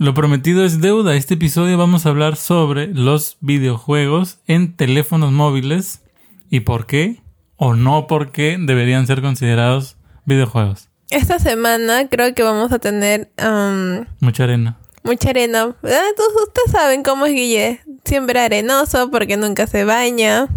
Lo 0.00 0.14
prometido 0.14 0.64
es 0.64 0.80
deuda. 0.80 1.14
Este 1.14 1.34
episodio 1.34 1.76
vamos 1.76 2.06
a 2.06 2.08
hablar 2.08 2.36
sobre 2.36 2.86
los 2.86 3.36
videojuegos 3.40 4.38
en 4.46 4.74
teléfonos 4.74 5.30
móviles 5.30 6.00
y 6.48 6.60
por 6.60 6.86
qué 6.86 7.20
o 7.56 7.74
no 7.74 8.06
por 8.06 8.32
qué 8.32 8.56
deberían 8.58 9.06
ser 9.06 9.20
considerados 9.20 9.98
videojuegos. 10.24 10.88
Esta 11.10 11.38
semana 11.38 12.08
creo 12.08 12.34
que 12.34 12.42
vamos 12.42 12.72
a 12.72 12.78
tener 12.78 13.30
um, 13.44 14.06
Mucha 14.20 14.44
arena. 14.44 14.78
mucha 15.02 15.28
arena. 15.28 15.64
Ah, 15.82 16.08
ustedes 16.46 16.72
saben 16.72 17.02
cómo 17.02 17.26
es 17.26 17.34
Guille. 17.34 17.80
Siempre 18.02 18.40
arenoso 18.40 19.10
porque 19.10 19.36
nunca 19.36 19.66
se 19.66 19.84
baña. 19.84 20.48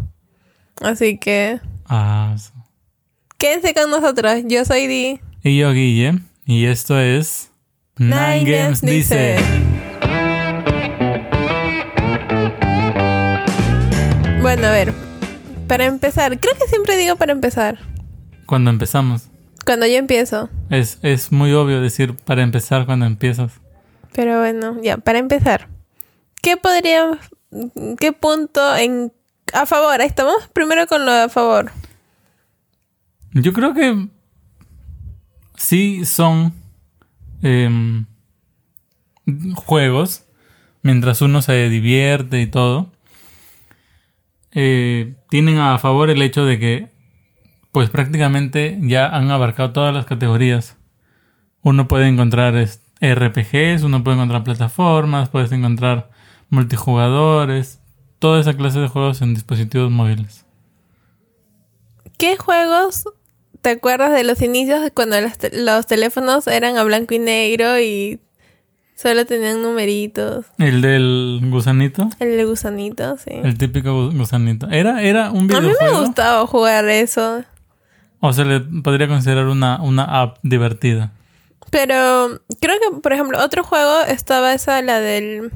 Así 0.82 1.18
que 1.18 1.60
Ah, 1.86 2.34
sí. 2.38 2.50
quédense 3.38 3.74
con 3.74 3.90
nosotros. 3.92 4.42
Yo 4.46 4.64
soy 4.64 4.88
Di. 4.88 5.20
y 5.44 5.58
yo, 5.58 5.74
Guille, 5.74 6.20
y 6.46 6.64
esto 6.64 6.98
es 6.98 7.52
Nine 7.98 8.44
Games 8.44 8.82
dice. 8.82 9.38
Bueno, 14.42 14.68
a 14.68 14.72
ver. 14.72 14.94
Para 15.68 15.86
empezar, 15.86 16.40
creo 16.40 16.56
que 16.56 16.68
siempre 16.68 16.98
digo 16.98 17.16
para 17.18 17.34
empezar. 17.34 17.78
Cuando 18.48 18.72
empezamos. 18.72 19.30
Cuando 19.64 19.86
yo 19.86 19.94
empiezo. 19.94 20.50
Es, 20.72 20.98
es 21.04 21.32
muy 21.32 21.54
obvio 21.54 21.82
decir 21.82 22.16
para 22.16 22.42
empezar 22.42 22.88
cuando 22.88 23.06
empiezas. 23.06 23.54
Pero 24.14 24.40
bueno, 24.40 24.82
ya, 24.82 24.98
para 24.98 25.20
empezar. 25.20 25.70
¿Qué 26.42 26.58
podría... 26.58 27.20
¿Qué 28.00 28.12
punto 28.12 28.76
en... 28.76 29.14
A 29.54 29.68
favor, 29.68 30.02
ahí 30.02 30.08
estamos 30.08 30.48
primero 30.52 30.88
con 30.88 31.06
lo 31.06 31.12
de 31.12 31.22
a 31.22 31.30
favor. 31.30 31.72
Yo 33.34 33.54
creo 33.54 33.76
que 33.76 34.08
sí 35.56 36.06
son 36.06 36.63
em, 37.44 38.06
juegos, 39.56 40.26
mientras 40.82 41.22
uno 41.22 41.42
se 41.42 41.70
divierte 41.70 42.42
y 42.42 42.48
todo, 42.48 42.92
eh, 44.52 45.16
tienen 45.30 45.60
a 45.60 45.78
favor 45.78 46.10
el 46.10 46.22
hecho 46.22 46.46
de 46.46 46.60
que 46.60 46.94
pues 47.72 47.90
prácticamente 47.90 48.78
ya 48.82 49.08
han 49.08 49.32
abarcado 49.32 49.74
todas 49.74 49.94
las 49.94 50.06
categorías. 50.06 50.78
Uno 51.64 51.88
puede 51.88 52.08
encontrar 52.08 52.54
RPGs, 53.02 53.84
uno 53.84 54.04
puede 54.04 54.18
encontrar 54.18 54.44
plataformas, 54.44 55.30
puedes 55.30 55.52
encontrar 55.52 56.12
multijugadores, 56.50 57.82
toda 58.20 58.40
esa 58.40 58.54
clase 58.56 58.80
de 58.80 58.88
juegos 58.88 59.22
en 59.22 59.34
dispositivos 59.34 59.92
móviles. 59.92 60.46
¿Qué 62.18 62.38
juegos 62.38 63.06
te 63.64 63.72
acuerdas 63.72 64.12
de 64.14 64.24
los 64.24 64.40
inicios 64.44 64.82
cuando 64.94 65.20
los, 65.20 65.38
te- 65.40 65.58
los 65.60 65.88
teléfonos 65.88 66.46
eran 66.46 66.78
a 66.78 66.84
blanco 66.84 67.16
y 67.16 67.20
negro 67.20 67.80
y 67.80 68.20
solo 68.96 69.26
tenían 69.26 69.64
numeritos? 69.64 70.46
El 70.60 70.82
del 70.82 71.40
gusanito. 71.46 72.10
El 72.20 72.38
de 72.38 72.46
gusanito, 72.46 73.18
sí. 73.18 73.32
El 73.44 73.58
típico 73.58 73.90
gu- 73.90 74.16
gusanito. 74.18 74.68
¿Era, 74.70 75.02
era 75.02 75.32
un 75.32 75.52
A 75.52 75.60
mí 75.62 75.68
videojuego? 75.68 76.00
me 76.02 76.06
gustaba 76.06 76.46
jugar 76.46 76.88
eso. 76.90 77.44
¿O 78.20 78.32
se 78.34 78.46
le 78.46 78.60
podría 78.60 79.08
considerar 79.08 79.48
una, 79.48 79.82
una 79.82 80.04
app 80.22 80.38
divertida? 80.44 81.12
Pero 81.72 82.40
creo 82.62 82.76
que, 82.80 83.00
por 83.02 83.14
ejemplo, 83.14 83.44
otro 83.44 83.64
juego 83.64 84.02
estaba 84.08 84.54
esa, 84.54 84.82
la 84.82 85.00
del... 85.00 85.52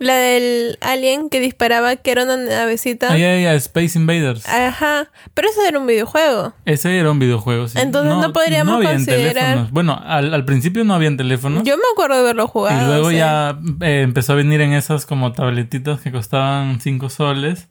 La 0.00 0.16
del 0.16 0.78
alien 0.80 1.28
que 1.28 1.40
disparaba, 1.40 1.96
que 1.96 2.10
era 2.12 2.22
una 2.24 2.36
navecita. 2.36 3.08
Ah, 3.12 3.18
ya, 3.18 3.36
ya, 3.38 3.54
Space 3.54 3.98
Invaders. 3.98 4.48
Ajá. 4.48 5.10
Pero 5.34 5.48
eso 5.48 5.60
era 5.66 5.78
un 5.78 5.86
videojuego. 5.88 6.52
Ese 6.64 6.96
era 6.98 7.10
un 7.10 7.18
videojuego, 7.18 7.66
sí. 7.66 7.78
Entonces 7.80 8.14
no 8.16 8.32
podríamos 8.32 8.76
habían 8.76 8.94
considerar- 9.04 9.34
teléfonos. 9.34 9.70
Bueno, 9.72 10.00
al, 10.04 10.32
al 10.34 10.44
principio 10.44 10.84
no 10.84 10.94
habían 10.94 11.16
teléfonos. 11.16 11.64
Yo 11.64 11.76
me 11.76 11.82
acuerdo 11.92 12.16
de 12.18 12.22
verlo 12.22 12.46
jugado. 12.46 12.80
y 12.80 12.86
luego 12.86 13.10
sí. 13.10 13.16
ya 13.16 13.58
eh, 13.80 14.02
empezó 14.02 14.34
a 14.34 14.36
venir 14.36 14.60
en 14.60 14.72
esas 14.72 15.04
como 15.04 15.32
tabletitas 15.32 16.00
que 16.00 16.12
costaban 16.12 16.80
5 16.80 17.10
soles. 17.10 17.68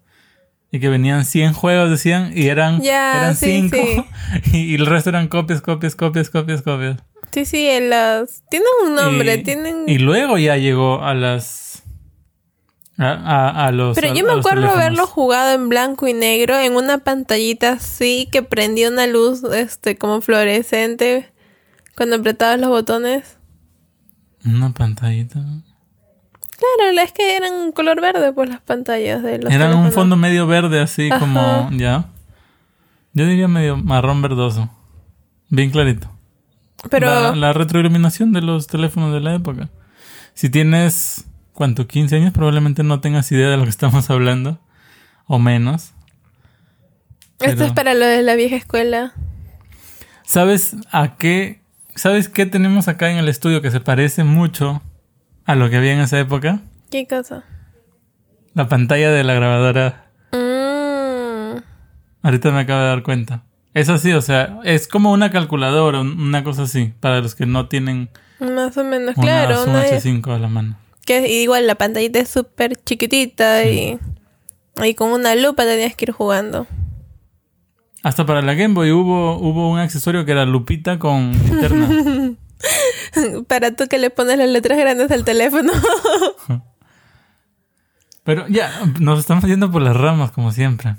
Y 0.70 0.82
que 0.82 0.90
venían 0.90 1.24
100 1.24 1.54
juegos, 1.54 1.90
decían, 1.90 2.34
y 2.36 2.48
eran, 2.48 2.82
Ya, 2.82 3.20
eran 3.20 3.36
sí, 3.38 3.70
5. 3.72 3.78
sí. 3.78 4.04
Y, 4.58 4.72
y 4.74 4.76
el 4.76 4.86
resto 4.86 5.10
eran 5.12 5.30
copias, 5.30 5.62
copias, 5.62 5.96
copias, 5.96 6.30
copias, 6.30 6.62
copias. 6.62 6.98
Sí, 7.32 7.46
sí, 7.46 7.68
en 7.70 7.90
las... 7.90 8.44
Tienen 8.50 8.68
un 8.86 8.96
nombre, 8.96 9.36
y, 9.36 9.44
tienen... 9.44 9.84
y 9.88 9.98
luego 10.00 10.38
ya 10.38 10.58
llegó 10.58 11.04
a 11.04 11.14
las. 11.14 11.67
A, 13.00 13.12
a- 13.12 13.66
a 13.68 13.72
los. 13.72 13.96
Pero 13.96 14.14
yo 14.14 14.26
me 14.26 14.34
acuerdo 14.34 14.70
haberlo 14.70 15.06
jugado 15.06 15.54
en 15.54 15.70
blanco 15.70 16.08
y 16.08 16.14
negro 16.14 16.58
en 16.58 16.76
una 16.76 16.98
pantallita 17.00 17.74
así 17.74 18.28
que 18.32 18.42
prendía 18.42 18.90
una 18.90 19.06
luz 19.06 19.44
este 19.44 19.98
como 19.98 20.20
fluorescente 20.22 21.32
cuando 21.96 22.16
apretabas 22.16 22.60
los 22.60 22.70
botones. 22.70 23.38
Una 24.46 24.72
pantallita. 24.74 25.40
Claro, 25.40 27.00
es 27.04 27.12
que 27.12 27.36
eran 27.38 27.72
color 27.72 28.02
verde 28.02 28.34
pues 28.34 28.50
las 28.50 28.62
pantallas 28.62 29.22
de 29.22 29.38
los 29.40 29.52
Eran 29.54 29.68
un 29.68 29.74
teléfonos. 29.74 29.94
fondo 29.94 30.16
medio 30.16 30.48
verde, 30.48 30.80
así 30.80 31.10
Ajá. 31.12 31.20
como. 31.20 31.70
Ya. 31.74 32.06
Yo 33.14 33.26
diría 33.28 33.48
medio 33.48 33.78
marrón 33.78 34.22
verdoso. 34.24 34.70
Bien 35.50 35.70
clarito. 35.70 36.10
Pero 36.90 37.08
La, 37.08 37.36
la 37.36 37.54
retroiluminación 37.54 38.34
de 38.34 38.42
los 38.42 38.66
teléfonos 38.68 39.14
de 39.14 39.20
la 39.20 39.36
época. 39.36 39.70
Si 40.34 40.50
tienes. 40.50 41.26
¿Cuánto? 41.58 41.88
15 41.88 42.16
años, 42.18 42.34
probablemente 42.34 42.84
no 42.84 43.00
tengas 43.02 43.32
idea 43.32 43.50
de 43.50 43.58
lo 43.58 43.64
que 43.64 43.72
estamos 43.72 44.12
hablando. 44.12 44.60
O 45.26 45.40
menos. 45.40 45.92
esto 47.40 47.64
es 47.64 47.72
para 47.74 47.96
lo 47.96 48.06
de 48.06 48.22
la 48.22 48.36
vieja 48.36 48.56
escuela. 48.56 49.14
¿Sabes 50.24 50.76
a 50.92 51.16
qué? 51.18 51.62
¿Sabes 51.96 52.30
qué 52.30 52.46
tenemos 52.46 52.88
acá 52.88 53.10
en 53.10 53.18
el 53.18 53.28
estudio 53.28 53.64
que 53.64 53.72
se 53.72 53.80
parece 53.80 54.24
mucho 54.24 54.84
a 55.46 55.56
lo 55.56 55.68
que 55.72 55.78
había 55.78 55.94
en 55.94 56.00
esa 56.02 56.20
época? 56.20 56.60
¿Qué 56.92 57.08
cosa? 57.08 57.44
La 58.54 58.68
pantalla 58.68 59.10
de 59.10 59.24
la 59.24 59.34
grabadora. 59.34 60.12
Mm, 60.34 61.58
Ahorita 62.22 62.52
me 62.52 62.60
acabo 62.60 62.82
de 62.82 62.88
dar 62.88 63.02
cuenta. 63.02 63.46
Es 63.74 63.90
así, 63.90 64.14
o 64.14 64.22
sea, 64.22 64.60
es 64.64 64.88
como 64.88 65.12
una 65.12 65.32
calculadora, 65.32 66.02
un- 66.02 66.20
una 66.22 66.44
cosa 66.44 66.64
así, 66.64 66.94
para 67.00 67.20
los 67.22 67.34
que 67.34 67.48
no 67.48 67.68
tienen 67.68 68.10
más 68.40 68.78
o 68.78 68.84
menos, 68.84 69.18
una 69.18 69.26
claro. 69.26 69.64
Una- 69.64 69.84
H5 69.86 70.36
a 70.36 70.38
la 70.38 70.48
mano. 70.50 70.78
Que 71.08 71.42
igual 71.42 71.66
la 71.66 71.76
pantallita 71.76 72.20
es 72.20 72.28
súper 72.30 72.76
chiquitita 72.76 73.64
y, 73.66 73.98
y 74.84 74.94
con 74.94 75.10
una 75.12 75.34
lupa 75.36 75.64
tenías 75.64 75.96
que 75.96 76.06
ir 76.06 76.12
jugando. 76.12 76.68
Hasta 78.04 78.26
para 78.26 78.42
la 78.42 78.54
Game 78.54 78.74
Boy 78.74 78.92
hubo, 78.92 79.38
hubo 79.38 79.72
un 79.72 79.80
accesorio 79.80 80.26
que 80.26 80.34
era 80.34 80.46
lupita 80.46 81.00
con 81.00 81.32
linterna. 81.32 81.90
Para 83.48 83.76
tú 83.76 83.88
que 83.88 83.98
le 83.98 84.10
pones 84.10 84.38
las 84.38 84.50
letras 84.50 84.78
grandes 84.78 85.10
al 85.12 85.24
teléfono. 85.24 85.72
Pero 88.24 88.46
ya, 88.50 88.72
nos 89.00 89.20
estamos 89.20 89.46
yendo 89.46 89.72
por 89.72 89.82
las 89.82 89.96
ramas, 89.96 90.32
como 90.32 90.52
siempre. 90.52 90.96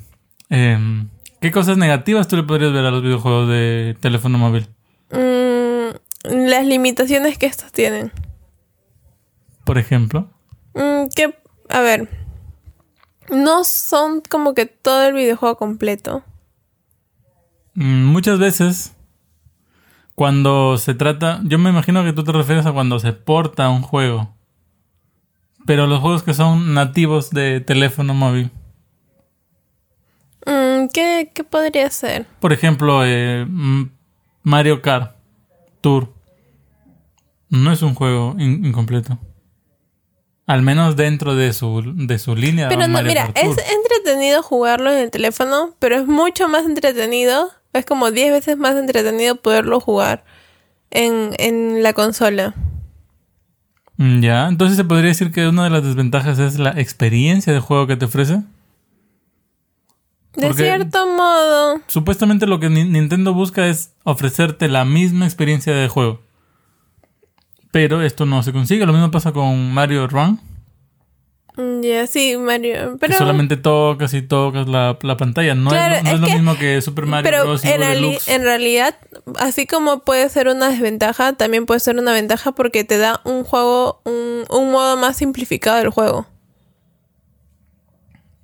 Em, 0.48 1.08
¿Qué 1.40 1.50
cosas 1.52 1.76
negativas 1.76 2.28
tú 2.28 2.36
le 2.36 2.44
podrías 2.44 2.72
ver 2.72 2.86
a 2.86 2.90
los 2.90 3.02
videojuegos 3.02 3.48
de 3.48 3.96
teléfono 4.00 4.38
móvil? 4.38 4.68
Mm, 5.10 6.46
las 6.48 6.64
limitaciones 6.64 7.36
que 7.36 7.46
estos 7.46 7.70
tienen. 7.72 8.10
Por 9.68 9.76
ejemplo. 9.76 10.30
Mm, 10.72 11.08
que, 11.14 11.34
a 11.68 11.80
ver, 11.80 12.08
no 13.30 13.64
son 13.64 14.22
como 14.22 14.54
que 14.54 14.64
todo 14.64 15.02
el 15.06 15.12
videojuego 15.12 15.56
completo. 15.58 16.24
Mm, 17.74 18.06
Muchas 18.06 18.38
veces, 18.38 18.96
cuando 20.14 20.78
se 20.78 20.94
trata, 20.94 21.40
yo 21.44 21.58
me 21.58 21.68
imagino 21.68 22.02
que 22.02 22.14
tú 22.14 22.24
te 22.24 22.32
refieres 22.32 22.64
a 22.64 22.72
cuando 22.72 22.98
se 22.98 23.12
porta 23.12 23.68
un 23.68 23.82
juego. 23.82 24.34
Pero 25.66 25.86
los 25.86 26.00
juegos 26.00 26.22
que 26.22 26.32
son 26.32 26.72
nativos 26.72 27.28
de 27.28 27.60
teléfono 27.60 28.14
móvil. 28.14 28.50
Mm, 30.46 30.88
¿qué, 30.94 31.30
¿Qué 31.34 31.44
podría 31.44 31.90
ser? 31.90 32.24
Por 32.40 32.54
ejemplo, 32.54 33.02
eh, 33.04 33.46
Mario 34.42 34.80
Kart 34.80 35.14
Tour. 35.82 36.14
No 37.50 37.70
es 37.70 37.82
un 37.82 37.94
juego 37.94 38.34
in- 38.38 38.64
incompleto. 38.64 39.18
Al 40.48 40.62
menos 40.62 40.96
dentro 40.96 41.36
de 41.36 41.52
su, 41.52 41.82
de 41.94 42.18
su 42.18 42.34
línea. 42.34 42.68
Pero 42.68 42.88
no, 42.88 43.02
mira, 43.02 43.30
es 43.34 43.56
entretenido 43.76 44.42
jugarlo 44.42 44.90
en 44.90 44.98
el 44.98 45.10
teléfono, 45.10 45.74
pero 45.78 45.94
es 45.96 46.06
mucho 46.06 46.48
más 46.48 46.64
entretenido. 46.66 47.50
Es 47.74 47.84
como 47.84 48.10
10 48.10 48.32
veces 48.32 48.56
más 48.56 48.74
entretenido 48.74 49.36
poderlo 49.36 49.78
jugar 49.78 50.24
en, 50.90 51.30
en 51.38 51.82
la 51.82 51.92
consola. 51.92 52.54
Mm, 53.98 54.20
Ya, 54.22 54.48
entonces 54.48 54.76
se 54.78 54.84
podría 54.84 55.08
decir 55.10 55.30
que 55.32 55.46
una 55.46 55.64
de 55.64 55.70
las 55.70 55.84
desventajas 55.84 56.38
es 56.38 56.58
la 56.58 56.70
experiencia 56.80 57.52
de 57.52 57.60
juego 57.60 57.86
que 57.86 57.96
te 57.96 58.06
ofrece. 58.06 58.40
De 60.34 60.52
cierto 60.54 61.06
modo. 61.08 61.80
Supuestamente 61.88 62.46
lo 62.46 62.58
que 62.60 62.70
Ni- 62.70 62.84
Nintendo 62.84 63.34
busca 63.34 63.66
es 63.66 63.92
ofrecerte 64.04 64.68
la 64.68 64.84
misma 64.84 65.26
experiencia 65.26 65.74
de 65.74 65.88
juego. 65.88 66.22
Pero 67.70 68.00
esto 68.02 68.24
no 68.24 68.42
se 68.42 68.52
consigue. 68.52 68.86
Lo 68.86 68.92
mismo 68.94 69.10
pasa 69.10 69.32
con 69.32 69.72
Mario 69.74 70.06
Run. 70.06 70.40
Mm, 71.58 71.80
Ya, 71.82 72.06
sí, 72.06 72.36
Mario. 72.36 72.92
que 72.92 72.98
Pero, 72.98 73.18
solamente 73.18 73.56
tocas 73.56 74.14
y 74.14 74.22
tocas 74.22 74.68
la, 74.68 74.96
la 75.02 75.16
pantalla. 75.16 75.54
No 75.56 75.70
Claro, 75.70 75.96
es, 75.96 76.02
no 76.04 76.08
es 76.10 76.14
es 76.14 76.20
lo 76.20 76.26
que- 76.28 76.32
mismo 76.34 76.56
que 76.56 76.80
Super 76.80 77.04
Mario 77.06 77.28
pero 77.30 77.44
Bros. 77.44 77.64
y 77.64 77.68
en, 77.68 77.80
reali- 77.82 78.20
en 78.28 78.42
realidad, 78.44 78.94
así 79.40 79.66
como 79.66 80.00
puede 80.04 80.28
ser 80.28 80.46
una 80.48 80.68
desventaja, 80.70 81.32
también 81.32 81.66
puede 81.66 81.80
ser 81.80 81.96
una 81.98 82.12
ventaja 82.12 82.52
porque 82.52 82.84
te 82.84 82.96
da 82.98 83.20
un 83.24 83.42
juego, 83.44 84.00
un, 84.04 84.44
un 84.50 84.70
modo 84.70 84.96
más 84.96 85.16
simplificado 85.16 85.78
del 85.78 85.90
juego. 85.90 86.26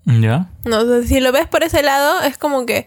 ¿Ya? 0.06 0.50
No, 0.64 0.80
o 0.80 0.86
sea, 0.86 1.02
si 1.02 1.20
lo 1.20 1.32
ves 1.32 1.46
por 1.48 1.62
ese 1.62 1.82
lado, 1.82 2.20
es 2.22 2.36
como 2.36 2.66
que 2.66 2.86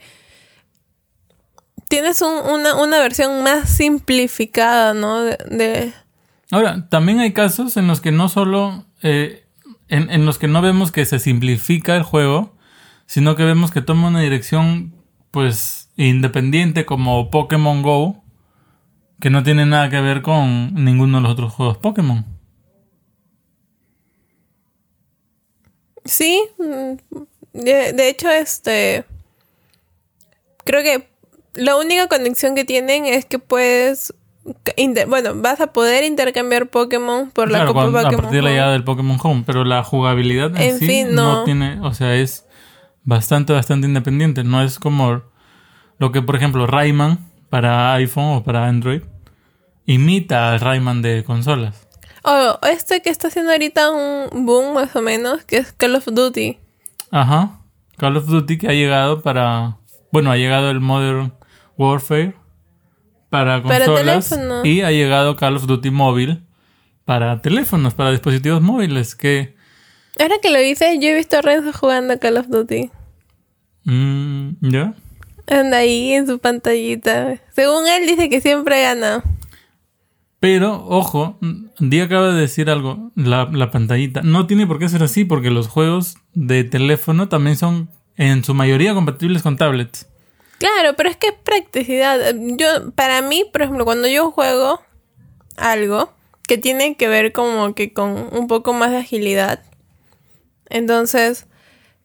tienes 1.88 2.22
un- 2.22 2.50
una, 2.52 2.76
una 2.76 3.00
versión 3.00 3.42
más 3.44 3.70
simplificada, 3.70 4.94
¿no? 4.94 5.22
De, 5.22 5.38
de- 5.50 5.94
Ahora, 6.52 6.88
también 6.90 7.20
hay 7.20 7.34
casos 7.34 7.76
en 7.78 7.88
los 7.88 8.02
que 8.02 8.12
no 8.12 8.30
solo... 8.30 8.86
eh, 9.04 9.44
en, 9.90 10.10
en 10.10 10.26
los 10.26 10.38
que 10.38 10.48
no 10.48 10.62
vemos 10.62 10.92
que 10.92 11.06
se 11.06 11.20
simplifica 11.20 11.96
el 11.96 12.04
juego, 12.04 12.56
sino 13.06 13.36
que 13.36 13.44
vemos 13.44 13.72
que 13.72 13.82
toma 13.82 14.10
una 14.10 14.22
dirección, 14.22 14.94
pues, 15.32 15.90
independiente 15.96 16.86
como 16.86 17.32
Pokémon 17.32 17.82
Go, 17.82 18.24
que 19.20 19.30
no 19.30 19.44
tiene 19.44 19.66
nada 19.66 19.90
que 19.90 20.02
ver 20.02 20.22
con 20.22 20.74
ninguno 20.74 21.18
de 21.18 21.24
los 21.24 21.32
otros 21.32 21.54
juegos 21.54 21.78
Pokémon. 21.78 22.26
Sí, 26.06 26.42
mm, 26.58 27.18
de, 27.54 27.94
de 27.94 28.10
hecho, 28.10 28.30
este... 28.30 29.06
Creo 30.64 30.84
que 30.84 31.08
la 31.54 31.78
única 31.78 32.08
conexión 32.08 32.56
que 32.56 32.66
tienen 32.66 33.06
es 33.06 33.26
que 33.26 33.40
puedes... 33.40 34.14
inter- 34.76 35.08
bueno, 35.08 35.32
vas 35.36 35.60
a 35.62 35.68
poder 35.74 36.04
intercambiar 36.04 36.68
Pokémon 36.70 37.32
por 37.32 37.50
la 37.52 37.66
Copa 37.66 37.82
cuando- 37.82 38.00
a 38.00 38.04
Pokémon. 38.04 38.22
partir 38.24 38.38
de 38.38 38.42
la 38.44 38.50
llegada 38.52 38.72
del 38.74 38.84
Pokémon 38.84 39.18
Home, 39.22 39.44
pero 39.46 39.64
la 39.64 39.84
jugabilidad 39.84 40.56
en, 40.56 40.62
En 40.62 40.80
sí 40.80 40.88
fin, 40.88 41.16
no. 41.16 41.38
no. 41.40 41.44
tiene, 41.44 41.80
o 41.82 41.94
sea, 41.94 42.16
es 42.16 42.46
bastante, 43.04 43.54
bastante 43.54 43.88
independiente. 43.88 44.44
No 44.44 44.62
es 44.62 44.80
como 44.80 45.22
lo 45.98 46.12
que, 46.12 46.22
por 46.22 46.36
ejemplo, 46.36 46.68
Rayman 46.68 47.20
para 47.50 47.94
iPhone 47.94 48.36
o 48.38 48.44
para 48.44 48.68
Android 48.68 49.02
imita 49.86 50.52
al 50.52 50.60
Rayman 50.60 51.02
de 51.02 51.24
consolas. 51.24 51.88
O 52.24 52.60
este 52.68 53.02
que 53.02 53.10
está 53.10 53.30
haciendo 53.30 53.52
ahorita 53.54 53.90
un 53.92 54.46
boom 54.46 54.74
más 54.74 54.96
o 54.96 55.02
menos, 55.02 55.44
que 55.46 55.58
es 55.58 55.72
Call 55.72 55.96
of 55.96 56.06
Duty. 56.12 56.58
Ajá. 57.12 57.62
Call 57.98 58.18
of 58.18 58.28
Duty 58.28 58.58
que 58.58 58.68
ha 58.68 58.74
llegado 58.74 59.22
para, 59.22 59.78
bueno, 60.12 60.30
ha 60.32 60.36
llegado 60.38 60.70
el 60.70 60.82
Modern 60.82 61.34
Warfare 61.78 62.36
para 63.38 63.62
consolas 63.62 64.40
y 64.64 64.82
ha 64.82 64.92
llegado 64.92 65.36
Call 65.36 65.56
of 65.58 65.66
Duty 65.68 65.92
móvil 65.92 66.44
para 67.06 67.42
teléfonos, 67.42 67.94
para 67.94 68.12
dispositivos 68.12 68.62
móviles 68.62 69.16
que 69.16 69.56
Ahora 70.20 70.36
que 70.42 70.50
lo 70.50 70.60
dices, 70.60 70.98
yo 71.00 71.10
he 71.10 71.14
visto 71.14 71.38
a 71.38 71.42
Renzo 71.42 71.72
jugando 71.74 72.14
a 72.14 72.18
Call 72.18 72.38
of 72.38 72.48
Duty. 72.48 72.90
mm, 73.84 74.50
ya. 74.62 74.94
Anda 75.48 75.78
ahí 75.78 76.14
en 76.14 76.28
su 76.28 76.40
pantallita. 76.40 77.40
Según 77.56 77.88
él 77.88 78.06
dice 78.08 78.28
que 78.30 78.42
siempre 78.42 78.82
gana. 78.82 79.24
Pero, 80.40 80.86
ojo, 80.88 81.40
Día 81.80 82.04
acaba 82.04 82.34
de 82.34 82.42
decir 82.42 82.70
algo, 82.70 83.12
la, 83.16 83.50
la 83.52 83.72
pantallita. 83.72 84.22
No 84.24 84.46
tiene 84.46 84.68
por 84.68 84.78
qué 84.80 84.90
ser 84.90 85.04
así, 85.04 85.24
porque 85.24 85.50
los 85.52 85.68
juegos 85.68 86.18
de 86.34 86.64
teléfono 86.64 87.30
también 87.30 87.56
son 87.56 87.90
en 88.18 88.44
su 88.44 88.54
mayoría 88.54 88.94
compatibles 88.94 89.42
con 89.44 89.56
tablets. 89.58 90.08
Claro, 90.60 90.96
pero 90.96 91.10
es 91.10 91.18
que 91.18 91.28
es 91.28 91.34
practicidad. 91.34 92.36
Yo, 92.36 92.92
para 92.92 93.22
mí, 93.22 93.46
por 93.52 93.62
ejemplo, 93.62 93.86
cuando 93.86 94.08
yo 94.08 94.32
juego 94.32 94.82
algo 95.56 96.14
que 96.48 96.58
tiene 96.58 96.96
que 96.96 97.08
ver 97.08 97.32
como 97.32 97.76
que 97.76 97.94
con 97.94 98.30
un 98.32 98.48
poco 98.48 98.74
más 98.74 98.92
de 98.92 98.98
agilidad, 98.98 99.64
entonces 100.70 101.46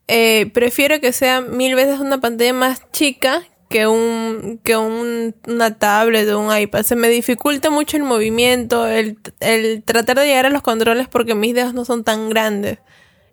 eh, 0.09 0.51
prefiero 0.53 1.01
que 1.01 1.13
sea 1.13 1.41
mil 1.41 1.75
veces 1.75 2.01
una 2.01 2.21
pantalla 2.21 2.53
más 2.53 2.91
chica 2.93 3.43
que 3.71 3.87
un 3.87 4.61
que 4.63 4.77
un, 4.77 5.35
una 5.47 5.79
tablet 5.79 6.29
o 6.29 6.39
un 6.41 6.57
iPad. 6.57 6.83
Se 6.83 6.97
me 6.97 7.09
dificulta 7.09 7.71
mucho 7.71 7.97
el 7.97 8.03
movimiento, 8.03 8.87
el, 8.87 9.19
el 9.41 9.83
tratar 9.83 10.19
de 10.19 10.27
llegar 10.27 10.47
a 10.47 10.51
los 10.51 10.63
controles 10.63 11.09
porque 11.09 11.35
mis 11.35 11.55
dedos 11.55 11.73
no 11.73 11.85
son 11.85 12.05
tan 12.05 12.29
grandes. 12.29 12.79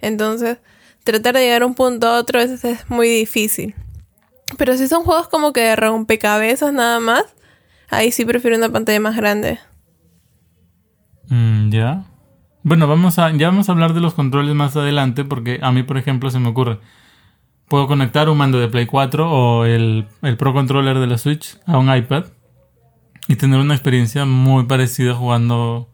Entonces, 0.01 0.59
tratar 1.03 1.35
de 1.35 1.41
llegar 1.41 1.63
a 1.63 1.65
un 1.65 1.75
punto 1.75 2.07
a 2.07 2.17
otro 2.17 2.39
a 2.39 2.43
veces 2.43 2.63
es 2.63 2.89
muy 2.89 3.09
difícil. 3.09 3.75
Pero 4.59 4.75
si 4.75 4.89
son 4.89 5.05
juegos 5.05 5.29
como 5.29 5.53
que 5.53 5.61
de 5.61 5.75
rompecabezas 5.77 6.73
nada 6.73 6.99
más, 6.99 7.23
ahí 7.89 8.11
sí 8.11 8.25
prefiero 8.25 8.57
una 8.57 8.67
pantalla 8.67 8.99
más 8.99 9.15
grande. 9.15 9.57
Mm, 11.29 11.69
ya. 11.69 12.03
Bueno, 12.63 12.85
vamos 12.85 13.19
a, 13.19 13.31
ya 13.31 13.47
vamos 13.47 13.69
a 13.69 13.71
hablar 13.71 13.93
de 13.93 14.01
los 14.01 14.15
controles 14.15 14.53
más 14.55 14.75
adelante, 14.75 15.23
porque 15.23 15.59
a 15.61 15.71
mí, 15.71 15.83
por 15.83 15.97
ejemplo, 15.97 16.29
se 16.29 16.39
me 16.39 16.49
ocurre. 16.49 16.79
Puedo 17.69 17.87
conectar 17.87 18.27
un 18.27 18.37
mando 18.37 18.59
de 18.59 18.67
Play 18.67 18.85
4 18.85 19.31
o 19.31 19.63
el, 19.63 20.07
el 20.23 20.35
Pro 20.35 20.51
Controller 20.53 20.99
de 20.99 21.07
la 21.07 21.17
Switch 21.17 21.57
a 21.65 21.77
un 21.77 21.95
iPad 21.95 22.25
y 23.29 23.37
tener 23.37 23.61
una 23.61 23.75
experiencia 23.75 24.25
muy 24.25 24.65
parecida 24.65 25.15
jugando 25.15 25.87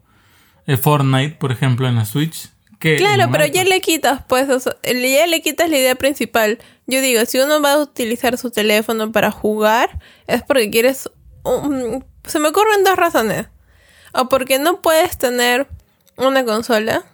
eh, 0.66 0.76
Fortnite, 0.76 1.36
por 1.36 1.52
ejemplo, 1.52 1.86
en 1.86 1.94
la 1.94 2.04
Switch. 2.04 2.50
Que 2.86 2.96
Claro, 2.96 3.28
pero 3.32 3.46
ya 3.46 3.64
le 3.64 3.80
quitas, 3.80 4.22
pues, 4.28 4.48
o 4.48 4.60
sea, 4.60 4.76
le- 4.84 5.12
ya 5.12 5.26
le 5.26 5.42
quitas 5.42 5.68
la 5.70 5.78
idea 5.78 5.94
principal. 5.94 6.58
Yo 6.86 7.00
digo, 7.00 7.24
si 7.26 7.38
uno 7.38 7.60
va 7.60 7.72
a 7.72 7.78
utilizar 7.78 8.38
su 8.38 8.50
teléfono 8.50 9.12
para 9.12 9.30
jugar, 9.30 9.98
es 10.26 10.42
porque 10.42 10.70
quieres... 10.70 11.08
un- 11.44 12.04
se 12.24 12.38
me 12.38 12.48
ocurren 12.48 12.84
dos 12.84 12.96
razones. 12.96 13.46
O 14.12 14.28
porque 14.28 14.58
no 14.58 14.80
puedes 14.82 15.18
tener 15.18 15.66
una 16.16 16.44
consola, 16.44 17.04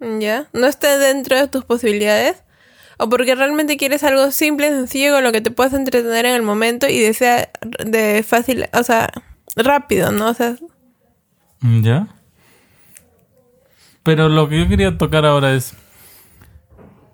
¿ya? 0.00 0.48
No 0.52 0.66
esté 0.66 0.98
dentro 0.98 1.36
de 1.36 1.48
tus 1.48 1.64
posibilidades. 1.64 2.36
O 2.98 3.08
porque 3.08 3.34
realmente 3.34 3.76
quieres 3.76 4.02
algo 4.04 4.30
simple 4.32 4.66
y 4.68 4.70
sencillo 4.70 5.12
con 5.14 5.22
lo 5.24 5.32
que 5.32 5.40
te 5.40 5.50
puedas 5.50 5.72
entretener 5.72 6.26
en 6.26 6.34
el 6.34 6.42
momento 6.42 6.88
y 6.88 6.98
de 7.00 7.14
sea 7.14 7.48
de 7.86 8.22
fácil, 8.24 8.66
o 8.72 8.82
sea, 8.82 9.10
rápido, 9.54 10.10
¿no? 10.12 10.28
O 10.30 10.34
sea, 10.34 10.56
¿Ya? 11.82 12.08
Pero 14.08 14.30
lo 14.30 14.48
que 14.48 14.58
yo 14.58 14.68
quería 14.68 14.96
tocar 14.96 15.26
ahora 15.26 15.54
es 15.54 15.76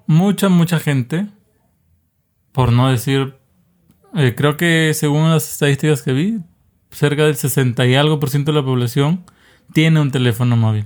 mucha, 0.06 0.48
mucha 0.48 0.78
gente, 0.78 1.26
por 2.52 2.70
no 2.70 2.88
decir, 2.88 3.34
eh, 4.14 4.34
creo 4.36 4.56
que 4.56 4.92
según 4.94 5.28
las 5.28 5.50
estadísticas 5.50 6.02
que 6.02 6.12
vi, 6.12 6.38
cerca 6.92 7.24
del 7.24 7.34
60 7.34 7.84
y 7.86 7.96
algo 7.96 8.20
por 8.20 8.30
ciento 8.30 8.52
de 8.52 8.60
la 8.60 8.64
población 8.64 9.24
tiene 9.72 10.00
un 10.00 10.12
teléfono 10.12 10.56
móvil. 10.56 10.84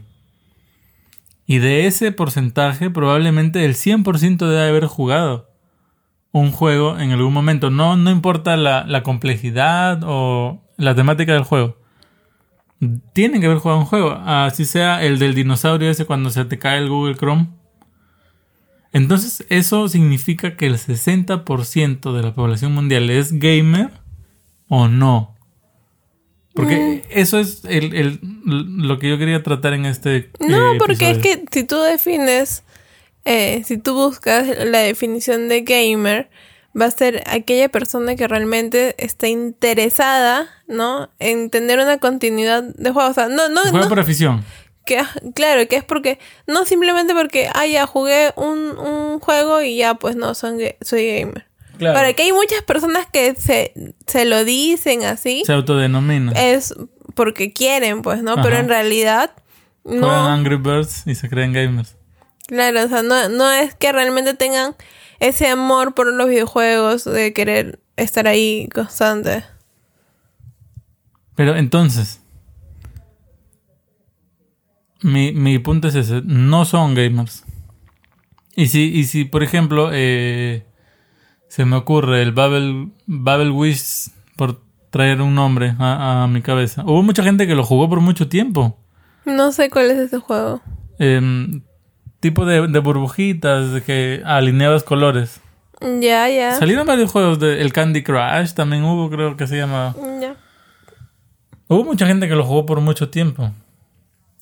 Y 1.45 1.59
de 1.59 1.87
ese 1.87 2.11
porcentaje, 2.11 2.89
probablemente 2.89 3.67
el 3.67 3.75
100% 3.75 4.39
debe 4.49 4.67
haber 4.67 4.87
jugado 4.87 5.51
un 6.33 6.53
juego 6.53 6.99
en 6.99 7.11
algún 7.11 7.35
momento. 7.35 7.69
No, 7.69 7.99
no 7.99 8.11
importa 8.11 8.57
la, 8.57 8.87
la 8.87 9.03
complejidad 9.03 10.01
o 10.05 10.63
la 10.79 10.95
temática 10.95 11.35
del 11.35 11.45
juego 11.45 11.77
tienen 13.13 13.41
que 13.41 13.47
haber 13.47 13.59
jugado 13.59 13.81
un 13.81 13.87
juego. 13.87 14.13
Así 14.13 14.65
sea 14.65 15.03
el 15.05 15.19
del 15.19 15.35
dinosaurio 15.35 15.91
ese 15.91 16.05
cuando 16.05 16.31
se 16.31 16.45
te 16.45 16.59
cae 16.59 16.79
el 16.79 16.89
Google 16.89 17.17
Chrome. 17.17 17.49
Entonces, 18.93 19.45
eso 19.51 19.89
significa 19.89 20.57
que 20.57 20.67
el 20.67 20.79
60% 20.79 22.13
de 22.17 22.23
la 22.23 22.35
población 22.35 22.73
mundial 22.73 23.11
es 23.11 23.33
gamer 23.39 23.91
o 24.69 24.89
no. 24.89 25.35
Porque 26.55 27.05
eso 27.11 27.39
es 27.39 27.65
el, 27.67 27.95
el- 27.95 28.21
lo 28.45 28.99
que 28.99 29.09
yo 29.11 29.19
quería 29.19 29.43
tratar 29.43 29.75
en 29.75 29.85
este. 29.87 30.31
No, 30.41 30.75
eh, 30.75 30.79
porque 30.79 31.11
es 31.11 31.19
que 31.19 31.45
si 31.53 31.63
tú 31.65 31.77
defines, 31.81 32.65
eh, 33.25 33.63
si 33.65 33.79
tú 33.79 33.95
buscas 33.95 34.47
la 34.67 34.79
definición 34.79 35.49
de 35.49 35.61
gamer, 35.61 36.31
va 36.81 36.87
a 36.87 36.91
ser 36.91 37.23
aquella 37.27 37.69
persona 37.69 38.15
que 38.17 38.29
realmente 38.29 38.95
está 38.99 39.29
interesada, 39.29 40.49
¿no? 40.67 41.11
En 41.19 41.51
tener 41.51 41.79
una 41.79 41.99
continuidad 41.99 42.63
de 42.63 42.91
juego. 42.91 43.11
O 43.11 43.15
sea, 43.15 43.29
no, 43.29 43.49
no, 43.49 43.63
Juega 43.63 43.81
no, 43.81 43.89
por 43.89 44.01
afición. 44.01 44.45
que, 44.85 45.01
claro, 45.35 45.67
que 45.69 45.77
es 45.77 45.85
porque, 45.85 46.19
no 46.47 46.65
simplemente 46.65 47.15
porque, 47.15 47.51
ah, 47.55 47.67
ya 47.67 47.87
jugué 47.87 48.33
un, 48.37 48.79
un 48.79 49.21
juego 49.21 49.61
y 49.63 49.77
ya, 49.77 49.95
pues 49.95 50.17
no, 50.17 50.35
son, 50.35 50.59
soy 50.81 51.07
gamer. 51.21 51.47
Claro. 51.79 51.97
Ahora, 51.99 52.13
que 52.13 52.23
hay 52.25 52.33
muchas 52.33 52.63
personas 52.63 53.07
que 53.13 53.35
se, 53.37 53.73
se 54.07 54.25
lo 54.25 54.45
dicen 54.45 55.05
así, 55.05 55.45
Se 55.47 55.53
autodenomina. 55.53 56.33
es 56.33 56.75
porque 57.15 57.53
quieren, 57.53 58.03
pues, 58.03 58.23
¿no? 58.23 58.37
Pero 58.43 58.57
en 58.57 58.69
realidad, 58.69 59.31
Juegan 59.85 60.01
no. 60.01 60.27
Angry 60.29 60.57
Birds 60.57 61.05
y 61.07 61.15
se 61.15 61.29
creen 61.29 61.53
gamers. 61.53 61.95
Claro, 62.49 62.83
o 62.85 62.89
sea, 62.89 63.03
no, 63.03 63.29
no 63.29 63.51
es 63.53 63.75
que 63.75 63.93
realmente 63.93 64.35
tengan 64.35 64.75
ese 65.21 65.49
amor 65.49 65.95
por 65.95 66.13
los 66.13 66.29
videojuegos 66.29 67.05
de 67.05 67.33
querer 67.33 67.81
estar 67.97 68.27
ahí 68.27 68.69
constante. 68.73 69.45
Pero 71.35 71.57
entonces, 71.57 72.21
mi, 75.03 75.33
mi 75.33 75.59
punto 75.59 75.89
es 75.89 75.95
ese, 75.95 76.23
no 76.25 76.65
son 76.65 76.95
gamers. 76.95 77.45
Y 78.57 78.67
si, 78.67 78.93
y 78.93 79.05
si 79.05 79.25
por 79.25 79.43
ejemplo, 79.43 79.91
eh, 79.93 80.65
se 81.49 81.65
me 81.65 81.77
ocurre 81.77 82.23
el 82.23 82.33
Babel, 82.33 82.93
Babel 83.07 83.53
Wish, 83.53 84.11
por 84.37 84.61
traer 84.91 85.21
un 85.21 85.35
nombre 85.35 85.75
a, 85.79 86.25
a 86.25 86.27
mi 86.27 86.43
cabeza. 86.43 86.83
Hubo 86.85 87.03
mucha 87.03 87.23
gente 87.23 87.47
que 87.47 87.55
lo 87.55 87.65
jugó 87.65 87.89
por 87.89 88.01
mucho 88.01 88.29
tiempo. 88.29 88.79
No 89.25 89.53
sé 89.53 89.71
cuál 89.71 89.91
es 89.91 89.99
ese 89.99 90.19
juego. 90.19 90.61
Em, 90.99 91.63
tipo 92.21 92.45
de, 92.45 92.69
de 92.69 92.79
burbujitas, 92.79 93.73
de 93.73 93.83
que 93.83 94.23
alineabas 94.25 94.83
colores. 94.83 95.41
Ya, 95.81 96.29
ya. 96.29 96.53
Salieron 96.53 96.87
varios 96.87 97.11
juegos, 97.13 97.39
de, 97.39 97.61
el 97.61 97.73
Candy 97.73 98.03
Crush 98.03 98.53
también 98.55 98.85
hubo, 98.85 99.09
creo 99.11 99.37
que 99.37 99.47
se 99.47 99.57
llamaba. 99.57 99.95
Ya. 100.21 100.37
Hubo 101.69 101.85
mucha 101.85 102.07
gente 102.07 102.29
que 102.29 102.35
lo 102.35 102.45
jugó 102.45 102.67
por 102.67 102.81
mucho 102.81 103.11
tiempo. 103.11 103.53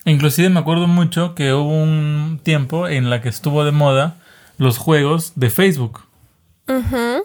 Inclusive 0.04 0.49
me 0.49 0.61
acuerdo 0.61 0.87
mucho 0.87 1.35
que 1.35 1.52
hubo 1.52 1.83
un 1.83 2.40
tiempo 2.42 2.87
en 2.88 3.11
la 3.11 3.21
que 3.21 3.28
estuvo 3.28 3.64
de 3.64 3.73
moda 3.73 4.16
los 4.56 4.78
juegos 4.78 5.33
de 5.35 5.50
Facebook. 5.50 6.02
Ujú. 6.68 7.25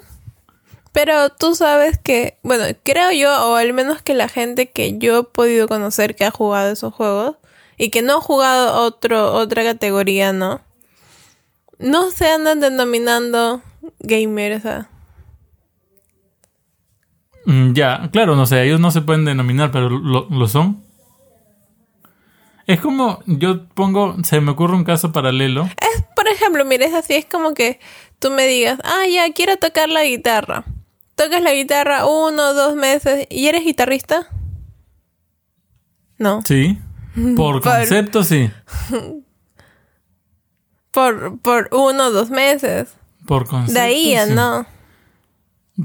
Pero 0.92 1.30
tú 1.30 1.56
sabes 1.56 1.98
que, 1.98 2.38
bueno, 2.44 2.66
creo 2.84 3.12
yo, 3.12 3.52
o 3.52 3.56
al 3.56 3.72
menos 3.72 4.02
que 4.02 4.14
la 4.14 4.28
gente 4.28 4.72
que 4.72 4.98
yo 4.98 5.20
he 5.20 5.24
podido 5.24 5.68
conocer 5.68 6.16
que 6.16 6.26
ha 6.26 6.32
jugado 6.32 6.72
esos 6.72 6.94
juegos 6.94 7.36
y 7.78 7.90
que 7.90 8.02
no 8.02 8.18
ha 8.18 8.22
jugado 8.22 8.82
otro, 8.86 9.34
otra 9.34 9.64
categoría, 9.64 10.34
¿no? 10.34 10.62
No 11.80 12.12
se 12.12 12.30
andan 12.30 12.60
denominando 12.60 13.62
gamers, 14.00 14.58
o 14.58 14.62
sea. 14.62 14.90
Mm, 17.46 17.74
Ya, 17.74 18.10
claro, 18.12 18.36
no 18.36 18.46
sé, 18.46 18.64
ellos 18.64 18.80
no 18.80 18.92
se 18.92 19.02
pueden 19.02 19.26
denominar, 19.26 19.72
pero 19.72 19.90
lo, 19.90 20.28
lo 20.30 20.48
son. 20.48 20.84
Es 22.68 22.80
como, 22.80 23.20
yo 23.26 23.68
pongo, 23.70 24.16
se 24.24 24.40
me 24.40 24.52
ocurre 24.52 24.76
un 24.76 24.84
caso 24.84 25.12
paralelo. 25.12 25.68
Es, 25.78 26.04
por 26.16 26.28
ejemplo, 26.28 26.64
mira, 26.64 26.86
es 26.86 26.94
así, 26.94 27.16
es 27.16 27.26
como 27.26 27.54
que 27.54 27.80
tú 28.20 28.30
me 28.30 28.46
digas, 28.46 28.80
ah, 28.84 29.06
ya, 29.12 29.34
quiero 29.34 29.58
tocar 29.58 29.90
la 29.90 30.04
guitarra. 30.04 30.64
Tocas 31.16 31.42
la 31.42 31.54
guitarra 31.54 32.06
uno, 32.06 32.54
dos 32.54 32.76
meses, 32.76 33.28
¿y 33.30 33.48
eres 33.48 33.64
guitarrista? 33.64 34.28
No. 36.18 36.42
Sí. 36.46 36.78
Por 37.36 37.36
Por- 37.36 37.62
concepto, 37.62 38.24
sí. 38.24 38.50
Por, 40.92 41.40
por 41.40 41.70
uno 41.72 42.08
o 42.08 42.12
dos 42.12 42.30
meses. 42.30 42.96
Por 43.26 43.48
concepto. 43.48 43.74
De 43.74 43.80
ahí 43.80 44.12
ya 44.12 44.28
sí. 44.28 44.34
no. 44.34 44.66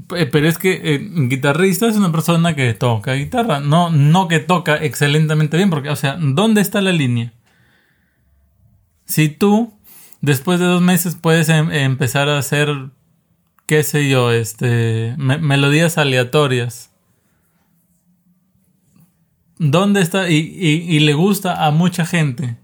Pero 0.09 0.49
es 0.49 0.59
que 0.59 0.81
eh, 0.83 0.99
guitarrista 1.29 1.87
es 1.87 1.97
una 1.97 2.11
persona 2.11 2.57
que 2.57 2.75
toca 2.75 3.13
guitarra, 3.15 3.61
no, 3.61 3.89
no 3.91 4.27
que 4.27 4.41
toca 4.41 4.75
excelentemente 4.77 5.57
bien, 5.57 5.71
porque, 5.71 5.91
o 5.91 5.97
sea, 5.97 6.17
¿dónde 6.21 6.61
está 6.61 6.81
la 6.81 6.91
línea? 6.93 7.33
Si 9.05 9.29
tú, 9.29 9.73
después 10.21 10.59
de 10.59 10.67
dos 10.67 10.83
meses, 10.83 11.15
puedes 11.15 11.49
em- 11.49 11.71
empezar 11.71 12.29
a 12.29 12.37
hacer, 12.39 12.69
qué 13.67 13.85
sé 13.85 14.09
yo, 14.09 14.33
este, 14.33 15.15
me- 15.19 15.39
melodías 15.39 15.99
aleatorias. 15.99 16.91
¿Dónde 19.59 20.01
está? 20.03 20.29
Y, 20.31 20.37
y- 20.37 20.97
y 20.97 21.01
le 21.01 21.15
gusta 21.15 21.67
a 21.67 21.71
mucha 21.71 22.05
gente. 22.05 22.57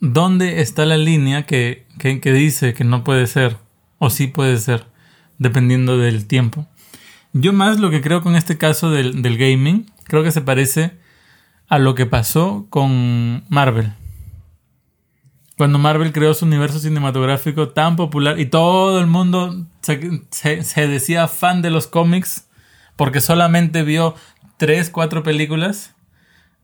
¿Dónde 0.00 0.60
está 0.60 0.84
la 0.84 0.96
línea 0.96 1.46
que, 1.46 1.86
que, 1.98 2.20
que 2.20 2.32
dice 2.32 2.74
que 2.74 2.84
no 2.84 3.02
puede 3.04 3.26
ser? 3.26 3.56
O 3.98 4.10
sí 4.10 4.26
puede 4.26 4.58
ser, 4.58 4.86
dependiendo 5.38 5.98
del 5.98 6.26
tiempo. 6.26 6.66
Yo 7.32 7.52
más 7.52 7.78
lo 7.80 7.90
que 7.90 8.02
creo 8.02 8.22
con 8.22 8.36
este 8.36 8.58
caso 8.58 8.90
del, 8.90 9.22
del 9.22 9.38
gaming, 9.38 9.86
creo 10.04 10.22
que 10.22 10.30
se 10.32 10.42
parece 10.42 10.92
a 11.68 11.78
lo 11.78 11.94
que 11.94 12.06
pasó 12.06 12.66
con 12.70 13.44
Marvel. 13.48 13.92
Cuando 15.56 15.78
Marvel 15.78 16.12
creó 16.12 16.34
su 16.34 16.44
universo 16.44 16.78
cinematográfico 16.78 17.70
tan 17.70 17.96
popular 17.96 18.38
y 18.38 18.46
todo 18.46 19.00
el 19.00 19.06
mundo 19.06 19.66
se, 19.80 20.22
se- 20.30 20.62
se 20.62 20.86
decía 20.86 21.26
fan 21.28 21.62
de 21.62 21.70
los 21.70 21.86
cómics 21.86 22.48
porque 22.96 23.20
solamente 23.22 23.82
vio 23.82 24.14
tres, 24.56 24.90
cuatro 24.90 25.22
películas 25.22 25.94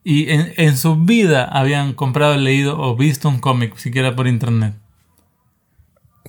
y 0.05 0.31
en, 0.31 0.53
en 0.57 0.77
su 0.77 0.97
vida 0.97 1.45
habían 1.45 1.93
comprado, 1.93 2.37
leído 2.37 2.79
o 2.81 2.97
visto 2.97 3.29
un 3.29 3.39
cómic, 3.39 3.77
siquiera 3.77 4.17
por 4.17 4.27
internet. 4.27 4.75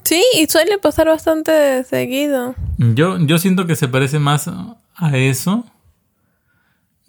Sí, 0.03 0.23
y 0.35 0.47
suele 0.47 0.77
pasar 0.79 1.07
bastante 1.07 1.83
seguido. 1.85 2.55
Yo, 2.77 3.17
yo 3.19 3.37
siento 3.37 3.65
que 3.65 3.75
se 3.75 3.87
parece 3.87 4.19
más 4.19 4.49
a 4.95 5.17
eso 5.17 5.65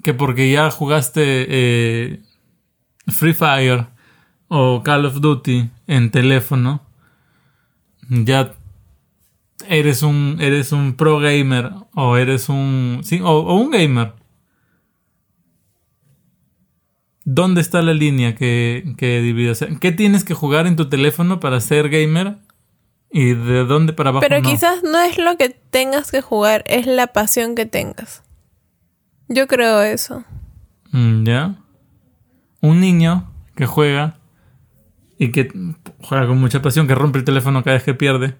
que 0.02 0.14
porque 0.14 0.52
ya 0.52 0.70
jugaste 0.70 1.22
eh, 1.24 2.20
Free 3.08 3.32
Fire 3.32 3.86
o 4.48 4.82
Call 4.84 5.06
of 5.06 5.20
Duty 5.20 5.70
en 5.86 6.10
teléfono, 6.10 6.82
ya 8.08 8.52
eres 9.66 10.02
un, 10.02 10.36
eres 10.40 10.72
un 10.72 10.94
pro 10.94 11.18
gamer 11.18 11.70
o 11.94 12.16
eres 12.18 12.48
un, 12.48 13.00
sí, 13.02 13.20
o, 13.22 13.30
o 13.30 13.54
un 13.56 13.70
gamer. 13.70 14.12
¿Dónde 17.24 17.60
está 17.62 17.80
la 17.80 17.94
línea 17.94 18.34
que, 18.34 18.94
que 18.98 19.20
divide? 19.20 19.50
O 19.50 19.54
sea, 19.54 19.68
¿qué 19.80 19.92
tienes 19.92 20.24
que 20.24 20.34
jugar 20.34 20.66
en 20.66 20.76
tu 20.76 20.88
teléfono 20.88 21.40
para 21.40 21.60
ser 21.60 21.88
gamer? 21.88 22.36
¿Y 23.10 23.34
de 23.34 23.64
dónde 23.64 23.92
para 23.92 24.10
abajo 24.10 24.26
Pero 24.28 24.42
no? 24.42 24.50
quizás 24.50 24.82
no 24.82 25.00
es 25.00 25.18
lo 25.18 25.36
que 25.36 25.48
tengas 25.48 26.10
que 26.10 26.20
jugar, 26.20 26.64
es 26.66 26.86
la 26.86 27.06
pasión 27.08 27.54
que 27.54 27.64
tengas. 27.64 28.22
Yo 29.28 29.46
creo 29.46 29.82
eso. 29.82 30.24
Mm, 30.90 31.24
¿Ya? 31.24 31.54
Un 32.60 32.80
niño 32.80 33.32
que 33.54 33.66
juega 33.66 34.18
y 35.18 35.30
que 35.30 35.48
juega 36.02 36.26
con 36.26 36.38
mucha 36.38 36.60
pasión, 36.60 36.86
que 36.86 36.94
rompe 36.94 37.18
el 37.18 37.24
teléfono 37.24 37.62
cada 37.62 37.76
vez 37.76 37.84
que 37.84 37.94
pierde. 37.94 38.36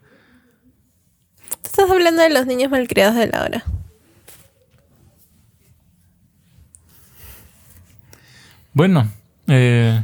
Estás 1.63 1.91
hablando 1.91 2.23
de 2.23 2.31
los 2.31 2.47
niños 2.47 2.71
malcriados 2.71 3.15
de 3.17 3.29
la 3.29 3.45
hora. 3.45 3.65
Bueno, 8.75 9.09
eh, 9.47 10.03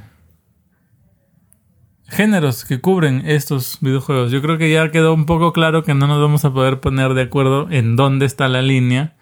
géneros 2.06 2.64
que 2.64 2.80
cubren 2.80 3.24
estos 3.26 3.78
videojuegos. 3.80 4.30
Yo 4.30 4.40
creo 4.40 4.58
que 4.58 4.70
ya 4.70 4.92
quedó 4.92 5.12
un 5.12 5.26
poco 5.26 5.52
claro 5.52 5.82
que 5.82 5.92
no 5.92 6.06
nos 6.06 6.20
vamos 6.20 6.44
a 6.44 6.52
poder 6.52 6.78
poner 6.78 7.14
de 7.14 7.22
acuerdo 7.22 7.68
en 7.68 7.96
dónde 7.96 8.26
está 8.26 8.48
la 8.48 8.62
línea. 8.62 9.16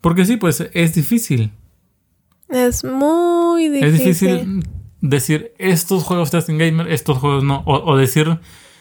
Porque 0.00 0.24
sí, 0.24 0.38
pues 0.38 0.66
es 0.72 0.94
difícil. 0.94 1.52
Es 2.48 2.82
muy 2.82 3.68
difícil. 3.68 3.88
Es 3.88 3.98
difícil 3.98 4.68
decir 5.02 5.52
estos 5.58 6.02
juegos 6.04 6.30
te 6.30 6.38
hacen 6.38 6.56
gamer, 6.56 6.90
estos 6.90 7.18
juegos 7.18 7.44
no. 7.44 7.62
O, 7.66 7.92
o 7.92 7.96
decir 7.98 8.38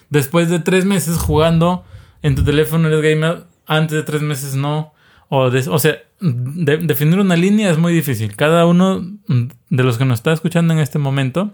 después 0.10 0.50
de 0.50 0.60
tres 0.60 0.86
meses 0.86 1.18
jugando 1.18 1.84
en 2.22 2.36
tu 2.36 2.46
teléfono 2.46 2.88
eres 2.88 3.02
gamer, 3.02 3.46
antes 3.66 3.98
de 3.98 4.04
tres 4.04 4.22
meses 4.22 4.56
no. 4.56 4.94
O, 5.30 5.50
de- 5.50 5.68
o 5.70 5.78
sea, 5.80 5.98
de- 6.22 6.78
definir 6.78 7.20
una 7.20 7.36
línea 7.36 7.70
es 7.70 7.78
muy 7.78 7.94
difícil. 7.94 8.36
Cada 8.36 8.66
uno 8.66 9.02
de 9.28 9.84
los 9.84 9.98
que 9.98 10.06
nos 10.06 10.20
está 10.20 10.32
escuchando 10.34 10.74
en 10.74 10.80
este 10.80 11.00
momento 11.00 11.52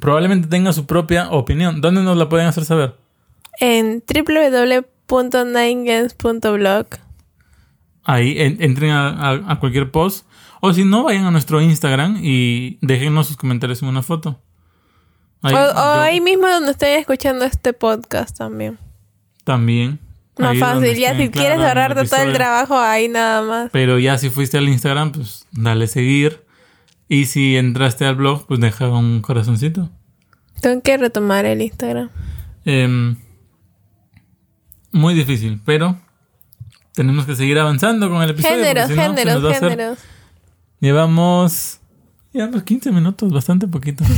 probablemente 0.00 0.48
tenga 0.48 0.72
su 0.72 0.84
propia 0.86 1.30
opinión. 1.30 1.80
¿Dónde 1.80 2.02
nos 2.02 2.16
la 2.16 2.28
pueden 2.28 2.46
hacer 2.46 2.64
saber? 2.64 2.94
En 3.60 4.02
www.ninegames.blog. 5.54 6.86
Ahí 8.04 8.38
en- 8.38 8.62
entren 8.62 8.90
a, 8.90 9.08
a- 9.08 9.52
a 9.52 9.60
cualquier 9.60 9.90
post. 9.90 10.26
O 10.60 10.72
si 10.72 10.84
no, 10.84 11.04
vayan 11.04 11.24
a 11.24 11.30
nuestro 11.30 11.60
Instagram 11.60 12.18
y 12.22 12.78
déjennos 12.82 13.26
sus 13.28 13.36
comentarios 13.36 13.82
en 13.82 13.88
una 13.88 14.02
foto. 14.02 14.40
Ahí, 15.42 15.54
o, 15.54 15.58
o 15.58 15.62
yo- 15.74 16.00
ahí 16.00 16.20
mismo 16.20 16.46
donde 16.48 16.70
estén 16.72 16.98
escuchando 16.98 17.44
este 17.44 17.72
podcast 17.72 18.36
también. 18.36 18.78
También. 19.44 19.98
Más 20.38 20.58
fácil. 20.58 20.96
Ya 20.96 21.16
si 21.16 21.28
quieres 21.30 21.58
claro 21.58 21.62
ahorrarte 21.62 22.08
todo 22.08 22.22
el 22.22 22.32
trabajo, 22.32 22.78
ahí 22.78 23.08
nada 23.08 23.42
más. 23.42 23.70
Pero 23.72 23.98
ya 23.98 24.18
si 24.18 24.30
fuiste 24.30 24.58
al 24.58 24.68
Instagram, 24.68 25.12
pues 25.12 25.46
dale 25.52 25.86
seguir. 25.86 26.42
Y 27.08 27.26
si 27.26 27.56
entraste 27.56 28.04
al 28.06 28.16
blog, 28.16 28.46
pues 28.46 28.60
deja 28.60 28.88
un 28.88 29.20
corazoncito. 29.20 29.90
Tengo 30.60 30.82
que 30.82 30.96
retomar 30.96 31.44
el 31.44 31.62
Instagram. 31.62 32.10
Em, 32.64 33.16
muy 34.90 35.14
difícil, 35.14 35.60
pero 35.64 35.98
tenemos 36.94 37.26
que 37.26 37.36
seguir 37.36 37.58
avanzando 37.58 38.08
con 38.08 38.22
el 38.22 38.30
episodio. 38.30 38.56
Géneros, 38.56 38.88
si 38.88 38.94
no, 38.94 39.02
géneros, 39.02 39.58
géneros. 39.58 39.98
Llevamos, 40.80 41.80
llevamos 42.32 42.62
15 42.62 42.90
minutos, 42.92 43.32
bastante 43.32 43.68
poquito. 43.68 44.04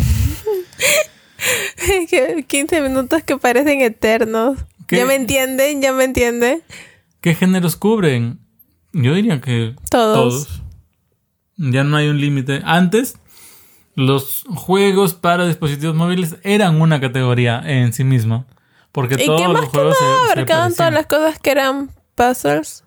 15 2.47 2.81
minutos 2.83 3.23
que 3.23 3.37
parecen 3.37 3.81
eternos. 3.81 4.59
¿Qué? 4.87 4.97
¿Ya 4.99 5.05
me 5.07 5.15
entienden? 5.15 5.83
¿Ya 5.83 5.93
me 5.93 6.05
entienden? 6.05 6.63
¿Qué 7.21 7.35
géneros 7.35 7.77
cubren? 7.77 8.39
Yo 8.93 9.15
diría 9.15 9.41
que 9.41 9.75
Todos. 9.91 10.47
todos. 10.47 10.63
Ya 11.57 11.85
no 11.85 11.97
hay 11.97 12.09
un 12.09 12.21
límite. 12.21 12.63
Antes, 12.65 13.17
los 13.95 14.45
juegos 14.55 15.15
para 15.15 15.47
dispositivos 15.47 15.95
móviles 15.97 16.37
eran 16.43 16.81
una 16.81 17.01
categoría 17.01 17.63
en 17.65 17.93
sí 17.93 18.05
misma. 18.05 18.47
Porque 18.93 19.17
¿Y 19.23 19.27
todos 19.27 19.41
qué 19.43 19.49
los 19.49 19.61
más 19.63 19.69
juegos 19.71 19.97
se- 19.99 20.05
nada 20.05 20.17
se, 20.27 20.33
abarcaban 20.33 20.75
todas 20.75 20.93
las 20.95 21.07
cosas 21.07 21.39
que 21.39 21.51
eran 21.51 21.91
puzzles? 22.15 22.85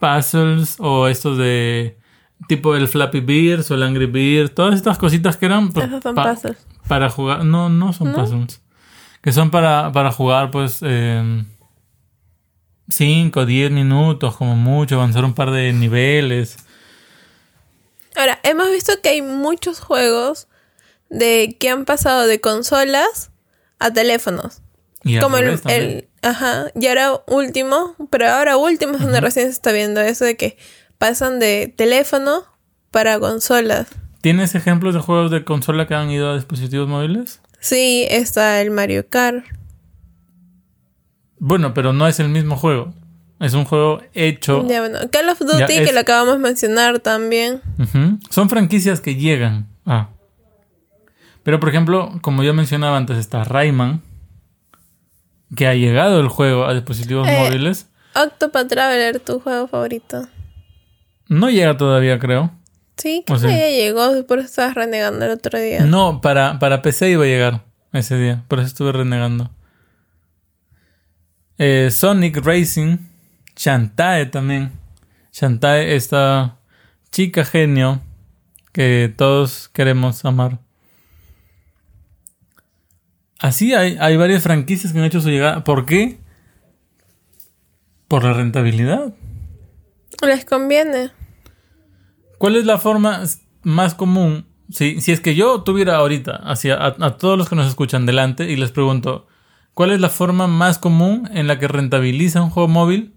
puzzles 0.00 0.76
o 0.78 1.08
estos 1.08 1.36
de 1.38 1.98
tipo 2.48 2.74
el 2.74 2.88
Flappy 2.88 3.20
Bears 3.20 3.70
o 3.70 3.74
el 3.74 3.82
Angry 3.82 4.06
Bird, 4.06 4.50
todas 4.50 4.74
estas 4.74 4.98
cositas 4.98 5.36
que 5.36 5.46
eran 5.46 5.72
pa- 5.72 5.84
Esos 5.84 6.02
son 6.02 6.14
pa- 6.14 6.32
puzzles. 6.34 6.56
para 6.88 7.10
jugar, 7.10 7.44
no, 7.44 7.68
no 7.68 7.92
son 7.92 8.12
puzzles, 8.12 8.62
que 9.22 9.32
son 9.32 9.50
para, 9.50 9.92
para 9.92 10.12
jugar 10.12 10.50
pues 10.50 10.80
5 12.88 13.40
o 13.40 13.46
10 13.46 13.70
minutos 13.70 14.36
como 14.36 14.56
mucho, 14.56 14.96
avanzar 14.96 15.24
un 15.24 15.34
par 15.34 15.50
de 15.50 15.72
niveles. 15.72 16.56
Ahora, 18.16 18.40
hemos 18.42 18.70
visto 18.70 18.92
que 19.02 19.10
hay 19.10 19.22
muchos 19.22 19.80
juegos 19.80 20.48
de 21.08 21.56
que 21.58 21.70
han 21.70 21.84
pasado 21.84 22.26
de 22.26 22.40
consolas 22.40 23.30
a 23.78 23.92
teléfonos. 23.92 24.62
Y 25.02 25.18
Como 25.18 25.38
el, 25.38 26.08
Ajá. 26.22 26.66
Y 26.74 26.86
ahora 26.86 27.22
último, 27.26 27.96
pero 28.10 28.28
ahora 28.28 28.56
último 28.56 28.94
es 28.94 29.00
donde 29.00 29.20
recién 29.20 29.46
se 29.46 29.52
está 29.52 29.72
viendo 29.72 30.00
eso 30.00 30.24
de 30.24 30.36
que 30.36 30.58
pasan 30.98 31.38
de 31.38 31.72
teléfono 31.74 32.44
para 32.90 33.18
consolas. 33.18 33.88
¿Tienes 34.20 34.54
ejemplos 34.54 34.94
de 34.94 35.00
juegos 35.00 35.30
de 35.30 35.44
consola 35.44 35.86
que 35.86 35.94
han 35.94 36.10
ido 36.10 36.30
a 36.30 36.34
dispositivos 36.34 36.88
móviles? 36.88 37.40
Sí, 37.60 38.06
está 38.10 38.60
el 38.60 38.70
Mario 38.70 39.08
Kart. 39.08 39.44
Bueno, 41.38 41.72
pero 41.74 41.92
no 41.92 42.06
es 42.08 42.20
el 42.20 42.28
mismo 42.28 42.56
juego. 42.56 42.92
Es 43.38 43.54
un 43.54 43.64
juego 43.64 44.02
hecho. 44.12 44.66
Ya, 44.68 44.80
bueno. 44.80 44.98
Call 45.10 45.28
of 45.30 45.38
Duty, 45.38 45.84
que 45.84 45.92
lo 45.92 46.00
acabamos 46.00 46.34
de 46.34 46.40
mencionar 46.40 46.98
también. 47.00 47.60
Son 48.28 48.48
franquicias 48.50 49.00
que 49.00 49.14
llegan. 49.14 49.66
Ah. 49.86 50.10
Pero 51.42 51.58
por 51.58 51.70
ejemplo, 51.70 52.12
como 52.20 52.42
yo 52.42 52.52
mencionaba 52.52 52.96
antes, 52.98 53.16
está 53.16 53.44
Rayman. 53.44 54.02
Que 55.56 55.66
ha 55.66 55.74
llegado 55.74 56.20
el 56.20 56.28
juego 56.28 56.66
a 56.66 56.74
dispositivos 56.74 57.26
Eh. 57.28 57.38
móviles. 57.38 57.88
Octopath 58.14 58.68
Traveler, 58.68 59.20
tu 59.20 59.40
juego 59.40 59.66
favorito. 59.68 60.28
No 61.28 61.48
llega 61.48 61.76
todavía, 61.76 62.18
creo. 62.18 62.50
Sí, 63.00 63.24
O 63.28 63.34
que 63.34 63.40
sea- 63.40 63.50
ya 63.50 63.68
llegó, 63.70 64.26
por 64.26 64.38
eso 64.40 64.46
estabas 64.48 64.74
renegando 64.74 65.24
el 65.24 65.30
otro 65.32 65.58
día. 65.58 65.80
No, 65.84 66.20
para, 66.20 66.58
para 66.58 66.82
PC 66.82 67.10
iba 67.10 67.24
a 67.24 67.26
llegar 67.26 67.64
ese 67.92 68.16
día. 68.18 68.44
Por 68.48 68.58
eso 68.58 68.68
estuve 68.68 68.92
renegando. 68.92 69.50
Eh, 71.58 71.88
Sonic 71.90 72.36
Racing. 72.38 72.98
Shantae 73.56 74.26
también. 74.26 74.72
Shantae, 75.32 75.94
esta 75.96 76.58
chica 77.10 77.44
genio 77.44 78.00
que 78.72 79.12
todos 79.16 79.68
queremos 79.68 80.24
amar. 80.24 80.58
Así 83.38 83.74
hay, 83.74 83.96
hay 84.00 84.16
varias 84.16 84.42
franquicias 84.42 84.92
que 84.92 84.98
han 84.98 85.04
hecho 85.04 85.20
su 85.20 85.30
llegada. 85.30 85.64
¿Por 85.64 85.86
qué? 85.86 86.18
Por 88.08 88.24
la 88.24 88.32
rentabilidad. 88.34 89.14
Les 90.22 90.44
conviene. 90.44 91.10
¿Cuál 92.40 92.56
es 92.56 92.64
la 92.64 92.78
forma 92.78 93.20
más 93.64 93.94
común? 93.94 94.46
Si, 94.70 95.02
si 95.02 95.12
es 95.12 95.20
que 95.20 95.34
yo 95.34 95.60
tuviera 95.60 95.96
ahorita 95.96 96.36
hacia 96.36 96.74
a, 96.76 96.86
a 96.98 97.18
todos 97.18 97.36
los 97.36 97.50
que 97.50 97.54
nos 97.54 97.66
escuchan 97.68 98.06
delante 98.06 98.50
y 98.50 98.56
les 98.56 98.70
pregunto, 98.72 99.26
¿cuál 99.74 99.90
es 99.90 100.00
la 100.00 100.08
forma 100.08 100.46
más 100.46 100.78
común 100.78 101.28
en 101.34 101.46
la 101.46 101.58
que 101.58 101.68
rentabiliza 101.68 102.40
un 102.40 102.48
juego 102.48 102.66
móvil? 102.68 103.12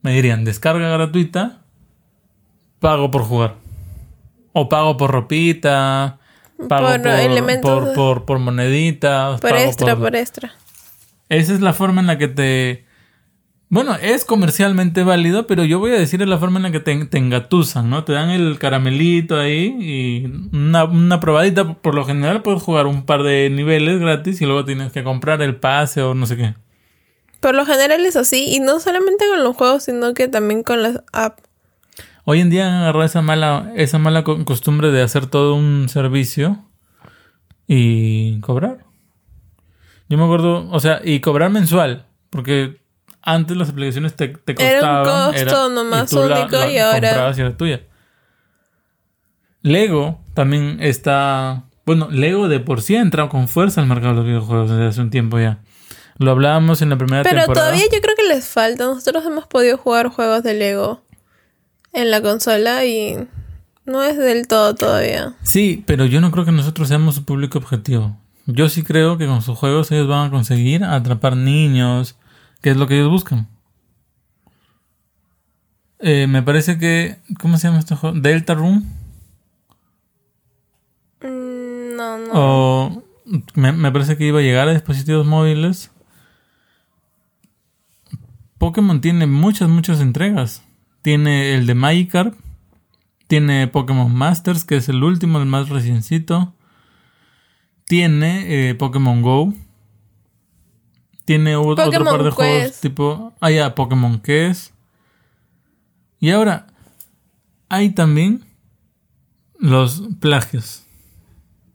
Me 0.00 0.12
dirían, 0.14 0.44
descarga 0.46 0.88
gratuita, 0.88 1.64
pago 2.80 3.10
por 3.10 3.24
jugar. 3.24 3.56
O 4.54 4.70
pago 4.70 4.96
por 4.96 5.10
ropita, 5.10 6.18
pago 6.66 6.86
Por 6.88 7.02
por, 7.02 7.10
elementos 7.10 7.70
por, 7.70 7.84
de- 7.90 7.94
por, 7.94 8.24
por 8.24 8.38
moneditas. 8.38 9.38
Por 9.42 9.50
pago 9.50 9.62
extra, 9.62 9.96
por 9.96 10.16
extra. 10.16 10.54
esa 11.28 11.52
es 11.52 11.60
la 11.60 11.74
forma 11.74 12.00
en 12.00 12.06
la 12.06 12.16
que 12.16 12.28
te... 12.28 12.85
Bueno, 13.68 13.96
es 14.00 14.24
comercialmente 14.24 15.02
válido, 15.02 15.48
pero 15.48 15.64
yo 15.64 15.80
voy 15.80 15.90
a 15.90 15.98
decir 15.98 16.22
es 16.22 16.28
la 16.28 16.38
forma 16.38 16.58
en 16.60 16.62
la 16.64 16.70
que 16.70 16.78
te, 16.78 17.04
te 17.06 17.18
engatusan, 17.18 17.90
¿no? 17.90 18.04
Te 18.04 18.12
dan 18.12 18.30
el 18.30 18.58
caramelito 18.60 19.36
ahí 19.38 19.76
y 19.80 20.24
una, 20.56 20.84
una 20.84 21.18
probadita. 21.18 21.74
Por 21.74 21.94
lo 21.96 22.04
general 22.04 22.42
puedes 22.42 22.62
jugar 22.62 22.86
un 22.86 23.04
par 23.04 23.24
de 23.24 23.50
niveles 23.50 23.98
gratis 23.98 24.40
y 24.40 24.46
luego 24.46 24.64
tienes 24.64 24.92
que 24.92 25.02
comprar 25.02 25.42
el 25.42 25.56
pase 25.56 26.00
o 26.02 26.14
no 26.14 26.26
sé 26.26 26.36
qué. 26.36 26.54
Por 27.40 27.56
lo 27.56 27.66
general 27.66 28.06
es 28.06 28.16
así, 28.16 28.54
y 28.54 28.60
no 28.60 28.78
solamente 28.80 29.24
con 29.28 29.42
los 29.42 29.56
juegos, 29.56 29.82
sino 29.84 30.14
que 30.14 30.28
también 30.28 30.62
con 30.62 30.82
las 30.82 31.02
apps. 31.12 31.42
Hoy 32.24 32.40
en 32.40 32.50
día 32.50 32.66
han 32.68 32.82
agarrado 32.82 33.04
esa 33.04 33.20
mala, 33.22 33.72
esa 33.76 33.98
mala 33.98 34.24
co- 34.24 34.44
costumbre 34.44 34.90
de 34.90 35.02
hacer 35.02 35.26
todo 35.26 35.54
un 35.54 35.88
servicio 35.88 36.64
y 37.66 38.40
cobrar. 38.40 38.84
Yo 40.08 40.18
me 40.18 40.24
acuerdo, 40.24 40.68
o 40.70 40.80
sea, 40.80 41.00
y 41.04 41.20
cobrar 41.20 41.50
mensual, 41.50 42.06
porque 42.30 42.80
antes 43.26 43.56
las 43.56 43.68
aplicaciones 43.68 44.14
te, 44.14 44.28
te 44.28 44.52
Era 44.52 44.80
un 44.80 45.04
costaban. 45.04 45.34
costo 45.34 45.68
nomás 45.68 46.08
tú 46.10 46.26
la- 46.26 46.40
único 46.40 46.56
la 46.56 46.70
y 46.72 46.78
ahora- 46.78 47.08
comprabas 47.10 47.36
y 47.36 47.40
era 47.42 47.56
tuya. 47.56 47.80
Lego 49.62 50.20
también 50.34 50.78
está. 50.80 51.64
Bueno, 51.84 52.08
Lego 52.10 52.48
de 52.48 52.60
por 52.60 52.82
sí 52.82 52.96
ha 52.96 53.00
entrado 53.00 53.28
con 53.28 53.48
fuerza 53.48 53.80
al 53.80 53.86
mercado 53.86 54.10
de 54.12 54.16
los 54.18 54.26
videojuegos 54.26 54.70
desde 54.70 54.86
hace 54.86 55.00
un 55.00 55.10
tiempo 55.10 55.38
ya. 55.38 55.58
Lo 56.18 56.30
hablábamos 56.30 56.80
en 56.82 56.88
la 56.90 56.96
primera 56.96 57.22
Pero 57.22 57.36
temporada. 57.40 57.66
todavía 57.70 57.84
yo 57.92 58.00
creo 58.00 58.14
que 58.16 58.22
les 58.28 58.46
falta. 58.46 58.84
Nosotros 58.86 59.24
hemos 59.26 59.46
podido 59.46 59.76
jugar 59.76 60.08
juegos 60.08 60.42
de 60.42 60.54
Lego 60.54 61.02
en 61.92 62.10
la 62.10 62.22
consola 62.22 62.84
y 62.84 63.28
no 63.84 64.02
es 64.02 64.16
del 64.16 64.46
todo 64.48 64.74
todavía. 64.74 65.34
Sí, 65.42 65.84
pero 65.86 66.06
yo 66.06 66.20
no 66.20 66.30
creo 66.30 66.44
que 66.44 66.52
nosotros 66.52 66.88
seamos 66.88 67.16
su 67.16 67.24
público 67.24 67.58
objetivo. 67.58 68.16
Yo 68.46 68.68
sí 68.68 68.82
creo 68.82 69.18
que 69.18 69.26
con 69.26 69.42
sus 69.42 69.58
juegos 69.58 69.90
ellos 69.92 70.08
van 70.08 70.28
a 70.28 70.30
conseguir 70.30 70.84
atrapar 70.84 71.36
niños, 71.36 72.16
que 72.62 72.70
es 72.70 72.76
lo 72.76 72.86
que 72.86 72.96
ellos 72.96 73.10
buscan. 73.10 73.48
Eh, 75.98 76.26
me 76.26 76.42
parece 76.42 76.78
que... 76.78 77.20
¿Cómo 77.40 77.56
se 77.58 77.68
llama 77.68 77.78
este 77.80 77.96
juego? 77.96 78.18
Delta 78.18 78.54
Room. 78.54 78.84
Mm, 81.22 81.96
No, 81.96 82.18
no. 82.18 82.30
O 82.34 83.02
me, 83.54 83.72
me 83.72 83.90
parece 83.90 84.16
que 84.16 84.26
iba 84.26 84.38
a 84.40 84.42
llegar 84.42 84.68
a 84.68 84.72
dispositivos 84.72 85.26
móviles. 85.26 85.90
Pokémon 88.58 89.00
tiene 89.00 89.26
muchas, 89.26 89.68
muchas 89.68 90.00
entregas. 90.00 90.62
Tiene 91.02 91.54
el 91.54 91.66
de 91.66 91.74
Magikarp. 91.74 92.34
Tiene 93.26 93.66
Pokémon 93.66 94.14
Masters, 94.14 94.64
que 94.64 94.76
es 94.76 94.88
el 94.88 95.02
último, 95.02 95.38
el 95.38 95.46
más 95.46 95.68
reciencito. 95.68 96.54
Tiene 97.86 98.68
eh, 98.70 98.74
Pokémon 98.74 99.22
Go. 99.22 99.54
Tiene 101.26 101.56
otro 101.56 101.90
par 102.04 102.22
de 102.22 102.30
juegos 102.30 102.62
Quest. 102.62 102.82
tipo... 102.82 103.34
Ah, 103.40 103.50
ya, 103.50 103.74
Pokémon 103.74 104.20
Quest. 104.20 104.72
Y 106.20 106.30
ahora, 106.30 106.68
hay 107.68 107.90
también 107.90 108.44
los 109.58 110.02
plagios. 110.20 110.84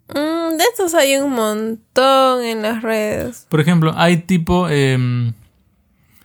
Mm, 0.08 0.58
de 0.58 0.64
estos 0.72 0.94
hay 0.94 1.18
un 1.18 1.34
montón 1.34 2.44
en 2.44 2.62
las 2.62 2.82
redes. 2.82 3.46
Por 3.50 3.60
ejemplo, 3.60 3.94
hay 3.96 4.18
tipo. 4.18 4.70
em, 4.70 5.34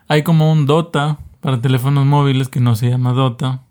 hay 0.08 0.22
como 0.22 0.52
un 0.52 0.66
Dota 0.66 1.18
para 1.40 1.60
teléfonos 1.60 2.06
móviles 2.06 2.48
que 2.48 2.60
no 2.60 2.76
se 2.76 2.88
llama 2.88 3.12
Dota. 3.12 3.62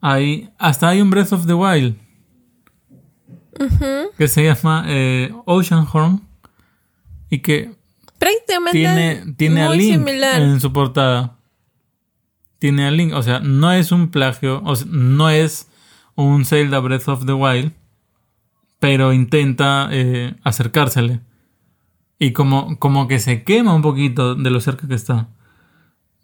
Hay. 0.00 0.50
Hasta 0.58 0.88
hay 0.88 1.00
un 1.00 1.10
Breath 1.10 1.32
of 1.32 1.46
the 1.46 1.54
Wild. 1.54 1.96
Que 4.16 4.28
se 4.28 4.44
llama 4.44 4.84
eh, 4.86 5.34
Oceanhorn. 5.44 6.22
Y 7.28 7.40
que 7.40 7.75
Prácticamente 8.26 8.78
tiene, 8.78 9.34
tiene 9.36 9.62
a 9.62 9.68
muy 9.68 9.78
Link 9.78 9.92
similar. 9.92 10.42
en 10.42 10.60
su 10.60 10.72
portada. 10.72 11.38
Tiene 12.58 12.86
a 12.86 12.90
Link. 12.90 13.12
O 13.14 13.22
sea, 13.22 13.38
no 13.38 13.72
es 13.72 13.92
un 13.92 14.10
plagio. 14.10 14.62
O 14.64 14.74
sea, 14.74 14.86
no 14.90 15.30
es 15.30 15.68
un 16.16 16.44
Zelda 16.44 16.80
Breath 16.80 17.06
of 17.08 17.24
the 17.24 17.32
Wild. 17.32 17.72
Pero 18.80 19.12
intenta 19.12 19.88
eh, 19.92 20.34
acercársele. 20.42 21.20
Y 22.18 22.32
como, 22.32 22.78
como 22.80 23.06
que 23.06 23.20
se 23.20 23.44
quema 23.44 23.74
un 23.74 23.82
poquito 23.82 24.34
de 24.34 24.50
lo 24.50 24.60
cerca 24.60 24.88
que 24.88 24.94
está. 24.94 25.28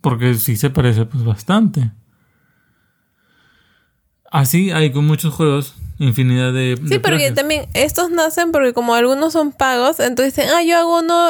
Porque 0.01 0.35
sí 0.35 0.57
se 0.57 0.71
parece 0.71 1.05
pues 1.07 1.23
bastante. 1.25 1.93
Así 4.29 4.73
hay 4.73 4.91
con 4.91 5.07
muchos 5.07 5.33
juegos. 5.35 5.77
Infinidad 5.99 6.53
de... 6.53 6.81
Sí, 6.89 6.99
porque 6.99 7.31
también 7.31 7.69
estos 7.75 8.11
nacen 8.11 8.51
porque 8.51 8.73
como 8.73 8.95
algunos 8.95 9.35
son 9.35 9.53
pagos, 9.53 10.01
entonces 10.01 10.35
dicen, 10.35 10.51
ah, 10.53 10.63
yo 10.65 10.77
hago 10.79 10.99
uno 10.99 11.29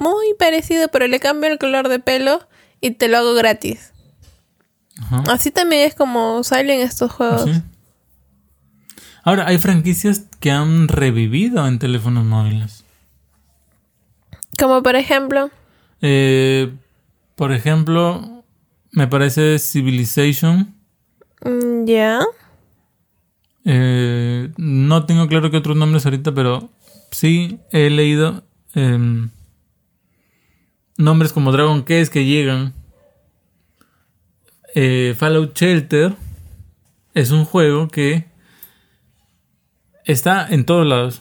muy 0.00 0.34
parecido, 0.38 0.88
pero 0.88 1.06
le 1.06 1.20
cambio 1.20 1.50
el 1.50 1.58
color 1.58 1.88
de 1.88 2.00
pelo 2.00 2.40
y 2.80 2.92
te 2.92 3.06
lo 3.08 3.18
hago 3.18 3.34
gratis. 3.34 3.92
Así 5.28 5.50
también 5.50 5.86
es 5.86 5.94
como 5.94 6.42
salen 6.44 6.80
estos 6.80 7.12
juegos. 7.12 7.44
Sí. 7.44 7.62
Ahora, 9.22 9.46
hay 9.46 9.58
franquicias 9.58 10.24
que 10.40 10.50
han 10.50 10.88
revivido 10.88 11.66
en 11.66 11.78
teléfonos 11.78 12.24
móviles. 12.24 12.84
Como 14.58 14.82
por 14.82 14.96
ejemplo, 14.96 15.50
Eh, 16.02 16.72
por 17.36 17.52
ejemplo, 17.52 18.42
me 18.92 19.06
parece 19.06 19.58
Civilization. 19.58 20.74
mm, 21.44 21.84
ya. 21.86 22.20
Eh, 23.64 24.50
no 24.56 25.04
tengo 25.06 25.28
claro 25.28 25.50
qué 25.50 25.58
otros 25.58 25.76
nombres 25.76 26.04
ahorita, 26.06 26.32
pero 26.32 26.70
sí 27.10 27.58
he 27.72 27.90
leído 27.90 28.42
em, 28.74 29.30
nombres 31.00 31.32
como 31.32 31.52
Dragon 31.52 31.84
Quest 31.84 32.12
que 32.12 32.24
llegan. 32.24 32.74
Eh, 34.74 35.14
Fallout 35.18 35.56
Shelter 35.56 36.14
es 37.14 37.30
un 37.32 37.44
juego 37.44 37.88
que 37.88 38.26
está 40.04 40.46
en 40.48 40.64
todos 40.64 40.86
lados. 40.86 41.20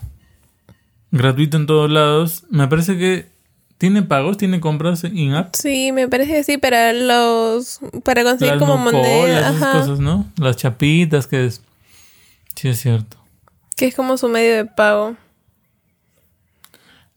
Gratuito 1.11 1.57
en 1.57 1.65
todos 1.65 1.89
lados. 1.89 2.43
Me 2.51 2.67
parece 2.67 2.97
que 2.97 3.27
tiene 3.77 4.03
pagos, 4.03 4.37
tiene 4.37 4.59
compras 4.59 5.03
in-app. 5.03 5.55
Sí, 5.55 5.91
me 5.91 6.07
parece 6.07 6.33
que 6.33 6.43
sí, 6.43 6.57
para 6.57 6.93
los... 6.93 7.79
Para 8.03 8.23
conseguir 8.23 8.55
Las 8.55 8.59
como 8.59 8.77
Nucolas, 8.77 9.01
moneda. 9.01 9.39
esas 9.39 9.61
Ajá. 9.61 9.71
cosas, 9.79 9.99
¿no? 9.99 10.25
Las 10.37 10.57
chapitas 10.57 11.25
que 11.27 11.45
es. 11.45 11.61
Sí, 12.55 12.67
es 12.67 12.79
cierto. 12.81 13.17
Que 13.75 13.87
es 13.87 13.95
como 13.95 14.17
su 14.17 14.27
medio 14.27 14.53
de 14.55 14.65
pago. 14.65 15.15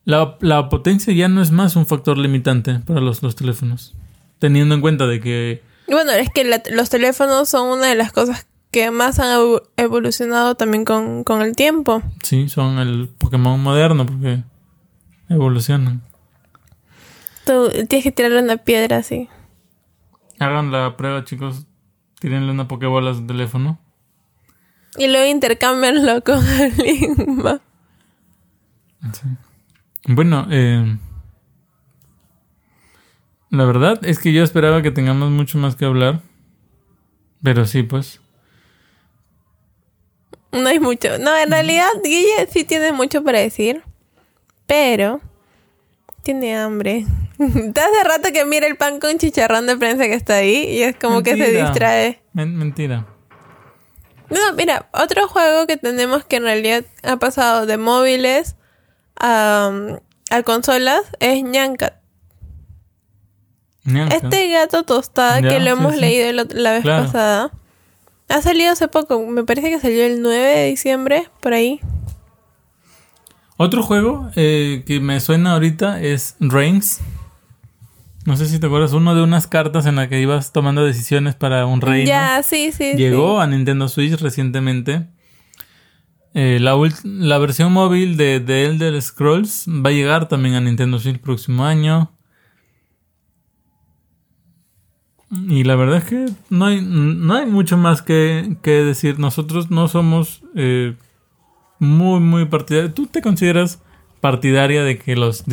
La, 0.04 0.36
la 0.40 0.68
potencia 0.68 1.12
ya 1.14 1.28
no 1.28 1.42
es 1.42 1.50
más 1.52 1.76
un 1.76 1.86
factor 1.86 2.18
limitante 2.18 2.80
para 2.80 3.00
los, 3.00 3.22
los 3.22 3.36
teléfonos. 3.36 3.94
Teniendo 4.38 4.74
en 4.74 4.80
cuenta 4.80 5.06
de 5.06 5.20
que... 5.20 5.62
Bueno, 5.88 6.10
es 6.12 6.28
que 6.30 6.44
la- 6.44 6.62
los 6.72 6.90
teléfonos 6.90 7.48
son 7.48 7.68
una 7.68 7.86
de 7.86 7.94
las 7.94 8.10
cosas 8.12 8.46
que 8.72 8.90
más 8.90 9.18
han 9.20 9.38
evo- 9.38 9.62
evolucionado 9.76 10.54
también 10.56 10.84
con, 10.84 11.22
con 11.24 11.42
el 11.42 11.54
tiempo. 11.54 12.02
Sí, 12.22 12.48
son 12.48 12.78
el 12.78 13.08
Pokémon 13.18 13.60
moderno 13.62 14.04
porque 14.06 14.42
evolucionan. 15.28 16.02
Tú 17.44 17.68
tienes 17.88 18.02
que 18.04 18.12
tirarle 18.12 18.40
una 18.42 18.56
piedra 18.56 18.98
así. 18.98 19.28
Hagan 20.38 20.72
la 20.72 20.96
prueba, 20.96 21.24
chicos. 21.24 21.66
Tírenle 22.18 22.50
una 22.52 22.66
Pokébola 22.68 23.10
a 23.10 23.14
su 23.14 23.26
teléfono. 23.26 23.78
Y 24.96 25.08
luego 25.08 25.26
intercámbienlo 25.30 26.22
con 26.22 26.44
el 26.60 26.76
Ligma. 26.76 27.60
Sí. 29.12 29.28
Bueno, 30.06 30.46
eh, 30.50 30.96
la 33.50 33.64
verdad 33.64 34.00
es 34.04 34.18
que 34.18 34.32
yo 34.32 34.42
esperaba 34.42 34.82
que 34.82 34.90
tengamos 34.90 35.30
mucho 35.30 35.58
más 35.58 35.76
que 35.76 35.84
hablar. 35.84 36.20
Pero 37.42 37.66
sí, 37.66 37.82
pues. 37.82 38.20
No 40.52 40.68
hay 40.68 40.78
mucho. 40.80 41.18
No, 41.18 41.36
en 41.36 41.50
realidad 41.50 41.88
Guille 42.04 42.46
sí 42.50 42.64
tiene 42.64 42.92
mucho 42.92 43.22
para 43.24 43.38
decir. 43.40 43.82
Pero 44.66 45.20
tiene 46.22 46.56
hambre. 46.56 47.04
Hace 47.38 48.04
rato 48.04 48.28
que 48.32 48.44
mira 48.44 48.66
el 48.66 48.76
pan 48.76 49.00
con 49.00 49.18
chicharrón 49.18 49.66
de 49.66 49.76
prensa 49.76 50.04
que 50.04 50.14
está 50.14 50.36
ahí 50.36 50.64
y 50.68 50.82
es 50.82 50.96
como 50.96 51.22
que 51.22 51.36
se 51.36 51.52
distrae. 51.52 52.22
Men- 52.32 52.56
mentira. 52.56 53.06
No, 54.30 54.52
mira, 54.54 54.88
otro 54.92 55.28
juego 55.28 55.66
que 55.66 55.76
tenemos 55.76 56.24
que 56.24 56.36
en 56.36 56.44
realidad 56.44 56.84
ha 57.02 57.16
pasado 57.18 57.66
de 57.66 57.76
móviles 57.76 58.56
a, 59.22 59.70
a 60.30 60.42
consolas 60.42 61.00
es 61.20 61.42
Ñancat. 61.42 61.94
Ñanca. 63.84 64.14
Este 64.16 64.48
gato 64.50 64.82
tostada 64.84 65.40
Ya, 65.40 65.48
que 65.48 65.60
lo 65.60 65.70
hemos 65.70 65.94
sí. 65.94 66.00
leído 66.00 66.44
la 66.54 66.72
vez 66.72 66.82
Claro. 66.82 67.04
pasada. 67.06 67.50
Ha 68.28 68.40
salido 68.42 68.72
hace 68.72 68.88
poco, 68.88 69.24
me 69.26 69.44
parece 69.44 69.70
que 69.70 69.80
salió 69.80 70.04
el 70.04 70.22
9 70.22 70.38
de 70.38 70.66
diciembre, 70.68 71.28
por 71.40 71.52
ahí. 71.52 71.80
Otro 73.56 73.82
juego 73.82 74.30
eh, 74.36 74.82
que 74.86 75.00
me 75.00 75.20
suena 75.20 75.52
ahorita 75.52 76.00
es 76.00 76.36
Reigns. 76.40 77.00
No 78.24 78.36
sé 78.36 78.46
si 78.46 78.58
te 78.60 78.66
acuerdas, 78.66 78.92
uno 78.92 79.14
de 79.14 79.22
unas 79.22 79.46
cartas 79.48 79.84
en 79.86 79.96
la 79.96 80.08
que 80.08 80.20
ibas 80.20 80.52
tomando 80.52 80.84
decisiones 80.84 81.34
para 81.34 81.66
un 81.66 81.80
reino. 81.80 82.06
Ya, 82.08 82.42
sí, 82.42 82.70
sí. 82.72 82.94
Llegó 82.94 83.38
sí. 83.38 83.42
a 83.42 83.46
Nintendo 83.48 83.88
Switch 83.88 84.18
recientemente. 84.20 85.06
Eh, 86.34 86.58
la, 86.60 86.78
la 87.04 87.38
versión 87.38 87.72
móvil 87.72 88.16
de 88.16 88.40
The 88.40 88.64
Elder 88.64 89.00
Scrolls 89.02 89.66
va 89.68 89.90
a 89.90 89.92
llegar 89.92 90.28
también 90.28 90.54
a 90.54 90.60
Nintendo 90.60 90.98
Switch 90.98 91.14
el 91.14 91.20
próximo 91.20 91.64
año. 91.64 92.10
Y 95.30 95.64
la 95.64 95.76
verdad 95.76 95.98
es 95.98 96.04
que 96.04 96.26
no 96.50 96.66
hay, 96.66 96.82
no 96.82 97.34
hay 97.34 97.46
mucho 97.46 97.76
más 97.76 98.02
que, 98.02 98.56
que 98.62 98.70
decir. 98.70 99.18
Nosotros 99.18 99.70
no 99.70 99.88
somos 99.88 100.42
eh, 100.54 100.94
muy, 101.78 102.20
muy 102.20 102.44
partidarios. 102.46 102.94
¿Tú 102.94 103.06
te 103.06 103.22
consideras 103.22 103.80
partidaria 104.20 104.84
de 104.84 104.98
que 104.98 105.16
los 105.16 105.44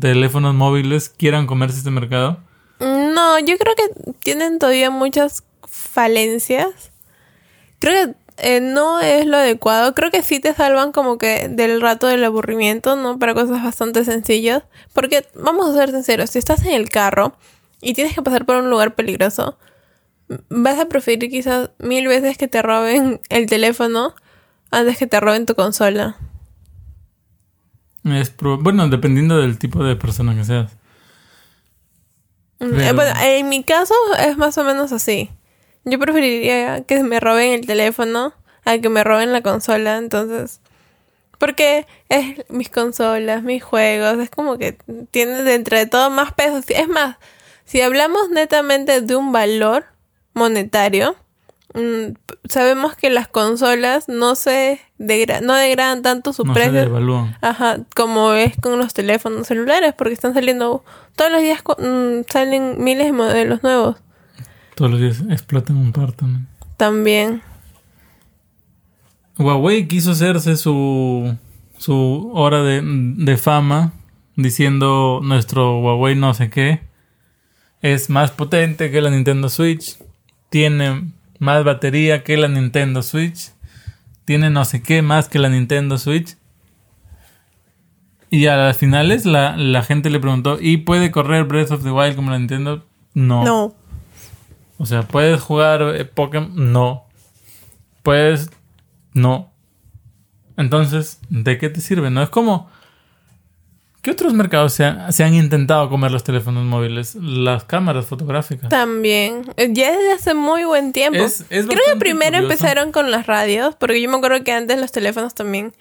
teléfonos 0.00 0.54
móviles 0.54 1.08
quieran 1.08 1.46
comerse 1.46 1.78
este 1.78 1.90
mercado? 1.90 2.40
No, 2.80 3.38
yo 3.40 3.56
creo 3.58 3.74
que 3.76 4.12
tienen 4.20 4.58
todavía 4.58 4.90
muchas 4.90 5.44
falencias. 5.66 6.92
Creo 7.78 8.06
que 8.08 8.14
eh, 8.38 8.60
no 8.60 9.00
es 9.00 9.26
lo 9.26 9.36
adecuado. 9.36 9.94
Creo 9.94 10.10
que 10.10 10.22
sí 10.22 10.40
te 10.40 10.54
salvan 10.54 10.92
como 10.92 11.18
que 11.18 11.48
del 11.48 11.80
rato 11.80 12.06
del 12.06 12.24
aburrimiento, 12.24 12.96
¿no? 12.96 13.18
Para 13.18 13.34
cosas 13.34 13.62
bastante 13.62 14.04
sencillas. 14.04 14.62
Porque, 14.92 15.26
vamos 15.34 15.68
a 15.70 15.74
ser 15.78 15.90
sinceros, 15.90 16.30
si 16.30 16.38
estás 16.38 16.64
en 16.64 16.72
el 16.72 16.88
carro 16.88 17.36
y 17.80 17.94
tienes 17.94 18.14
que 18.14 18.22
pasar 18.22 18.44
por 18.46 18.56
un 18.56 18.70
lugar 18.70 18.94
peligroso, 18.94 19.58
vas 20.48 20.78
a 20.78 20.88
preferir 20.88 21.30
quizás 21.30 21.70
mil 21.78 22.06
veces 22.08 22.36
que 22.38 22.48
te 22.48 22.60
roben 22.62 23.20
el 23.28 23.46
teléfono 23.46 24.14
antes 24.70 24.98
que 24.98 25.06
te 25.06 25.20
roben 25.20 25.46
tu 25.46 25.54
consola. 25.54 26.16
Es 28.04 28.34
bueno, 28.38 28.88
dependiendo 28.88 29.38
del 29.38 29.58
tipo 29.58 29.82
de 29.84 29.96
persona 29.96 30.34
que 30.34 30.44
seas. 30.44 30.72
Mm, 32.60 32.70
Pero- 32.70 32.80
eh, 32.82 32.92
Bueno, 32.92 33.14
en 33.22 33.48
mi 33.48 33.62
caso 33.64 33.94
es 34.18 34.36
más 34.36 34.56
o 34.58 34.64
menos 34.64 34.92
así. 34.92 35.30
Yo 35.90 35.98
preferiría 35.98 36.82
que 36.84 37.02
me 37.02 37.20
roben 37.20 37.52
el 37.52 37.66
teléfono 37.66 38.32
a 38.64 38.78
que 38.78 38.88
me 38.88 39.04
roben 39.04 39.32
la 39.32 39.42
consola, 39.42 39.96
entonces... 39.96 40.60
Porque 41.38 41.86
es 42.08 42.44
mis 42.48 42.68
consolas, 42.68 43.44
mis 43.44 43.62
juegos, 43.62 44.18
es 44.18 44.28
como 44.28 44.58
que 44.58 44.76
tiene 45.12 45.44
dentro 45.44 45.78
de 45.78 45.86
todo 45.86 46.10
más 46.10 46.32
peso. 46.32 46.60
Es 46.68 46.88
más, 46.88 47.16
si 47.64 47.80
hablamos 47.80 48.28
netamente 48.30 49.00
de 49.02 49.14
un 49.14 49.30
valor 49.30 49.84
monetario, 50.34 51.14
mm, 51.74 52.14
sabemos 52.48 52.96
que 52.96 53.10
las 53.10 53.28
consolas 53.28 54.08
no 54.08 54.34
se 54.34 54.80
degra- 54.98 55.40
no 55.40 55.54
degradan 55.54 56.02
tanto 56.02 56.32
su 56.32 56.44
No 56.44 56.54
se 56.54 56.60
precio. 56.60 56.80
devalúan. 56.80 57.36
Ajá, 57.40 57.78
como 57.94 58.32
es 58.32 58.56
con 58.60 58.76
los 58.78 58.92
teléfonos 58.92 59.46
celulares, 59.46 59.94
porque 59.96 60.14
están 60.14 60.34
saliendo 60.34 60.84
todos 61.14 61.30
los 61.30 61.40
días, 61.40 61.62
mm, 61.78 62.22
salen 62.28 62.82
miles 62.82 63.06
de 63.06 63.12
modelos 63.12 63.62
nuevos 63.62 63.96
Todos 64.78 64.92
los 64.92 65.00
días 65.00 65.24
explotan 65.28 65.76
un 65.76 65.90
par 65.90 66.12
también. 66.12 66.46
también. 66.76 67.42
Huawei 69.36 69.88
quiso 69.88 70.12
hacerse 70.12 70.56
su, 70.56 71.36
su 71.78 72.30
hora 72.32 72.62
de, 72.62 72.80
de 72.84 73.36
fama 73.36 73.92
diciendo 74.36 75.18
nuestro 75.20 75.80
Huawei 75.80 76.14
no 76.14 76.32
sé 76.32 76.48
qué 76.48 76.82
es 77.82 78.08
más 78.08 78.30
potente 78.30 78.92
que 78.92 79.00
la 79.00 79.10
Nintendo 79.10 79.48
Switch, 79.48 79.98
tiene 80.48 81.10
más 81.40 81.64
batería 81.64 82.22
que 82.22 82.36
la 82.36 82.46
Nintendo 82.46 83.02
Switch, 83.02 83.50
tiene 84.26 84.48
no 84.48 84.64
sé 84.64 84.80
qué 84.80 85.02
más 85.02 85.28
que 85.28 85.40
la 85.40 85.48
Nintendo 85.48 85.98
Switch. 85.98 86.36
Y 88.30 88.46
a 88.46 88.56
las 88.56 88.76
finales 88.76 89.26
la, 89.26 89.56
la 89.56 89.82
gente 89.82 90.08
le 90.08 90.20
preguntó, 90.20 90.58
¿y 90.60 90.76
puede 90.76 91.10
correr 91.10 91.46
Breath 91.46 91.72
of 91.72 91.82
the 91.82 91.90
Wild 91.90 92.14
como 92.14 92.30
la 92.30 92.38
Nintendo? 92.38 92.86
No. 93.14 93.44
No. 93.44 93.74
O 94.78 94.86
sea, 94.86 95.02
¿puedes 95.02 95.40
jugar 95.40 95.82
eh, 95.96 96.04
Pokémon? 96.04 96.72
No. 96.72 97.04
¿Puedes? 98.02 98.48
No. 99.12 99.50
Entonces, 100.56 101.18
¿de 101.28 101.58
qué 101.58 101.68
te 101.68 101.80
sirve? 101.80 102.10
No 102.10 102.22
es 102.22 102.28
como... 102.30 102.70
¿Qué 104.00 104.12
otros 104.12 104.32
mercados 104.32 104.72
se 104.74 104.84
han, 104.84 105.12
se 105.12 105.24
han 105.24 105.34
intentado 105.34 105.90
comer 105.90 106.12
los 106.12 106.22
teléfonos 106.22 106.64
móviles? 106.64 107.16
Las 107.16 107.64
cámaras 107.64 108.06
fotográficas. 108.06 108.70
También. 108.70 109.42
Eh, 109.56 109.68
Ya 109.72 109.90
desde 109.90 110.12
hace 110.12 110.34
muy 110.34 110.64
buen 110.64 110.92
tiempo. 110.92 111.18
Es- 111.18 111.44
es 111.50 111.66
Creo 111.66 111.80
que 111.92 111.96
primero 111.98 112.38
curioso. 112.38 112.52
empezaron 112.52 112.92
con 112.92 113.10
las 113.10 113.26
radios, 113.26 113.74
porque 113.74 114.00
yo 114.00 114.08
me 114.08 114.16
acuerdo 114.16 114.42
que 114.44 114.52
antes 114.52 114.78
los 114.80 114.92
teléfonos 114.92 115.34
también 115.34 115.74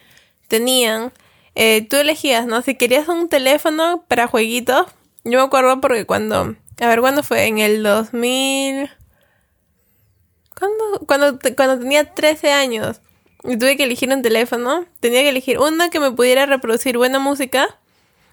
tenían. 0.47 1.13
eh, 1.59 1.87
tú 1.89 1.95
elegías, 1.97 2.45
¿no? 2.47 2.61
Si 2.61 2.75
querías 2.75 3.07
un 3.07 3.29
teléfono 3.29 4.03
para 4.07 4.27
jueguitos. 4.27 4.85
Yo 5.29 5.39
me 5.39 5.45
acuerdo 5.45 5.79
porque 5.81 6.05
cuando. 6.05 6.55
A 6.79 6.87
ver, 6.87 6.99
¿cuándo 7.01 7.23
fue? 7.23 7.45
En 7.45 7.59
el 7.59 7.83
2000. 7.83 8.89
¿Cuándo? 10.57 11.05
Cuando, 11.05 11.39
cuando 11.55 11.79
tenía 11.79 12.13
13 12.13 12.51
años 12.51 13.01
y 13.43 13.57
tuve 13.57 13.77
que 13.77 13.83
elegir 13.83 14.11
un 14.11 14.21
teléfono, 14.21 14.85
tenía 14.99 15.21
que 15.21 15.29
elegir 15.29 15.59
uno 15.59 15.89
que 15.89 15.99
me 15.99 16.11
pudiera 16.11 16.45
reproducir 16.45 16.97
buena 16.97 17.19
música 17.19 17.67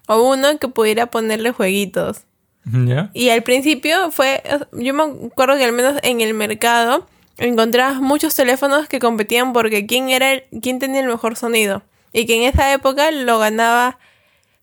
o 0.07 0.21
uno 0.21 0.57
que 0.59 0.67
pudiera 0.67 1.07
ponerle 1.07 1.51
jueguitos. 1.51 2.23
¿Ya? 2.65 3.11
Y 3.13 3.29
al 3.29 3.43
principio 3.43 4.09
fue, 4.11 4.41
yo 4.73 4.93
me 4.93 5.03
acuerdo 5.03 5.55
que 5.55 5.63
al 5.63 5.71
menos 5.71 5.99
en 6.01 6.21
el 6.21 6.33
mercado 6.33 7.07
encontrabas 7.37 8.01
muchos 8.01 8.33
teléfonos 8.33 8.87
que 8.87 8.99
competían 8.99 9.53
porque 9.53 9.85
quién 9.85 10.09
era 10.09 10.31
el, 10.31 10.43
quién 10.61 10.79
tenía 10.79 11.01
el 11.01 11.07
mejor 11.07 11.35
sonido. 11.35 11.83
Y 12.11 12.25
que 12.25 12.35
en 12.35 12.43
esa 12.43 12.71
época 12.73 13.11
lo 13.11 13.39
ganaba, 13.39 13.99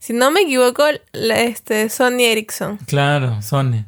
si 0.03 0.13
no 0.13 0.31
me 0.33 0.41
equivoco, 0.41 0.85
la- 1.13 1.41
este 1.41 1.89
Sony 1.89 2.21
Ericsson. 2.25 2.79
Claro, 2.87 3.41
Sony. 3.43 3.85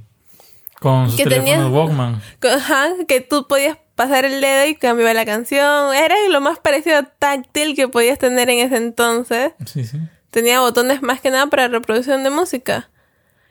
Con 0.80 1.08
sus 1.08 1.16
Que 1.16 1.24
teléfonos 1.24 1.72
Walkman. 1.72 2.22
Con- 2.40 2.50
Ajá, 2.50 2.88
que 3.08 3.20
tú 3.20 3.46
podías 3.48 3.78
pasar 3.94 4.24
el 4.24 4.40
dedo 4.40 4.66
y 4.66 4.74
cambiaba 4.76 5.12
la 5.14 5.24
canción. 5.24 5.94
Era 5.94 6.14
lo 6.28 6.40
más 6.40 6.58
parecido 6.58 6.98
a 6.98 7.02
táctil 7.04 7.74
que 7.74 7.88
podías 7.88 8.18
tener 8.18 8.48
en 8.50 8.58
ese 8.60 8.76
entonces. 8.76 9.52
Sí, 9.66 9.84
sí. 9.84 9.98
tenía 10.30 10.60
botones 10.60 11.00
más 11.02 11.20
que 11.20 11.30
nada 11.30 11.46
para 11.46 11.68
reproducción 11.68 12.22
de 12.22 12.30
música. 12.30 12.90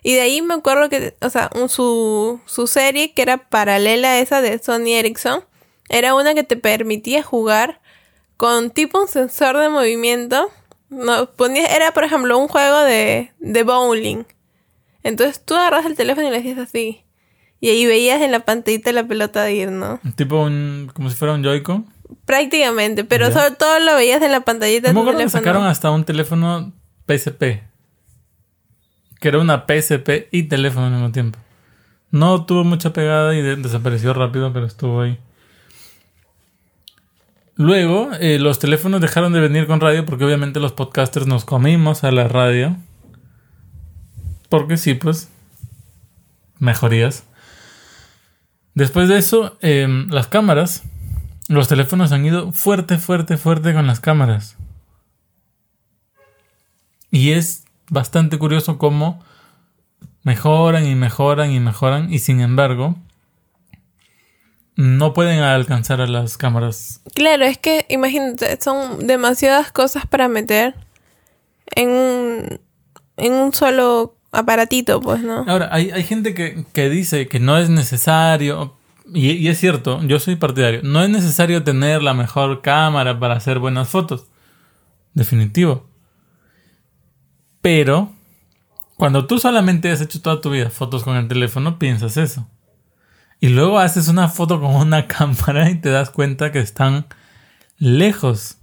Y 0.03 0.13
de 0.15 0.21
ahí 0.21 0.41
me 0.41 0.53
acuerdo 0.53 0.89
que, 0.89 1.15
o 1.21 1.29
sea, 1.29 1.49
un- 1.55 1.69
su, 1.69 2.39
su 2.45 2.67
serie 2.67 3.13
que 3.13 3.21
era 3.23 3.49
paralela 3.49 4.11
a 4.11 4.19
esa 4.19 4.41
de 4.41 4.59
Sony 4.59 4.93
Ericsson, 4.93 5.43
era 5.89 6.13
una 6.15 6.33
que 6.33 6.43
te 6.43 6.55
permitía 6.57 7.23
jugar 7.23 7.79
con 8.37 8.69
tipo 8.71 8.99
un 9.01 9.07
sensor 9.07 9.57
de 9.57 9.69
movimiento. 9.69 10.49
No, 10.93 11.29
ponías, 11.31 11.69
era, 11.71 11.91
por 11.93 12.03
ejemplo, 12.03 12.37
un 12.37 12.47
juego 12.47 12.79
de, 12.81 13.31
de 13.39 13.63
bowling. 13.63 14.23
Entonces 15.03 15.43
tú 15.43 15.55
agarras 15.55 15.85
el 15.85 15.95
teléfono 15.95 16.27
y 16.27 16.31
le 16.31 16.37
hacías 16.37 16.57
así. 16.59 17.03
Y 17.59 17.69
ahí 17.69 17.85
veías 17.85 18.21
en 18.21 18.31
la 18.31 18.41
pantallita 18.41 18.91
la 18.91 19.05
pelota 19.07 19.43
de 19.43 19.53
ir, 19.55 19.71
¿no? 19.71 19.99
Tipo 20.15 20.41
un... 20.41 20.91
como 20.93 21.09
si 21.09 21.15
fuera 21.15 21.33
un 21.33 21.43
Joy-Con. 21.43 21.85
Prácticamente, 22.25 23.03
pero 23.03 23.31
sobre 23.31 23.51
todo 23.51 23.79
lo 23.79 23.95
veías 23.95 24.21
en 24.21 24.31
la 24.31 24.41
pantallita 24.41 24.89
de 24.89 24.93
tu 24.93 24.99
teléfono. 25.05 25.29
sacaron 25.29 25.65
hasta 25.65 25.89
un 25.91 26.03
teléfono 26.05 26.71
PSP. 27.07 27.41
Que 29.19 29.27
era 29.29 29.39
una 29.39 29.65
PSP 29.65 30.27
y 30.31 30.43
teléfono 30.43 30.87
al 30.87 30.91
mismo 30.93 31.11
tiempo. 31.11 31.39
No 32.11 32.45
tuvo 32.45 32.63
mucha 32.63 32.91
pegada 32.93 33.33
y 33.35 33.41
de- 33.41 33.55
desapareció 33.55 34.13
rápido, 34.13 34.51
pero 34.53 34.65
estuvo 34.65 35.01
ahí. 35.01 35.17
Luego, 37.55 38.11
eh, 38.19 38.39
los 38.39 38.57
teléfonos 38.59 38.99
dejaron 38.99 39.31
de 39.33 39.39
venir 39.39 39.67
con 39.67 39.79
radio 39.79 40.05
porque 40.05 40.25
obviamente 40.25 40.59
los 40.59 40.71
podcasters 40.71 41.27
nos 41.27 41.45
comimos 41.45 42.03
a 42.03 42.11
la 42.11 42.27
radio. 42.27 42.77
Porque 44.49 44.77
sí, 44.77 44.95
pues, 44.95 45.29
mejorías. 46.59 47.25
Después 48.73 49.07
de 49.07 49.17
eso, 49.17 49.57
em, 49.61 50.07
las 50.09 50.27
cámaras, 50.27 50.83
los 51.47 51.67
teléfonos 51.67 52.11
han 52.11 52.25
ido 52.25 52.51
fuerte, 52.51 52.97
fuerte, 52.97 53.37
fuerte 53.37 53.73
con 53.73 53.85
las 53.85 53.99
cámaras. 53.99 54.57
Y 57.11 57.31
es 57.31 57.65
bastante 57.89 58.39
curioso 58.39 58.79
cómo 58.79 59.23
mejoran 60.23 60.87
y 60.87 60.95
mejoran 60.95 61.51
y 61.51 61.59
mejoran 61.59 62.11
y 62.11 62.19
sin 62.19 62.39
embargo 62.39 62.95
no 64.75 65.13
pueden 65.13 65.39
alcanzar 65.39 66.01
a 66.01 66.07
las 66.07 66.37
cámaras. 66.37 67.01
Claro, 67.13 67.45
es 67.45 67.57
que 67.57 67.85
imagínate, 67.89 68.59
son 68.61 69.05
demasiadas 69.05 69.71
cosas 69.71 70.07
para 70.07 70.27
meter 70.27 70.75
en 71.75 71.89
un, 71.89 72.59
en 73.17 73.33
un 73.33 73.53
solo 73.53 74.15
aparatito, 74.31 74.99
pues, 74.99 75.21
¿no? 75.21 75.45
Ahora, 75.47 75.69
hay, 75.71 75.91
hay 75.91 76.03
gente 76.03 76.33
que, 76.33 76.65
que, 76.73 76.89
dice 76.89 77.27
que 77.27 77.39
no 77.39 77.57
es 77.57 77.69
necesario, 77.69 78.75
y, 79.13 79.31
y, 79.31 79.47
es 79.47 79.59
cierto, 79.59 80.01
yo 80.03 80.19
soy 80.19 80.35
partidario, 80.35 80.81
no 80.83 81.03
es 81.03 81.09
necesario 81.09 81.63
tener 81.63 82.01
la 82.01 82.13
mejor 82.13 82.61
cámara 82.61 83.19
para 83.19 83.35
hacer 83.35 83.59
buenas 83.59 83.89
fotos. 83.89 84.27
Definitivo. 85.13 85.87
Pero, 87.61 88.11
cuando 88.97 89.27
tú 89.27 89.37
solamente 89.37 89.91
has 89.91 90.01
hecho 90.01 90.21
toda 90.21 90.41
tu 90.41 90.49
vida 90.49 90.69
fotos 90.71 91.03
con 91.03 91.15
el 91.15 91.27
teléfono, 91.27 91.77
piensas 91.77 92.17
eso. 92.17 92.47
Y 93.43 93.49
luego 93.49 93.77
haces 93.79 94.07
una 94.07 94.29
foto 94.29 94.61
con 94.61 94.73
una 94.73 95.05
cámara 95.09 95.69
y 95.69 95.75
te 95.75 95.89
das 95.89 96.09
cuenta 96.11 96.53
que 96.53 96.59
están 96.59 97.07
lejos. 97.77 98.55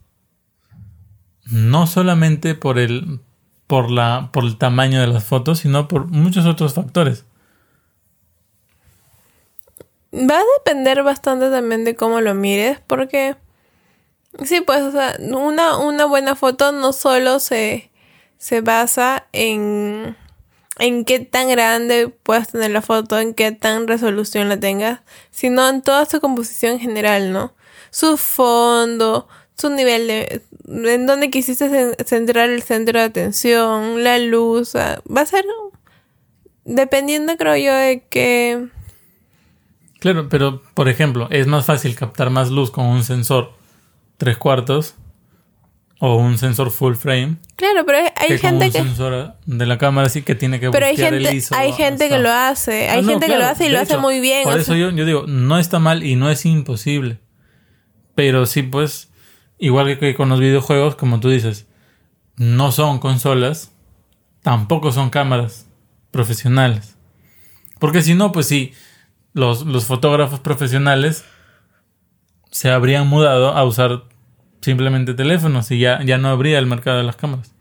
No 1.44 1.86
solamente 1.86 2.54
por 2.54 2.78
el, 2.78 3.20
por, 3.66 3.90
la, 3.90 4.30
por 4.32 4.42
el 4.44 4.56
tamaño 4.56 4.98
de 4.98 5.08
las 5.08 5.22
fotos, 5.22 5.58
sino 5.58 5.86
por 5.86 6.06
muchos 6.06 6.46
otros 6.46 6.72
factores. 6.72 7.26
Va 10.14 10.38
a 10.38 10.44
depender 10.64 11.02
bastante 11.02 11.50
también 11.50 11.84
de 11.84 11.94
cómo 11.94 12.22
lo 12.22 12.32
mires, 12.32 12.80
porque 12.86 13.36
sí, 14.44 14.62
pues, 14.62 14.94
una, 15.20 15.76
una 15.76 16.06
buena 16.06 16.36
foto 16.36 16.72
no 16.72 16.94
solo 16.94 17.38
se, 17.38 17.90
se 18.38 18.62
basa 18.62 19.26
en 19.34 20.16
en 20.78 21.04
qué 21.04 21.20
tan 21.20 21.48
grande 21.48 22.08
puedas 22.08 22.52
tener 22.52 22.70
la 22.70 22.82
foto, 22.82 23.18
en 23.18 23.34
qué 23.34 23.52
tan 23.52 23.86
resolución 23.86 24.48
la 24.48 24.58
tengas, 24.58 25.00
sino 25.30 25.68
en 25.68 25.82
toda 25.82 26.06
su 26.06 26.20
composición 26.20 26.78
general, 26.78 27.32
¿no? 27.32 27.54
Su 27.90 28.16
fondo, 28.16 29.28
su 29.56 29.70
nivel 29.70 30.06
de... 30.06 30.42
en 30.66 31.06
dónde 31.06 31.30
quisiste 31.30 31.94
centrar 32.04 32.50
el 32.50 32.62
centro 32.62 32.98
de 32.98 33.04
atención, 33.04 34.04
la 34.04 34.18
luz, 34.18 34.74
va 34.74 35.20
a 35.20 35.26
ser... 35.26 35.44
Dependiendo, 36.64 37.36
creo 37.36 37.56
yo, 37.56 37.74
de 37.74 38.04
que... 38.08 38.68
Claro, 39.98 40.28
pero, 40.28 40.62
por 40.74 40.88
ejemplo, 40.88 41.28
es 41.30 41.46
más 41.46 41.66
fácil 41.66 41.94
captar 41.94 42.30
más 42.30 42.50
luz 42.50 42.70
con 42.70 42.86
un 42.86 43.02
sensor 43.02 43.52
tres 44.16 44.36
cuartos 44.36 44.94
o 46.00 46.16
un 46.16 46.38
sensor 46.38 46.70
full 46.70 46.94
frame. 46.94 47.36
Claro, 47.56 47.84
pero 47.86 47.98
hay 48.16 48.28
que 48.28 48.38
gente 48.38 48.66
un 48.66 48.72
que. 48.72 48.78
sensor 48.78 49.34
de 49.46 49.66
la 49.66 49.78
cámara 49.78 50.08
sí 50.08 50.22
que 50.22 50.34
tiene 50.34 50.58
que 50.58 50.70
Pero 50.70 50.86
hay 50.86 50.92
buscar 50.92 51.12
gente, 51.12 51.28
el 51.28 51.36
ISO 51.36 51.54
hay 51.54 51.72
gente 51.72 52.08
que 52.08 52.18
lo 52.18 52.32
hace. 52.32 52.88
Hay 52.88 53.02
No, 53.02 53.06
no, 53.06 53.12
gente 53.12 53.26
que 53.26 53.38
lo 53.38 53.44
hace 53.46 53.66
y 53.66 53.68
lo 53.68 53.78
hace 53.80 53.96
muy 53.98 54.18
bien. 54.20 54.44
Por 54.44 54.54
eso 54.58 54.72
sea, 54.72 54.76
yo, 54.80 54.90
yo 54.90 55.04
digo, 55.04 55.24
no 55.28 55.58
está 55.58 55.78
mal 55.78 56.02
y 56.02 56.16
no 56.16 56.30
es 56.30 56.44
imposible. 56.46 57.20
Pero 58.14 58.46
sí, 58.46 58.62
pues, 58.62 59.10
igual 59.58 59.86
que- 59.86 59.98
que 59.98 60.14
con 60.14 60.28
los 60.30 60.40
videojuegos, 60.40 60.96
como 60.96 61.20
tú 61.20 61.28
dices, 61.28 61.66
no 62.36 62.72
son 62.72 62.98
consolas, 62.98 63.70
tampoco 64.42 64.92
son 64.92 65.10
cámaras 65.10 65.68
profesionales. 66.10 66.96
Porque 67.78 68.00
si 68.02 68.14
no, 68.14 68.32
pues 68.32 68.46
sí, 68.46 68.72
los, 69.34 69.66
los 69.66 69.84
fotógrafos 69.84 70.40
profesionales 70.40 71.24
se 72.50 72.70
habrían 72.70 73.06
mudado 73.06 73.50
a 73.50 73.64
usar 73.64 74.04
simplemente 74.60 75.14
teléfonos 75.14 75.70
y 75.70 75.78
ya, 75.78 76.02
ya 76.04 76.18
no 76.18 76.28
habría 76.28 76.58
el 76.58 76.66
mercado 76.66 76.98
de 76.98 77.04
las 77.04 77.16
cámaras. 77.16 77.54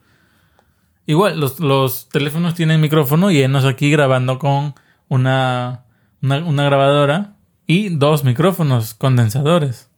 Igual, 1.05 1.39
los, 1.39 1.59
los 1.59 2.09
teléfonos 2.09 2.53
tienen 2.53 2.81
micrófono 2.81 3.31
y 3.31 3.41
enos 3.41 3.65
aquí 3.65 3.89
grabando 3.89 4.37
con 4.37 4.75
una, 5.07 5.85
una, 6.21 6.37
una 6.37 6.63
grabadora 6.65 7.35
y 7.65 7.89
dos 7.89 8.23
micrófonos 8.23 8.93
condensadores. 8.93 9.89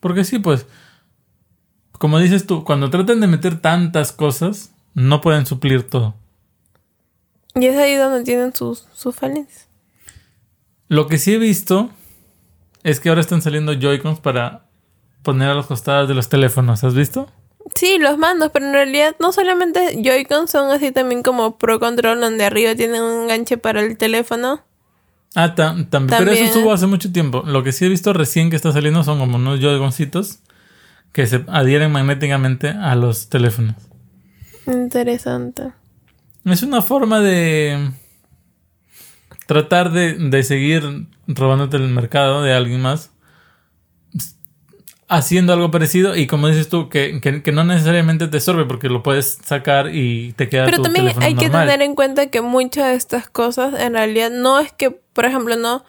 Porque 0.00 0.24
sí, 0.24 0.38
pues, 0.38 0.66
como 1.92 2.18
dices 2.18 2.46
tú, 2.46 2.64
cuando 2.64 2.90
tratan 2.90 3.20
de 3.20 3.26
meter 3.26 3.60
tantas 3.60 4.12
cosas, 4.12 4.74
no 4.94 5.20
pueden 5.20 5.46
suplir 5.46 5.88
todo. 5.88 6.14
Y 7.54 7.66
es 7.66 7.76
ahí 7.76 7.96
donde 7.96 8.24
tienen 8.24 8.54
sus, 8.54 8.88
sus. 8.94 9.16
Lo 10.88 11.06
que 11.06 11.18
sí 11.18 11.34
he 11.34 11.38
visto 11.38 11.90
es 12.82 13.00
que 13.00 13.08
ahora 13.08 13.20
están 13.20 13.42
saliendo 13.42 13.74
Joy-Cons 13.74 14.20
para 14.20 14.61
poner 15.22 15.50
a 15.50 15.54
los 15.54 15.66
costados 15.66 16.08
de 16.08 16.14
los 16.14 16.28
teléfonos. 16.28 16.82
¿Has 16.84 16.94
visto? 16.94 17.30
Sí, 17.74 17.98
los 17.98 18.18
mandos, 18.18 18.50
pero 18.52 18.66
en 18.66 18.72
realidad 18.72 19.16
no 19.20 19.32
solamente 19.32 20.00
Joy-Con 20.02 20.48
son 20.48 20.70
así 20.70 20.90
también 20.92 21.22
como 21.22 21.56
Pro 21.58 21.78
Control, 21.80 22.20
donde 22.20 22.44
arriba 22.44 22.74
tienen 22.74 23.02
un 23.02 23.22
enganche 23.24 23.56
para 23.56 23.80
el 23.80 23.96
teléfono. 23.96 24.62
Ah, 25.34 25.54
tam- 25.54 25.88
también. 25.88 26.18
Pero 26.18 26.32
eso 26.32 26.44
estuvo 26.44 26.72
hace 26.72 26.86
mucho 26.86 27.10
tiempo. 27.12 27.42
Lo 27.46 27.62
que 27.62 27.72
sí 27.72 27.86
he 27.86 27.88
visto 27.88 28.12
recién 28.12 28.50
que 28.50 28.56
está 28.56 28.72
saliendo 28.72 29.02
son 29.04 29.18
como 29.18 29.36
unos 29.36 29.60
Joy-Concitos 29.60 30.40
que 31.12 31.26
se 31.26 31.44
adhieren 31.48 31.92
magnéticamente 31.92 32.68
a 32.68 32.94
los 32.96 33.28
teléfonos. 33.30 33.76
Interesante. 34.66 35.72
Es 36.44 36.62
una 36.62 36.82
forma 36.82 37.20
de 37.20 37.92
tratar 39.46 39.92
de, 39.92 40.14
de 40.14 40.42
seguir 40.42 41.06
robándote 41.26 41.76
el 41.76 41.88
mercado 41.88 42.42
de 42.42 42.52
alguien 42.52 42.80
más. 42.82 43.11
Haciendo 45.08 45.52
algo 45.52 45.70
parecido 45.70 46.16
y 46.16 46.26
como 46.26 46.48
dices 46.48 46.68
tú, 46.68 46.88
que, 46.88 47.20
que- 47.20 47.42
que 47.42 47.52
no 47.52 47.64
necesariamente 47.64 48.28
te 48.28 48.40
sorbe 48.40 48.64
porque 48.64 48.88
lo 48.88 49.02
puedes 49.02 49.38
sacar 49.44 49.94
y 49.94 50.32
te 50.34 50.48
queda 50.48 50.64
Pero 50.64 50.78
tu 50.78 50.82
también 50.84 51.04
teléfono 51.06 51.26
hay 51.26 51.34
que 51.34 51.50
tener 51.70 51.82
en 51.82 51.94
cuenta 51.94 52.26
que 52.30 52.40
muchas 52.40 52.86
de 52.88 52.94
estas 52.94 53.28
cosas 53.28 53.78
en 53.78 53.92
realidad 53.92 54.30
no 54.30 54.58
es 54.58 54.72
que, 54.72 54.90
por 54.90 55.26
ejemplo, 55.26 55.56
no 55.56 55.84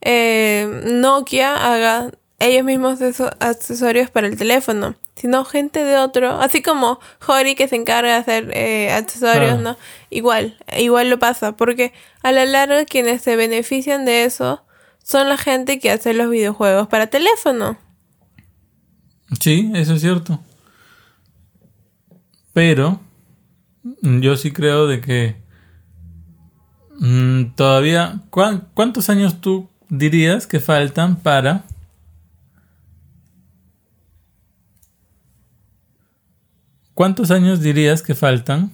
eh, 0.00 0.82
Nokia 0.86 1.54
haga 1.72 2.10
ellos 2.38 2.64
mismos 2.64 3.00
esos 3.00 3.30
accesorios 3.40 4.10
para 4.10 4.26
el 4.26 4.36
teléfono, 4.36 4.96
sino 5.14 5.44
gente 5.44 5.84
de 5.84 5.96
otro, 5.98 6.40
así 6.40 6.60
como 6.62 6.98
Hori 7.26 7.54
que 7.54 7.68
se 7.68 7.76
encarga 7.76 8.08
de 8.14 8.16
hacer 8.18 8.50
eh, 8.54 8.90
accesorios. 8.90 9.60
¿no? 9.60 9.76
Igual, 10.10 10.56
igual 10.78 11.10
lo 11.10 11.18
pasa, 11.18 11.52
porque 11.52 11.92
a 12.22 12.32
la 12.32 12.44
larga 12.46 12.84
quienes 12.84 13.22
se 13.22 13.36
benefician 13.36 14.04
de 14.04 14.24
eso 14.24 14.64
son 15.04 15.28
la 15.28 15.36
gente 15.36 15.78
que 15.78 15.90
hace 15.90 16.14
los 16.14 16.30
videojuegos 16.30 16.88
para 16.88 17.06
teléfono. 17.08 17.76
Sí, 19.40 19.70
eso 19.74 19.94
es 19.94 20.00
cierto. 20.00 20.40
Pero 22.52 23.00
mm, 24.02 24.20
yo 24.20 24.36
sí 24.36 24.52
creo 24.52 24.86
de 24.86 25.00
que 25.00 25.36
mm, 27.00 27.54
todavía... 27.56 28.20
¿cuán- 28.30 28.68
¿Cuántos 28.74 29.08
años 29.10 29.40
tú 29.40 29.68
dirías 29.88 30.46
que 30.46 30.60
faltan 30.60 31.16
para... 31.16 31.64
¿Cuántos 36.94 37.30
años 37.30 37.60
dirías 37.60 38.02
que 38.02 38.14
faltan 38.14 38.70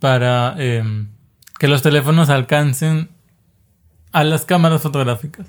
para 0.00 0.54
em, 0.58 1.08
que 1.58 1.68
los 1.68 1.82
teléfonos 1.82 2.30
alcancen 2.30 3.08
a 4.12 4.24
las 4.24 4.44
cámaras 4.44 4.82
fotográficas? 4.82 5.46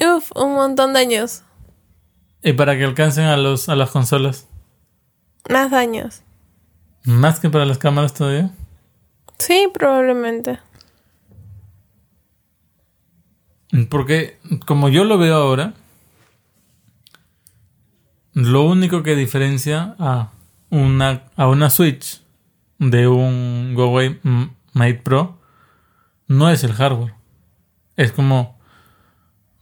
Uf, 0.00 0.30
un 0.36 0.54
montón 0.54 0.92
de 0.94 1.00
años, 1.00 1.42
Y 2.42 2.52
para 2.54 2.76
que 2.76 2.84
alcancen 2.84 3.24
a, 3.24 3.36
los, 3.36 3.68
a 3.68 3.76
las 3.76 3.90
consolas. 3.90 4.48
más 5.48 5.72
años. 5.72 6.22
Más 7.04 7.40
que 7.40 7.50
para 7.50 7.64
las 7.64 7.78
cámaras 7.78 8.14
todavía. 8.14 8.50
Sí, 9.38 9.68
probablemente. 9.72 10.58
Porque 13.88 14.38
como 14.66 14.88
yo 14.88 15.04
lo 15.04 15.16
veo 15.18 15.36
ahora, 15.36 15.74
lo 18.32 18.64
único 18.64 19.02
que 19.02 19.14
diferencia 19.14 19.94
a 19.98 20.30
una, 20.70 21.24
a 21.36 21.46
una 21.48 21.70
Switch 21.70 22.22
de 22.78 23.06
un 23.06 23.74
Huawei 23.76 24.18
Mate 24.72 24.94
Pro 24.94 25.38
no 26.26 26.50
es 26.50 26.64
el 26.64 26.72
hardware. 26.72 27.14
Es 27.96 28.12
como, 28.12 28.58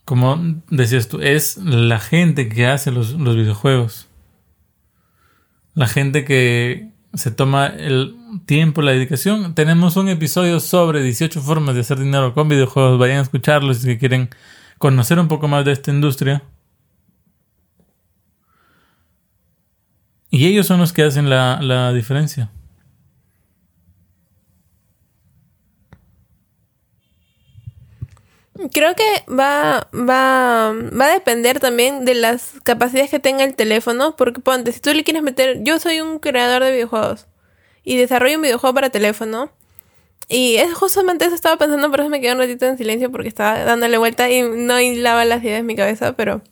como 0.09 0.41
decías 0.71 1.09
tú, 1.09 1.21
es 1.21 1.59
la 1.59 1.99
gente 1.99 2.49
que 2.49 2.67
hace 2.67 2.91
los, 2.91 3.13
los 3.13 3.37
videojuegos. 3.37 4.09
La 5.75 5.87
gente 5.87 6.25
que 6.25 6.89
se 7.13 7.31
toma 7.31 7.67
el 7.67 8.17
tiempo, 8.47 8.81
la 8.81 8.93
dedicación. 8.93 9.55
Tenemos 9.55 9.99
un 9.99 10.09
episodio 10.09 10.61
sobre 10.61 11.03
18 11.03 11.43
formas 11.43 11.75
de 11.75 11.83
hacer 11.83 11.99
dinero 11.99 12.33
con 12.33 12.49
videojuegos. 12.49 12.99
Vayan 12.99 13.19
a 13.19 13.21
escucharlo 13.21 13.75
si 13.75 13.99
quieren 13.99 14.31
conocer 14.79 15.19
un 15.19 15.29
poco 15.29 15.47
más 15.47 15.67
de 15.67 15.73
esta 15.73 15.91
industria. 15.91 16.43
Y 20.31 20.47
ellos 20.47 20.67
son 20.67 20.81
los 20.81 20.95
que 20.95 21.03
hacen 21.03 21.29
la, 21.29 21.61
la 21.61 21.93
diferencia. 21.93 22.51
Creo 28.73 28.97
que 28.97 29.05
va, 29.31 29.89
va, 29.95 30.73
va 30.73 31.05
a 31.05 31.13
depender 31.13 31.61
también 31.61 32.05
de 32.05 32.15
las 32.15 32.55
capacidades 32.65 33.09
que 33.09 33.21
tenga 33.21 33.45
el 33.45 33.55
teléfono, 33.55 34.17
porque 34.17 34.41
ponte, 34.41 34.73
si 34.73 34.81
tú 34.81 34.93
le 34.93 35.05
quieres 35.05 35.23
meter, 35.23 35.63
yo 35.63 35.79
soy 35.79 36.01
un 36.01 36.19
creador 36.19 36.65
de 36.65 36.73
videojuegos 36.73 37.29
y 37.85 37.97
desarrollo 37.97 38.37
un 38.37 38.43
videojuego 38.43 38.75
para 38.75 38.91
teléfono, 38.91 39.53
y 40.29 40.57
es 40.57 40.75
justamente 40.75 41.25
eso 41.25 41.37
estaba 41.37 41.57
pensando, 41.57 41.89
por 41.89 42.01
eso 42.01 42.09
me 42.11 42.21
quedé 42.21 42.33
un 42.33 42.39
ratito 42.39 42.67
en 42.67 42.77
silencio 42.77 43.13
porque 43.13 43.29
estaba 43.29 43.61
dándole 43.61 43.97
vuelta 43.97 44.29
y 44.29 44.43
no 44.43 44.81
hilaba 44.81 45.25
las 45.25 45.43
ideas 45.45 45.61
en 45.61 45.67
mi 45.67 45.77
cabeza, 45.77 46.15
pero 46.15 46.43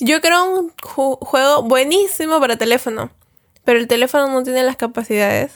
yo 0.00 0.20
creo 0.20 0.44
un 0.44 0.72
juego 0.80 1.62
buenísimo 1.62 2.40
para 2.40 2.56
teléfono, 2.56 3.12
pero 3.64 3.78
el 3.78 3.86
teléfono 3.86 4.26
no 4.26 4.42
tiene 4.42 4.64
las 4.64 4.76
capacidades 4.76 5.52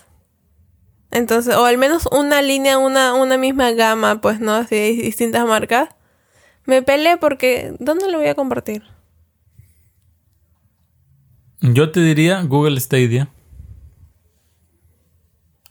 entonces, 1.13 1.55
o 1.57 1.65
al 1.65 1.79
menos 1.79 2.09
una 2.11 2.43
línea, 2.43 2.79
una, 2.79 3.15
una 3.15 3.37
misma 3.37 3.71
gama, 3.73 4.21
pues, 4.21 4.41
¿no? 4.41 4.55
Así 4.55 4.75
de 4.75 4.93
distintas 4.93 5.47
marcas. 5.47 5.91
Me 6.65 6.83
peleé 6.83 7.17
porque, 7.17 7.75
¿dónde 7.79 8.11
lo 8.11 8.19
voy 8.19 8.29
a 8.29 8.35
compartir? 8.35 8.83
Yo 11.61 11.91
te 11.91 12.01
diría 12.01 12.43
Google 12.43 12.81
Stadia. 12.81 13.29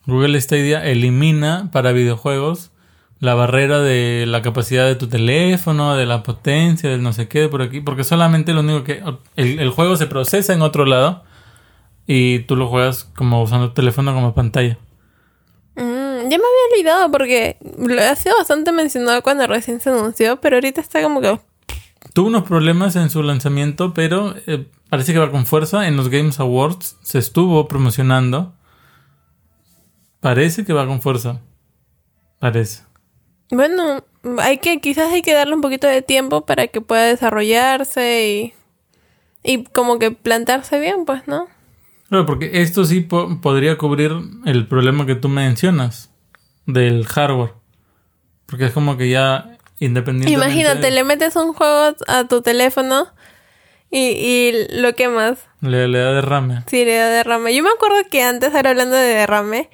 Google 0.06 0.40
Stadia 0.40 0.86
elimina 0.86 1.70
para 1.72 1.92
videojuegos 1.92 2.72
la 3.20 3.36
barrera 3.36 3.80
de 3.80 4.26
la 4.28 4.42
capacidad 4.42 4.88
de 4.88 4.96
tu 4.96 5.08
teléfono, 5.08 5.96
de 5.96 6.08
la 6.08 6.24
potencia, 6.24 6.90
del 6.90 7.04
no 7.04 7.14
sé 7.14 7.28
qué 7.28 7.48
por 7.50 7.62
aquí, 7.62 7.80
porque 7.80 8.04
solamente 8.04 8.52
lo 8.52 8.62
único 8.62 8.84
que 8.84 9.04
el, 9.36 9.70
juego 9.70 9.96
se 9.96 10.08
procesa 10.08 10.54
en 10.54 10.64
otro 10.64 10.86
lado 10.86 11.24
y 12.08 12.40
tú 12.40 12.56
lo 12.56 12.68
juegas 12.68 13.04
como 13.16 13.44
usando 13.44 13.68
el 13.68 13.74
teléfono 13.74 14.14
como 14.14 14.34
pantalla. 14.34 14.80
Ya 16.32 16.38
me 16.38 16.46
había 16.46 16.78
olvidado 16.78 17.12
porque 17.12 17.58
lo 17.78 18.02
ha 18.02 18.16
sido 18.16 18.38
bastante 18.38 18.72
mencionado 18.72 19.22
cuando 19.22 19.46
recién 19.48 19.82
se 19.82 19.90
anunció, 19.90 20.40
pero 20.40 20.56
ahorita 20.56 20.80
está 20.80 21.04
como 21.04 21.20
que... 21.20 21.38
Tuvo 22.14 22.28
unos 22.28 22.44
problemas 22.44 22.96
en 22.96 23.10
su 23.10 23.22
lanzamiento, 23.22 23.94
pero 23.94 24.34
eh, 24.48 24.66
parece 24.90 25.12
que 25.12 25.20
va 25.20 25.30
con 25.30 25.46
fuerza. 25.46 25.90
En 25.90 25.98
los 25.98 26.08
Games 26.08 26.40
Awards 26.40 26.96
se 27.02 27.20
estuvo 27.20 27.68
promocionando. 27.68 28.54
Parece 30.22 30.64
que 30.64 30.72
va 30.72 30.88
con 30.88 31.02
fuerza. 31.02 31.42
Parece. 32.40 32.84
Bueno, 33.50 34.02
hay 34.38 34.60
que, 34.60 34.80
quizás 34.80 35.12
hay 35.12 35.24
que 35.24 35.34
darle 35.34 35.56
un 35.56 35.62
poquito 35.62 35.88
de 35.88 36.02
tiempo 36.02 36.46
para 36.46 36.68
que 36.68 36.80
pueda 36.80 37.08
desarrollarse 37.08 38.54
y, 39.44 39.54
y 39.58 39.66
como 39.66 40.00
que 40.00 40.12
plantarse 40.12 40.80
bien, 40.80 41.04
pues, 41.04 41.28
¿no? 41.28 41.50
Claro, 42.08 42.26
porque 42.26 42.62
esto 42.62 42.86
sí 42.86 43.02
podría 43.02 43.78
cubrir 43.78 44.14
el 44.46 44.66
problema 44.66 45.06
que 45.06 45.16
tú 45.16 45.28
mencionas 45.28 46.11
del 46.66 47.06
hardware. 47.06 47.54
Porque 48.46 48.66
es 48.66 48.72
como 48.72 48.98
que 48.98 49.10
ya 49.10 49.58
independientemente... 49.80 50.46
Imagínate, 50.46 50.92
le 50.92 51.04
metes 51.04 51.36
un 51.36 51.54
juego 51.54 51.96
a 52.08 52.28
tu 52.28 52.42
teléfono 52.42 53.08
y, 53.90 54.00
y 54.00 54.68
lo 54.70 54.94
quemas. 54.94 55.40
Le, 55.62 55.88
le 55.88 56.00
da 56.00 56.14
derrame. 56.14 56.64
Sí, 56.68 56.86
le 56.86 56.96
da 56.96 57.10
derrame. 57.10 57.56
Yo 57.56 57.64
me 57.64 57.70
acuerdo 57.70 57.98
que 58.10 58.24
antes, 58.24 58.54
ahora 58.54 58.72
hablando 58.72 58.96
de 58.96 59.08
derrame, 59.08 59.70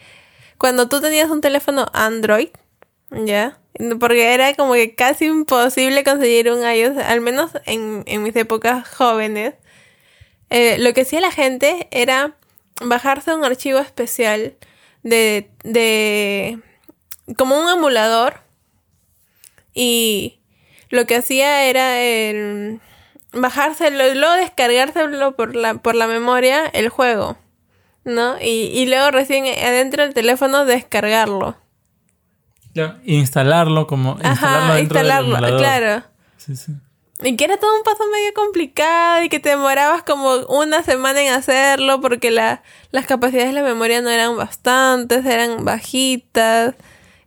cuando 0.58 0.89
tú 0.89 1.02
tenías 1.02 1.30
un 1.30 1.41
teléfono 1.41 1.88
Android, 1.93 2.50
¿ya? 3.12 3.60
Porque 4.00 4.34
era 4.34 4.56
como 4.56 4.73
que 4.73 4.95
casi 4.95 5.26
imposible 5.26 6.04
conseguir 6.04 6.52
un 6.52 6.67
iOS, 6.67 6.97
al 6.97 7.21
menos 7.21 7.52
en, 7.65 8.04
en 8.08 8.23
mis 8.23 8.36
épocas 8.36 8.88
jóvenes. 8.88 9.54
Eh, 10.50 10.78
lo 10.80 10.93
que 10.93 11.02
hacía 11.02 11.21
la 11.21 11.32
gente 11.32 11.88
era 11.91 12.36
bajarse 12.82 13.36
un 13.36 13.43
archivo 13.43 13.80
especial 13.80 14.56
de, 15.04 15.52
de 15.63 16.60
como 17.36 17.60
un 17.60 17.70
emulador 17.70 18.42
y 19.74 20.40
lo 20.90 21.06
que 21.06 21.18
hacía 21.18 21.66
era 21.66 22.02
el 22.02 22.80
bajárselo 23.34 24.08
y 24.08 24.16
luego 24.16 24.34
descargárselo 24.36 25.36
por 25.36 25.56
la, 25.56 25.76
por 25.76 25.96
la 25.96 26.08
memoria 26.08 26.66
el 26.68 26.90
juego, 26.90 27.38
¿no? 28.06 28.40
Y, 28.42 28.72
y 28.74 28.86
luego 28.88 29.12
recién 29.12 29.46
adentro 29.46 30.04
del 30.04 30.13
teléfono 30.13 30.66
descargarlo. 30.66 31.58
instalarlo 33.06 33.88
como 33.88 34.12
instalarlo 34.24 34.74
Ajá, 34.74 34.80
instalarlo, 34.80 35.58
claro. 35.58 36.04
Sí, 36.38 36.56
sí. 36.56 36.72
Y 37.24 37.36
que 37.36 37.46
era 37.46 37.58
todo 37.58 37.76
un 37.76 37.84
paso 37.84 38.04
medio 38.12 38.32
complicado 38.36 39.24
y 39.24 39.30
que 39.30 39.40
te 39.40 39.50
demorabas 39.50 40.04
como 40.04 40.36
una 40.50 40.84
semana 40.84 41.20
en 41.22 41.34
hacerlo 41.34 42.00
porque 42.00 42.30
la, 42.30 42.62
las 42.92 43.08
capacidades 43.08 43.48
de 43.50 43.54
la 43.54 43.63
memoria 43.63 44.02
no 44.02 44.10
eran 44.10 44.38
bastantes, 44.38 45.26
eran 45.26 45.66
bajitas. 45.66 46.76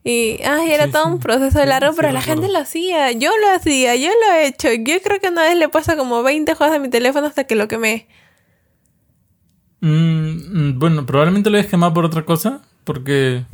Y 0.03 0.41
ay, 0.45 0.71
era 0.71 0.91
todo 0.91 1.07
un 1.07 1.19
proceso 1.19 1.63
largo, 1.65 1.95
pero 1.95 2.11
la 2.11 2.23
gente 2.23 2.49
lo 2.49 2.59
hacía. 2.59 3.13
Yo 3.13 3.31
lo 3.39 3.55
hacía, 3.55 3.97
yo 3.97 4.09
lo 4.09 4.35
he 4.35 4.47
hecho. 4.47 4.69
Yo 4.73 5.01
creo 5.03 5.21
que 5.21 5.29
una 5.29 5.43
vez 5.43 5.57
le 5.57 5.69
pasa 5.69 5.97
como 5.97 6.23
20 6.23 6.55
juegos 6.55 6.73
de 6.73 6.81
mi 6.81 6.89
teléfono 6.89 7.27
hasta 7.27 7.45
que 7.45 7.55
lo 7.55 7.69
quemé. 7.69 8.09
Mm, 9.81 10.79
bueno, 10.79 11.05
probablemente 11.05 11.51
lo 11.51 11.59
hayas 11.59 11.71
quemado 11.71 11.93
por 11.93 12.05
otra 12.05 12.25
cosa, 12.25 12.63
porque 12.85 13.45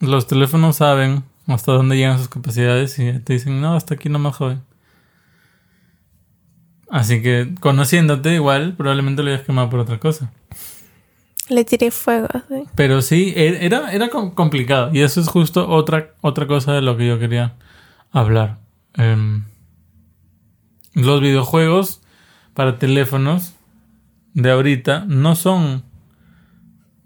los 0.00 0.26
teléfonos 0.26 0.76
saben 0.76 1.22
hasta 1.46 1.72
dónde 1.72 1.96
llegan 1.96 2.18
sus 2.18 2.28
capacidades 2.28 2.98
y 2.98 3.18
te 3.20 3.32
dicen, 3.34 3.60
no, 3.60 3.74
hasta 3.74 3.94
aquí 3.94 4.08
no 4.08 4.18
me 4.18 4.32
joven. 4.32 4.62
Así 6.90 7.22
que 7.22 7.54
conociéndote 7.60 8.34
igual, 8.34 8.74
probablemente 8.76 9.22
lo 9.22 9.30
hayas 9.30 9.42
quemado 9.42 9.70
por 9.70 9.78
otra 9.78 9.98
cosa. 9.98 10.32
Le 11.50 11.64
tiré 11.64 11.90
fuego. 11.90 12.28
¿sí? 12.48 12.64
Pero 12.74 13.02
sí, 13.02 13.34
e-, 13.36 13.66
era, 13.66 13.92
era 13.92 14.08
complicado. 14.08 14.90
Y 14.92 15.02
eso 15.02 15.20
es 15.20 15.28
justo 15.28 15.68
otra, 15.68 16.14
otra 16.22 16.46
cosa 16.46 16.72
de 16.72 16.80
lo 16.80 16.96
que 16.96 17.06
yo 17.06 17.18
quería 17.18 17.56
hablar. 18.12 18.58
Em, 18.94 19.44
los 20.94 21.20
videojuegos 21.20 22.00
para 22.54 22.78
teléfonos 22.78 23.54
de 24.34 24.50
ahorita 24.50 25.04
no 25.06 25.34
son 25.36 25.84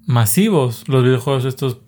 masivos 0.06 0.88
los 0.88 1.02
videojuegos 1.02 1.44
estos. 1.44 1.78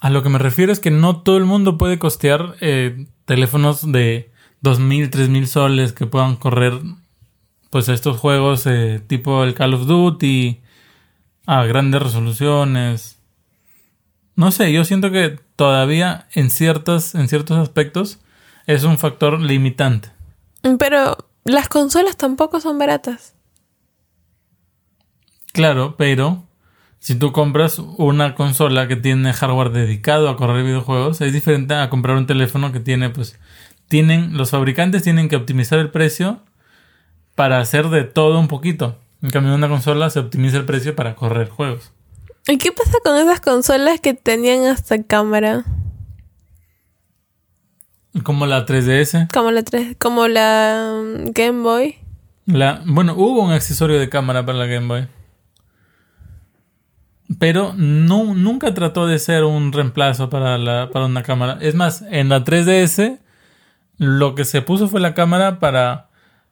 A 0.00 0.10
lo 0.10 0.22
que 0.22 0.28
me 0.28 0.38
refiero 0.38 0.72
es 0.72 0.80
que 0.80 0.90
no 0.90 1.22
todo 1.22 1.36
el 1.36 1.44
mundo 1.44 1.78
puede 1.78 1.98
costear 1.98 2.56
eh, 2.60 3.06
teléfonos 3.26 3.90
de 3.92 4.32
2.000, 4.62 5.10
3.000 5.10 5.46
soles 5.46 5.92
que 5.92 6.06
puedan 6.06 6.36
correr 6.36 6.80
pues 7.70 7.88
estos 7.88 8.16
juegos 8.18 8.66
eh, 8.66 9.00
tipo 9.06 9.44
el 9.44 9.54
Call 9.54 9.74
of 9.74 9.86
Duty 9.86 10.60
a 11.50 11.64
grandes 11.64 12.00
resoluciones. 12.00 13.18
No 14.36 14.52
sé, 14.52 14.72
yo 14.72 14.84
siento 14.84 15.10
que 15.10 15.36
todavía 15.56 16.28
en 16.32 16.48
ciertas 16.48 17.16
en 17.16 17.26
ciertos 17.26 17.58
aspectos 17.58 18.20
es 18.68 18.84
un 18.84 18.98
factor 18.98 19.40
limitante. 19.40 20.10
Pero 20.78 21.18
las 21.42 21.68
consolas 21.68 22.16
tampoco 22.16 22.60
son 22.60 22.78
baratas. 22.78 23.34
Claro, 25.52 25.96
pero 25.96 26.44
si 27.00 27.16
tú 27.16 27.32
compras 27.32 27.80
una 27.80 28.36
consola 28.36 28.86
que 28.86 28.94
tiene 28.94 29.32
hardware 29.32 29.70
dedicado 29.70 30.28
a 30.28 30.36
correr 30.36 30.64
videojuegos, 30.64 31.20
es 31.20 31.32
diferente 31.32 31.74
a 31.74 31.90
comprar 31.90 32.16
un 32.16 32.28
teléfono 32.28 32.70
que 32.70 32.78
tiene 32.78 33.10
pues 33.10 33.40
tienen 33.88 34.36
los 34.36 34.50
fabricantes 34.50 35.02
tienen 35.02 35.28
que 35.28 35.34
optimizar 35.34 35.80
el 35.80 35.90
precio 35.90 36.44
para 37.34 37.58
hacer 37.58 37.88
de 37.88 38.04
todo 38.04 38.38
un 38.38 38.46
poquito. 38.46 39.00
En 39.22 39.30
cambio, 39.30 39.54
una 39.54 39.68
consola 39.68 40.08
se 40.10 40.18
optimiza 40.18 40.56
el 40.56 40.64
precio 40.64 40.96
para 40.96 41.14
correr 41.14 41.48
juegos. 41.48 41.92
¿Y 42.48 42.58
qué 42.58 42.72
pasa 42.72 42.98
con 43.04 43.16
esas 43.16 43.40
consolas 43.40 44.00
que 44.00 44.14
tenían 44.14 44.64
hasta 44.64 45.02
cámara? 45.02 45.64
Como 48.22 48.46
la 48.46 48.66
3DS. 48.66 49.28
Como 49.32 49.50
la 49.50 49.62
3, 49.62 49.96
como 49.98 50.26
la 50.26 51.00
um, 51.00 51.32
Game 51.32 51.62
Boy. 51.62 51.96
La, 52.46 52.82
bueno, 52.86 53.14
hubo 53.14 53.42
un 53.42 53.52
accesorio 53.52 54.00
de 54.00 54.08
cámara 54.08 54.44
para 54.44 54.58
la 54.58 54.66
Game 54.66 54.88
Boy. 54.88 55.08
Pero 57.38 57.74
no, 57.76 58.34
nunca 58.34 58.74
trató 58.74 59.06
de 59.06 59.18
ser 59.20 59.44
un 59.44 59.72
reemplazo 59.72 60.30
para, 60.30 60.58
la, 60.58 60.90
para 60.90 61.06
una 61.06 61.22
cámara. 61.22 61.58
Es 61.60 61.74
más, 61.74 62.02
en 62.10 62.28
la 62.28 62.44
3DS 62.44 63.20
lo 63.98 64.34
que 64.34 64.44
se 64.44 64.62
puso 64.62 64.88
fue 64.88 64.98
la 65.00 65.14
cámara 65.14 65.60
para 65.60 66.09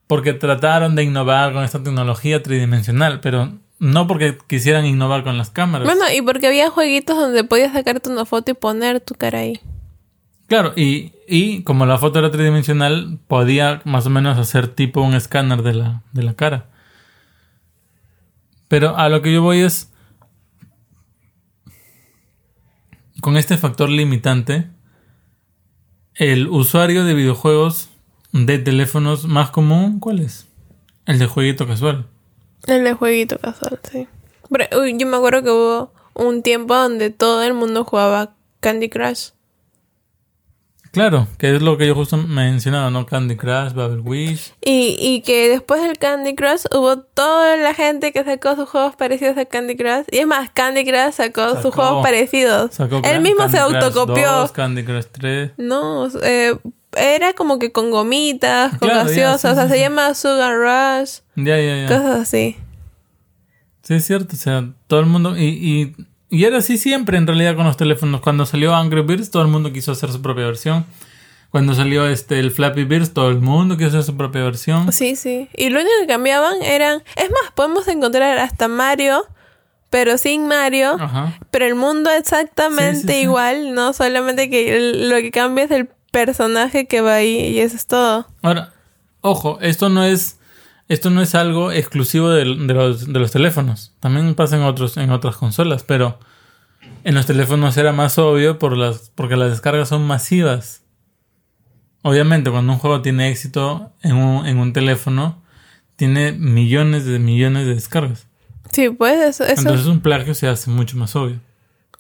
porque 0.09 0.33
trataron 0.33 0.97
de 0.97 1.05
innovar 1.05 1.53
con 1.53 1.63
esta 1.63 1.83
tecnología 1.83 2.43
tridimensional, 2.43 3.21
pero 3.21 3.53
no 3.79 4.07
porque 4.09 4.39
quisieran 4.49 4.87
innovar 4.87 5.23
con 5.23 5.39
las 5.39 5.51
cámaras. 5.51 5.87
Bueno, 5.87 6.03
y 6.13 6.23
porque 6.23 6.49
había 6.49 6.71
jueguitos 6.71 7.17
donde 7.17 7.45
podías 7.45 7.73
sacarte 7.73 8.09
una 8.09 8.25
foto 8.25 8.51
y 8.51 8.55
poner 8.55 9.01
tu 9.01 9.15
cara 9.15 9.41
ahí. 9.41 9.61
Claro, 10.49 10.73
y, 10.75 11.13
y 11.29 11.63
como 11.63 11.85
la 11.85 11.99
foto 11.99 12.19
era 12.19 12.31
tridimensional, 12.31 13.19
podía 13.29 13.83
más 13.85 14.07
o 14.07 14.11
menos 14.11 14.39
hacer 14.39 14.67
tipo 14.69 15.03
un 15.03 15.15
escáner 15.15 15.63
de 15.63 15.75
la, 15.75 16.03
de 16.13 16.23
la 16.23 16.33
cara. 16.33 16.71
Pero 18.67 18.97
a 18.97 19.11
lo 19.11 19.21
que 19.21 19.33
yo 19.33 19.43
voy 19.43 19.61
es, 19.61 19.93
con 23.21 23.37
este 23.37 23.59
factor 23.59 23.91
limitante, 23.91 24.71
el 26.15 26.49
usuario 26.49 27.05
de 27.05 27.13
videojuegos 27.13 27.91
de 28.33 28.59
teléfonos 28.59 29.27
más 29.27 29.51
común, 29.51 30.01
¿cuál 30.01 30.21
es? 30.21 30.47
El 31.07 31.19
de 31.19 31.27
jueguito 31.27 31.67
casual. 31.67 32.07
El 32.67 32.85
de 32.85 32.93
jueguito 32.93 33.39
casual, 33.39 33.81
sí. 33.91 34.07
Pero, 34.51 34.81
uy, 34.81 34.97
yo 34.99 35.07
me 35.07 35.17
acuerdo 35.17 35.43
que 35.43 35.51
hubo 35.51 35.93
un 36.15 36.43
tiempo 36.43 36.75
donde 36.75 37.11
todo 37.11 37.43
el 37.43 37.55
mundo 37.55 37.85
jugaba 37.85 38.35
Candy 38.61 38.89
Crush. 38.89 39.31
Claro, 40.91 41.29
que 41.37 41.55
es 41.55 41.63
lo 41.63 41.77
que 41.77 41.87
yo 41.87 41.95
justo 41.95 42.17
mencionaba, 42.17 42.91
¿no? 42.91 43.05
Candy 43.05 43.37
Crush, 43.37 43.73
Babel 43.73 44.01
Wish. 44.01 44.55
Y, 44.65 44.97
y 44.99 45.21
que 45.21 45.49
después 45.51 45.83
del 45.83 45.99
Candy 45.99 46.35
Crush 46.35 46.65
hubo 46.75 46.99
toda 46.99 47.57
la 47.57 47.75
gente 47.75 48.11
que 48.11 48.25
sacó 48.25 48.57
sus 48.57 48.69
juegos 48.69 48.97
parecidos 48.97 49.37
a 49.37 49.45
Candy 49.45 49.77
Crush. 49.77 50.07
Y 50.11 50.19
es 50.19 50.27
más, 50.27 50.51
Candy 50.51 50.85
Crush 50.85 51.13
sacó, 51.13 51.61
sus 51.61 51.75
juegos 51.75 52.03
parecidos. 52.03 52.75
Sacó 52.75 53.03
Él 53.05 53.21
mismo 53.21 53.49
se 53.49 53.59
Candy 53.59 53.79
Crush 53.79 53.85
autocopió. 53.85 54.33
2, 54.33 54.53
Candy 54.53 54.85
Crush 54.85 55.05
3. 55.13 55.53
No, 55.59 56.09
eh, 56.23 56.57
era 56.99 57.33
como 57.33 57.59
que 57.59 57.73
con 57.73 57.91
gomitas, 57.91 58.71
con 58.79 58.89
Claro, 58.89 59.11
ya, 59.11 59.31
gaseosas. 59.31 59.41
sí, 59.41 59.47
o 59.49 59.55
sea, 59.55 59.63
sí, 59.65 59.69
se 59.71 59.75
sí. 59.77 59.81
llama 59.83 60.15
Sugar 60.15 60.55
Rush, 60.57 61.19
Ya, 61.37 61.57
ya, 61.61 61.83
ya. 61.83 61.89
cosas 61.89 62.21
así. 62.21 62.57
Sí, 63.83 63.95
es 63.95 64.05
cierto. 64.07 64.35
O 64.35 64.39
sea, 64.39 64.65
todo 64.87 65.01
el 65.01 65.07
mundo. 65.07 65.37
Y, 65.37 65.45
y, 65.47 65.97
y 66.29 66.45
era 66.45 66.59
así 66.59 66.77
siempre 66.77 67.17
en 67.17 67.27
realidad 67.27 67.57
con 67.57 67.65
los 67.65 67.77
teléfonos. 67.77 68.21
Cuando 68.21 68.45
salió 68.45 68.75
Angry 68.75 69.03
Birds, 69.03 69.31
todo 69.31 69.43
el 69.43 69.49
mundo 69.49 69.73
quiso 69.73 69.93
hacer 69.93 70.13
su 70.13 70.21
propia 70.21 70.45
versión. 70.45 70.85
Cuando 71.51 71.73
salió 71.75 72.07
este 72.07 72.39
el 72.41 72.51
Flappy 72.51 72.85
Birds, 72.85 73.15
todo 73.15 73.31
el 73.31 73.39
mundo 73.41 73.77
quiso 73.79 73.89
hacer 73.89 74.03
su 74.03 74.17
propia 74.17 74.43
versión. 74.45 74.93
Sí, 74.93 75.17
sí. 75.17 75.49
Y 75.57 75.71
lo 75.71 75.81
único 75.81 75.95
que 76.03 76.07
cambiaban 76.07 76.63
eran... 76.63 77.03
Es 77.17 77.31
más, 77.31 77.51
podemos 77.55 77.89
encontrar 77.89 78.37
hasta 78.37 78.69
Mario, 78.69 79.25
pero 79.89 80.19
sin 80.19 80.47
Mario. 80.47 80.97
Ajá. 81.01 81.39
Pero 81.51 81.65
el 81.65 81.75
mundo 81.75 82.11
exactamente 82.11 82.97
Sí, 83.01 83.07
sí, 83.07 83.15
sí. 83.15 83.21
igual, 83.23 83.73
¿no? 83.75 83.95
Solamente 83.95 84.51
que 84.51 84.79
lo 85.09 85.17
que 85.17 85.31
cambia 85.31 85.65
es 85.65 85.71
el 85.71 85.89
personaje 86.11 86.87
que 86.87 87.01
va 87.01 87.15
ahí 87.15 87.37
y 87.37 87.61
eso 87.61 87.77
es 87.77 87.87
todo. 87.87 88.27
Ahora, 88.43 88.73
ojo, 89.21 89.59
esto 89.61 89.89
no 89.89 90.05
es. 90.05 90.39
Esto 90.89 91.11
no 91.11 91.21
es 91.21 91.35
algo 91.35 91.71
exclusivo 91.71 92.31
de, 92.31 92.47
los, 92.47 93.13
de 93.13 93.19
los 93.19 93.31
teléfonos. 93.31 93.93
También 94.01 94.35
pasa 94.35 94.57
en, 94.57 94.63
otros, 94.63 94.97
en 94.97 95.11
otras 95.11 95.37
consolas, 95.37 95.83
pero 95.83 96.19
en 97.05 97.15
los 97.15 97.27
teléfonos 97.27 97.77
era 97.77 97.93
más 97.93 98.17
obvio 98.19 98.59
por 98.59 98.75
las, 98.75 99.11
porque 99.15 99.37
las 99.37 99.51
descargas 99.51 99.91
son 99.91 100.07
masivas. 100.07 100.83
Obviamente, 102.01 102.51
cuando 102.51 102.73
un 102.73 102.79
juego 102.79 103.03
tiene 103.03 103.29
éxito 103.29 103.93
en 104.03 104.17
un, 104.17 104.47
en 104.47 104.57
un 104.59 104.73
teléfono, 104.73 105.43
tiene 105.97 106.33
millones 106.33 107.05
de 107.05 107.19
millones 107.19 107.67
de 107.67 107.75
descargas. 107.75 108.27
Sí, 108.73 108.89
pues 108.89 109.21
eso, 109.21 109.45
eso 109.45 109.61
Entonces 109.61 109.87
un 109.87 110.01
plagio 110.01 110.35
se 110.35 110.49
hace 110.49 110.71
mucho 110.71 110.97
más 110.97 111.15
obvio. 111.17 111.41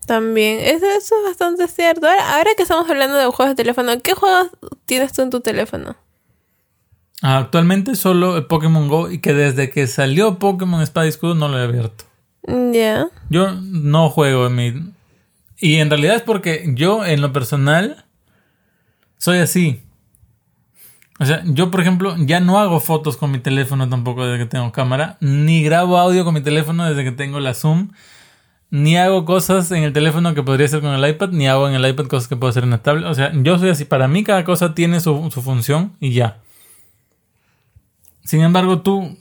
También. 0.09 0.59
Eso, 0.61 0.86
eso 0.86 1.14
es 1.18 1.24
bastante 1.24 1.68
cierto. 1.68 2.09
Ahora, 2.09 2.36
ahora 2.36 2.50
que 2.56 2.64
estamos 2.64 2.90
hablando 2.90 3.16
de 3.16 3.26
juegos 3.26 3.50
de 3.50 3.54
teléfono, 3.54 3.92
¿qué 4.02 4.14
juegos 4.14 4.48
tienes 4.86 5.12
tú 5.12 5.22
en 5.22 5.30
tu 5.30 5.40
teléfono? 5.40 5.94
Actualmente 7.22 7.94
solo 7.94 8.36
el 8.36 8.46
Pokémon 8.46 8.88
Go 8.88 9.11
y 9.11 9.18
que 9.18 9.32
desde 9.34 9.70
que 9.70 9.86
salió 9.86 10.38
Pokémon 10.38 10.82
Espada 10.82 11.06
y 11.06 11.11
Escudo 11.11 11.34
no 11.34 11.48
lo 11.48 11.59
he 11.61 11.62
abierto. 11.64 12.04
Mm, 12.46 12.72
Ya. 12.72 13.09
Yo 13.28 13.52
no 13.61 14.09
juego 14.11 14.46
en 14.46 14.54
mi... 14.56 14.92
Y 15.61 15.76
en 15.76 15.90
realidad 15.90 16.16
es 16.16 16.22
porque 16.22 16.72
yo 16.74 17.04
en 17.04 17.20
lo 17.20 17.32
personal 17.32 18.04
soy 19.18 19.38
así. 19.38 19.82
O 21.20 21.26
sea, 21.26 21.42
yo 21.44 21.70
por 21.72 21.80
ejemplo 21.80 22.14
ya 22.18 22.38
no 22.38 22.61
hago 22.61 22.78
fotos 22.78 23.16
con 23.16 23.32
mi 23.32 23.40
teléfono 23.40 23.88
tampoco 23.88 24.24
desde 24.24 24.44
que 24.44 24.48
tengo 24.48 24.70
cámara, 24.70 25.16
ni 25.20 25.64
grabo 25.64 25.98
audio 25.98 26.24
con 26.24 26.34
mi 26.34 26.40
teléfono 26.40 26.88
desde 26.88 27.02
que 27.02 27.11
tengo 27.11 27.40
la 27.40 27.54
Zoom, 27.54 27.90
ni 28.70 28.96
hago 28.98 29.24
cosas 29.24 29.70
en 29.70 29.82
el 29.82 29.92
teléfono 29.92 30.34
que 30.34 30.42
podría 30.42 30.66
hacer 30.66 30.80
con 30.80 30.92
el 30.92 31.08
iPad, 31.08 31.30
ni 31.30 31.48
hago 31.48 31.68
en 31.68 31.74
el 31.74 31.86
iPad 31.86 32.06
cosas 32.06 32.28
que 32.28 32.36
puedo 32.36 32.50
hacer 32.50 32.64
en 32.64 32.70
la 32.70 32.82
tablet. 32.82 33.06
O 33.06 33.14
sea, 33.14 33.32
yo 33.34 33.58
soy 33.58 33.70
así. 33.70 33.84
Para 33.84 34.08
mí 34.08 34.24
cada 34.24 34.44
cosa 34.44 34.74
tiene 34.74 35.00
su, 35.00 35.30
función 35.30 35.96
y 36.00 36.12
ya. 36.12 36.38
Sin 38.24 38.42
embargo, 38.42 38.82
tú 38.82 39.16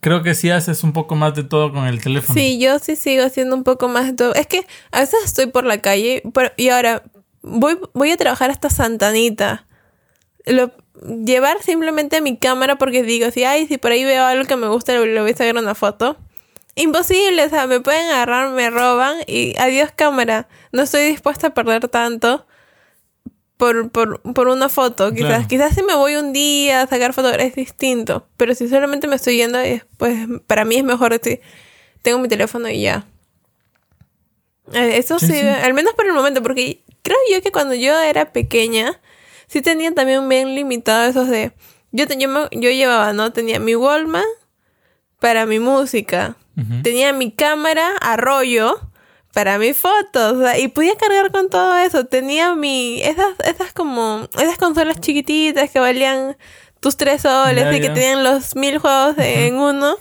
creo 0.00 0.22
que 0.22 0.34
sí 0.34 0.50
haces 0.50 0.84
un 0.84 0.92
poco 0.92 1.16
más 1.16 1.34
de 1.34 1.42
todo 1.42 1.72
con 1.72 1.86
el 1.86 2.00
teléfono. 2.00 2.38
Sí, 2.38 2.60
yo 2.60 2.78
sí 2.78 2.94
sigo 2.94 3.24
haciendo 3.24 3.56
un 3.56 3.64
poco 3.64 3.88
más 3.88 4.06
de 4.06 4.12
todo. 4.12 4.34
Es 4.34 4.46
que 4.46 4.66
a 4.92 5.00
veces 5.00 5.18
estoy 5.24 5.46
por 5.46 5.64
la 5.64 5.78
calle 5.78 6.22
pero- 6.32 6.52
y 6.56 6.68
ahora 6.68 7.02
voy, 7.42 7.78
voy 7.94 8.12
a 8.12 8.16
trabajar 8.16 8.50
hasta 8.50 8.70
Santanita. 8.70 9.66
Lo, 10.46 10.70
llevar 11.24 11.60
simplemente 11.62 12.20
mi 12.20 12.36
cámara 12.36 12.76
porque 12.76 13.02
digo, 13.02 13.30
si, 13.32 13.42
ay, 13.42 13.66
si 13.66 13.78
por 13.78 13.90
ahí 13.90 14.04
veo 14.04 14.24
algo 14.24 14.44
que 14.44 14.56
me 14.56 14.68
gusta, 14.68 14.92
le 14.92 15.20
voy 15.20 15.30
a 15.32 15.36
sacar 15.36 15.56
una 15.56 15.74
foto. 15.74 16.16
Imposible, 16.74 17.44
o 17.44 17.48
sea, 17.50 17.66
me 17.66 17.80
pueden 17.80 18.06
agarrar, 18.10 18.50
me 18.50 18.70
roban 18.70 19.16
y 19.26 19.54
adiós 19.58 19.90
cámara. 19.94 20.48
No 20.72 20.82
estoy 20.82 21.02
dispuesta 21.04 21.48
a 21.48 21.54
perder 21.54 21.88
tanto 21.88 22.46
por, 23.58 23.90
por, 23.90 24.20
por 24.32 24.48
una 24.48 24.68
foto. 24.70 25.12
Quizás, 25.12 25.28
Claro. 25.28 25.48
quizás 25.48 25.74
si 25.74 25.82
me 25.82 25.94
voy 25.94 26.16
un 26.16 26.32
día 26.32 26.82
a 26.82 26.86
sacar 26.86 27.12
fotos 27.12 27.36
es 27.38 27.54
distinto. 27.54 28.26
Pero 28.38 28.54
si 28.54 28.68
solamente 28.68 29.06
me 29.06 29.16
estoy 29.16 29.36
yendo, 29.36 29.58
pues 29.98 30.26
para 30.46 30.64
mí 30.64 30.76
es 30.76 30.84
mejor 30.84 31.18
si 31.22 31.40
tengo 32.00 32.18
mi 32.18 32.28
teléfono 32.28 32.68
y 32.70 32.80
ya. 32.82 33.04
Eh, 34.72 34.96
Eso 34.96 35.18
Sí, 35.18 35.26
sí, 35.26 35.32
sí. 35.34 35.46
al 35.46 35.74
menos 35.74 35.92
por 35.94 36.06
el 36.06 36.12
momento, 36.14 36.42
porque 36.42 36.82
creo 37.02 37.18
yo 37.30 37.42
que 37.42 37.52
cuando 37.52 37.74
yo 37.74 38.00
era 38.00 38.32
pequeña, 38.32 38.98
sí 39.46 39.60
tenía 39.60 39.92
también 39.92 40.26
bien 40.28 40.54
limitado 40.54 41.04
esos 41.08 41.28
de... 41.28 41.52
Yo, 41.90 42.06
te- 42.06 42.16
yo, 42.16 42.28
me- 42.28 42.48
yo 42.52 42.70
llevaba, 42.70 43.12
¿no? 43.12 43.32
Tenía 43.32 43.60
mi 43.60 43.76
Walkman 43.76 44.24
para 45.20 45.44
mi 45.44 45.58
música. 45.58 46.36
Ujú. 46.56 46.82
Tenía 46.82 47.12
mi 47.12 47.30
cámara 47.32 47.90
a 48.00 48.16
rollo 48.16 48.78
para 49.32 49.58
mis 49.58 49.76
fotos. 49.76 50.34
o 50.34 50.40
sea, 50.42 50.58
y 50.58 50.68
podía 50.68 50.96
cargar 50.96 51.30
con 51.32 51.48
todo 51.48 51.76
eso. 51.78 52.04
Tenía 52.06 52.54
mi... 52.54 53.02
Esas, 53.02 53.34
esas 53.44 53.72
como... 53.72 54.28
Esas 54.38 54.58
consolas 54.58 55.00
chiquititas 55.00 55.70
que 55.70 55.78
valían 55.80 56.36
tus 56.80 56.96
tres 56.96 57.22
soles 57.22 57.64
y 57.76 57.80
que 57.80 57.88
tenían 57.94 58.24
los 58.24 58.54
mil 58.56 58.78
juegos 58.78 59.14
en 59.18 59.56
uno. 59.56 59.96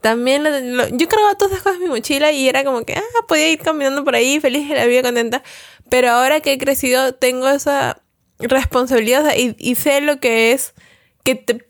También 0.00 0.44
lo- 0.44 0.50
lo- 0.60 0.88
yo 0.88 1.08
cargaba 1.08 1.34
todas 1.36 1.52
esas 1.52 1.62
cosas 1.64 1.78
en 1.78 1.84
mi 1.84 1.88
mochila 1.88 2.30
y 2.30 2.48
era 2.48 2.62
como 2.64 2.84
que, 2.84 2.94
ah, 2.94 3.02
podía 3.26 3.48
ir 3.50 3.58
caminando 3.58 4.04
por 4.04 4.14
ahí 4.14 4.38
feliz 4.40 4.68
la 4.68 4.84
vida 4.86 5.02
contenta. 5.02 5.42
Pero 5.88 6.10
ahora 6.10 6.40
que 6.40 6.52
he 6.52 6.58
crecido 6.58 7.14
tengo 7.14 7.48
esa 7.48 8.00
responsabilidad 8.38 9.22
o 9.22 9.24
sea, 9.30 9.36
y, 9.38 9.56
y 9.58 9.74
sé 9.74 10.00
lo 10.02 10.20
que 10.20 10.52
es 10.52 10.74
que 11.24 11.34
te, 11.34 11.66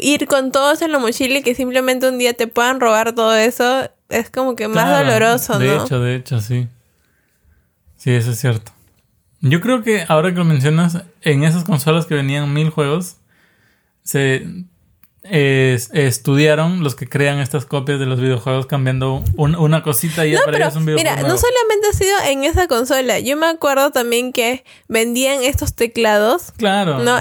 ir 0.00 0.26
con 0.26 0.52
todo 0.52 0.72
eso 0.72 0.84
en 0.84 0.92
la 0.92 0.98
mochila 0.98 1.38
y 1.38 1.42
que 1.42 1.54
simplemente 1.54 2.08
un 2.08 2.18
día 2.18 2.34
te 2.34 2.46
puedan 2.46 2.80
robar 2.80 3.14
todo 3.14 3.34
eso 3.34 3.88
es 4.08 4.30
como 4.30 4.56
que 4.56 4.68
más 4.68 4.84
Claro, 4.86 5.06
doloroso, 5.06 5.58
de 5.58 5.66
¿no? 5.76 5.84
hecho, 5.84 6.00
de 6.00 6.16
hecho, 6.16 6.40
sí. 6.40 6.68
Sí, 7.96 8.12
eso 8.12 8.30
es 8.30 8.38
cierto. 8.40 8.72
Yo 9.40 9.60
creo 9.60 9.82
que 9.82 10.04
ahora 10.08 10.30
que 10.30 10.38
lo 10.38 10.44
mencionas, 10.44 11.02
en 11.22 11.44
esas 11.44 11.64
consolas 11.64 12.06
que 12.06 12.14
venían 12.14 12.52
mil 12.52 12.70
juegos, 12.70 13.16
se 14.02 14.46
es- 15.30 15.90
estudiaron 15.92 16.82
los 16.82 16.94
que 16.94 17.08
crean 17.08 17.38
estas 17.38 17.64
copias 17.66 17.98
de 18.00 18.06
los 18.06 18.20
videojuegos 18.20 18.66
cambiando 18.66 19.22
un- 19.36 19.54
una 19.56 19.82
cosita 19.82 20.26
y 20.26 20.32
No, 20.32 20.40
para 20.40 20.52
pero 20.52 20.64
ellos 20.64 20.72
es 20.74 20.76
un 20.78 20.86
videojuego. 20.86 21.16
mira, 21.16 21.28
no 21.28 21.36
solamente 21.38 21.88
ha 21.90 21.92
sido 21.92 22.16
en 22.30 22.44
esa 22.44 22.66
consola. 22.68 23.18
Yo 23.18 23.36
me 23.36 23.46
acuerdo 23.46 23.90
también 23.90 24.32
que 24.32 24.64
vendían 24.88 25.42
estos 25.42 25.74
teclados 25.74 26.52
Claro. 26.56 26.98
No, 26.98 27.16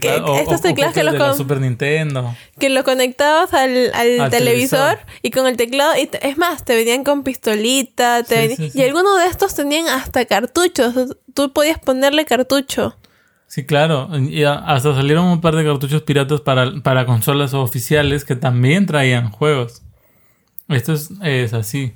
que- 0.00 0.10
o- 0.20 0.38
estos 0.38 0.60
o 0.60 0.62
teclados 0.62 0.94
que 0.94 1.02
los 1.04 1.12
de 1.14 1.18
la 1.18 1.26
con- 1.28 1.36
Super 1.36 1.60
Nintendo. 1.60 2.34
que 2.58 2.68
lo 2.68 2.84
conectabas 2.84 3.52
al, 3.54 3.92
al 3.94 4.20
Al 4.20 4.30
televisor, 4.30 4.78
televisor. 4.78 4.98
y 5.22 5.30
con 5.30 5.46
el 5.46 5.56
teclado. 5.56 5.92
Y 5.96 6.08
es 6.22 6.36
más, 6.38 6.64
te 6.64 6.74
venían 6.76 7.04
con 7.04 7.22
pistolita. 7.24 8.22
te 8.22 8.34
Sí, 8.34 8.40
veni- 8.48 8.56
sí, 8.56 8.70
sí. 8.70 8.78
Y 8.78 8.82
algunos 8.84 9.18
de 9.18 9.26
estos 9.26 9.54
tenían 9.54 9.88
hasta 9.88 10.24
cartuchos. 10.24 10.94
Tú 11.34 11.52
podías 11.52 11.78
ponerle 11.78 12.24
cartucho. 12.24 12.96
Sí, 13.48 13.64
claro. 13.64 14.08
Y 14.18 14.44
hasta 14.44 14.94
salieron 14.94 15.24
un 15.24 15.40
par 15.40 15.56
de 15.56 15.64
cartuchos 15.64 16.02
piratas 16.02 16.40
para, 16.42 16.70
para 16.82 17.06
consolas 17.06 17.54
oficiales 17.54 18.24
que 18.24 18.36
también 18.36 18.84
traían 18.86 19.30
juegos. 19.30 19.82
Esto 20.68 20.92
es, 20.92 21.10
es 21.22 21.54
así. 21.54 21.94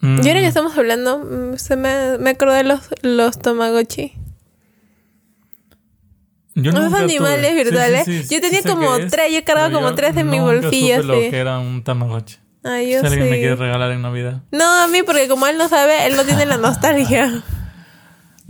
Mm, 0.00 0.20
Y 0.24 0.28
ahora 0.28 0.40
que 0.40 0.46
estamos 0.46 0.76
hablando, 0.76 1.18
mm, 1.20 1.56
se 1.58 1.76
me, 1.76 2.18
me 2.18 2.30
acordé 2.30 2.56
de 2.58 2.64
los, 2.64 2.80
los 3.02 3.38
Tamagotchi. 3.38 4.14
yo 6.54 6.72
tuve. 6.72 6.98
animales 6.98 7.50
Sí, 7.52 7.56
sí, 7.56 7.64
virtuales. 7.64 8.04
sí, 8.04 8.24
Yo 8.34 8.40
tenía 8.40 8.62
como 8.62 8.98
tres, 9.08 9.32
yo 9.32 9.44
cargaba 9.44 9.70
como 9.72 9.94
tres 9.94 10.16
en 10.16 10.28
mi 10.28 10.40
bolsillo, 10.40 11.02
supe 11.02 11.06
lo 11.06 11.14
que 11.30 11.38
era 11.38 11.58
un 11.58 11.84
Tamagotchi. 11.84 12.36
Ay, 12.64 12.92
yo 12.92 13.00
si 13.00 13.06
alguien 13.06 13.30
me 13.30 13.38
quiere 13.38 13.56
regalar 13.56 13.92
en 13.92 14.02
Navidad. 14.02 14.42
No, 14.50 14.64
a 14.82 14.88
mí, 14.88 15.02
porque 15.02 15.28
como 15.28 15.46
él 15.46 15.56
no 15.56 15.68
sabe, 15.68 16.06
él 16.06 16.16
no 16.16 16.24
tiene 16.24 16.46
la 16.46 16.56
nostalgia. 16.56 17.42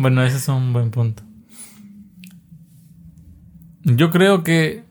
Bueno, 0.01 0.25
ese 0.25 0.39
es 0.39 0.49
un 0.49 0.73
buen 0.73 0.91
punto. 0.91 1.23
Yo 3.85 4.09
creo 4.11 4.43
que 4.43 4.83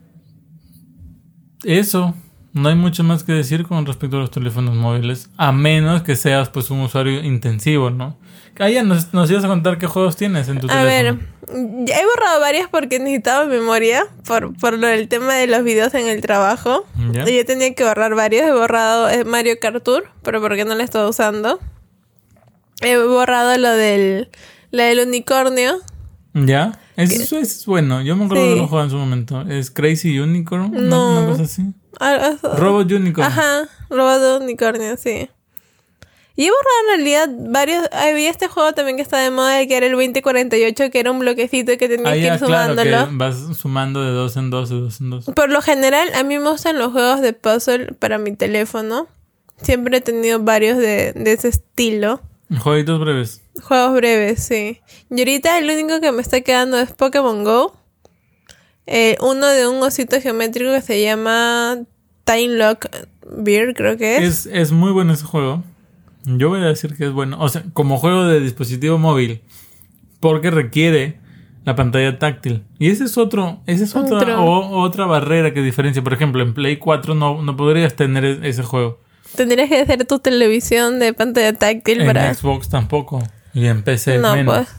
eso, 1.64 2.14
no 2.52 2.68
hay 2.68 2.76
mucho 2.76 3.02
más 3.02 3.24
que 3.24 3.32
decir 3.32 3.66
con 3.66 3.86
respecto 3.86 4.18
a 4.18 4.20
los 4.20 4.30
teléfonos 4.30 4.76
móviles, 4.76 5.28
a 5.36 5.50
menos 5.50 6.02
que 6.04 6.14
seas 6.14 6.48
pues 6.48 6.70
un 6.70 6.78
usuario 6.78 7.24
intensivo, 7.24 7.90
¿no? 7.90 8.18
Ah, 8.60 8.68
ya 8.70 8.84
nos, 8.84 9.12
nos 9.12 9.28
ibas 9.32 9.42
a 9.44 9.48
contar 9.48 9.78
qué 9.78 9.88
juegos 9.88 10.14
tienes 10.14 10.46
en 10.48 10.60
tu 10.60 10.70
A 10.70 10.84
ver, 10.84 11.18
teléfono. 11.18 11.84
ya 11.86 11.96
he 11.98 12.04
borrado 12.04 12.38
varias 12.38 12.68
porque 12.68 13.00
necesitaba 13.00 13.46
memoria 13.46 14.04
por, 14.26 14.56
por 14.58 14.78
lo 14.78 14.86
del 14.86 15.08
tema 15.08 15.34
de 15.34 15.48
los 15.48 15.64
videos 15.64 15.92
en 15.94 16.06
el 16.06 16.20
trabajo. 16.20 16.86
¿Ya? 17.12 17.28
Y 17.28 17.36
yo 17.36 17.44
tenía 17.44 17.74
que 17.74 17.82
borrar 17.82 18.14
varios. 18.14 18.46
He 18.46 18.52
borrado 18.52 19.10
eh, 19.10 19.24
Mario 19.24 19.54
Kart 19.60 19.82
Tour, 19.82 20.04
pero 20.22 20.40
porque 20.40 20.64
no 20.64 20.76
lo 20.76 20.84
estaba 20.84 21.08
usando. 21.08 21.58
He 22.80 22.96
borrado 22.98 23.58
lo 23.58 23.70
del, 23.70 24.28
lo 24.70 24.82
del 24.82 25.06
unicornio. 25.08 25.76
¿Ya? 26.34 26.78
Eso 26.96 27.38
es 27.38 27.66
bueno. 27.66 28.02
Yo 28.02 28.14
me 28.16 28.26
acuerdo 28.26 28.44
Sí. 28.44 28.50
de 28.50 28.56
lo 28.56 28.66
jugaba 28.68 28.84
en 28.84 28.90
su 28.90 28.96
momento. 28.96 29.40
Es 29.42 29.70
Crazy 29.70 30.18
Unicorn. 30.18 30.70
No. 30.88 31.18
Una 31.18 31.26
cosa 31.30 31.42
así. 31.44 31.62
Ah, 31.98 32.36
ah, 32.42 32.56
Robot 32.56 32.90
Unicorn. 32.92 33.26
Ajá, 33.26 33.68
robado 33.88 34.38
de 34.38 34.44
unicornio, 34.44 34.96
sí. 34.96 35.28
Y 36.36 36.44
he 36.44 36.50
borrado 36.50 36.80
en 36.80 36.96
realidad 36.96 37.28
varios. 37.50 37.84
Había 37.92 38.30
este 38.30 38.48
juego 38.48 38.72
también 38.72 38.96
que 38.96 39.02
está 39.02 39.18
de 39.18 39.30
moda, 39.30 39.66
que 39.66 39.76
era 39.76 39.86
el 39.86 39.92
2048, 39.92 40.90
que 40.90 41.00
era 41.00 41.10
un 41.10 41.18
bloquecito 41.18 41.76
que 41.76 41.88
tenías 41.88 42.08
Ah, 42.08 42.12
que 42.12 42.18
ir 42.18 42.24
claro, 42.38 42.46
sumándolo. 42.46 43.08
que 43.10 43.16
vas 43.16 43.36
sumando 43.58 44.02
de 44.02 44.10
dos 44.12 44.36
en 44.36 44.48
dos, 44.50 44.70
de 44.70 44.76
dos 44.80 45.00
en 45.00 45.10
dos. 45.10 45.24
Por 45.26 45.50
lo 45.50 45.60
general, 45.60 46.08
a 46.14 46.22
mí 46.22 46.38
me 46.38 46.48
gustan 46.48 46.78
los 46.78 46.92
juegos 46.92 47.20
de 47.20 47.32
puzzle 47.32 47.92
para 47.98 48.18
mi 48.18 48.34
teléfono. 48.36 49.08
Siempre 49.60 49.98
he 49.98 50.00
tenido 50.00 50.38
varios 50.40 50.78
de, 50.78 51.12
de 51.12 51.32
ese 51.32 51.48
estilo. 51.48 52.22
Jueguitos 52.60 52.98
breves. 53.00 53.42
Juegos 53.60 53.94
breves, 53.94 54.42
sí. 54.42 54.80
Y 55.10 55.18
ahorita 55.20 55.58
el 55.58 55.70
único 55.70 56.00
que 56.00 56.12
me 56.12 56.22
está 56.22 56.40
quedando 56.40 56.78
es 56.78 56.92
Pokémon 56.92 57.44
Go. 57.44 57.76
Eh, 58.86 59.16
uno 59.20 59.46
de 59.46 59.68
un 59.68 59.82
osito 59.82 60.20
geométrico 60.20 60.72
que 60.72 60.82
se 60.82 61.02
llama 61.02 61.78
Time 62.24 62.56
Lock 62.56 62.86
Beer, 63.36 63.74
creo 63.74 63.96
que 63.96 64.16
es. 64.18 64.46
Es, 64.46 64.46
es 64.52 64.72
muy 64.72 64.90
bueno 64.92 65.12
ese 65.12 65.24
juego. 65.24 65.62
Yo 66.24 66.48
voy 66.48 66.60
a 66.60 66.64
decir 66.66 66.96
que 66.96 67.04
es 67.06 67.12
bueno. 67.12 67.36
O 67.40 67.48
sea, 67.48 67.64
como 67.72 67.98
juego 67.98 68.24
de 68.26 68.40
dispositivo 68.40 68.98
móvil. 68.98 69.42
Porque 70.18 70.50
requiere 70.50 71.18
la 71.64 71.74
pantalla 71.76 72.18
táctil. 72.18 72.64
Y 72.78 72.90
ese 72.90 73.04
es 73.04 73.16
otro, 73.16 73.60
esa 73.66 73.84
es 73.84 73.94
otra, 73.96 74.40
o- 74.40 74.80
otra 74.82 75.06
barrera 75.06 75.54
que 75.54 75.62
diferencia. 75.62 76.02
Por 76.02 76.12
ejemplo, 76.12 76.42
en 76.42 76.52
Play 76.52 76.76
4 76.78 77.14
no, 77.14 77.42
no 77.42 77.56
podrías 77.56 77.94
tener 77.96 78.24
e- 78.24 78.48
ese 78.48 78.62
juego. 78.62 79.00
Tendrías 79.36 79.68
que 79.68 79.78
hacer 79.80 80.04
tu 80.06 80.18
televisión 80.18 80.98
de 80.98 81.14
pantalla 81.14 81.52
táctil 81.52 82.00
En 82.00 82.06
para. 82.08 82.34
Xbox 82.34 82.68
tampoco. 82.68 83.22
Y 83.54 83.66
en 83.66 83.82
PC 83.82 84.18
No, 84.18 84.34
menos. 84.34 84.54
pues. 84.54 84.76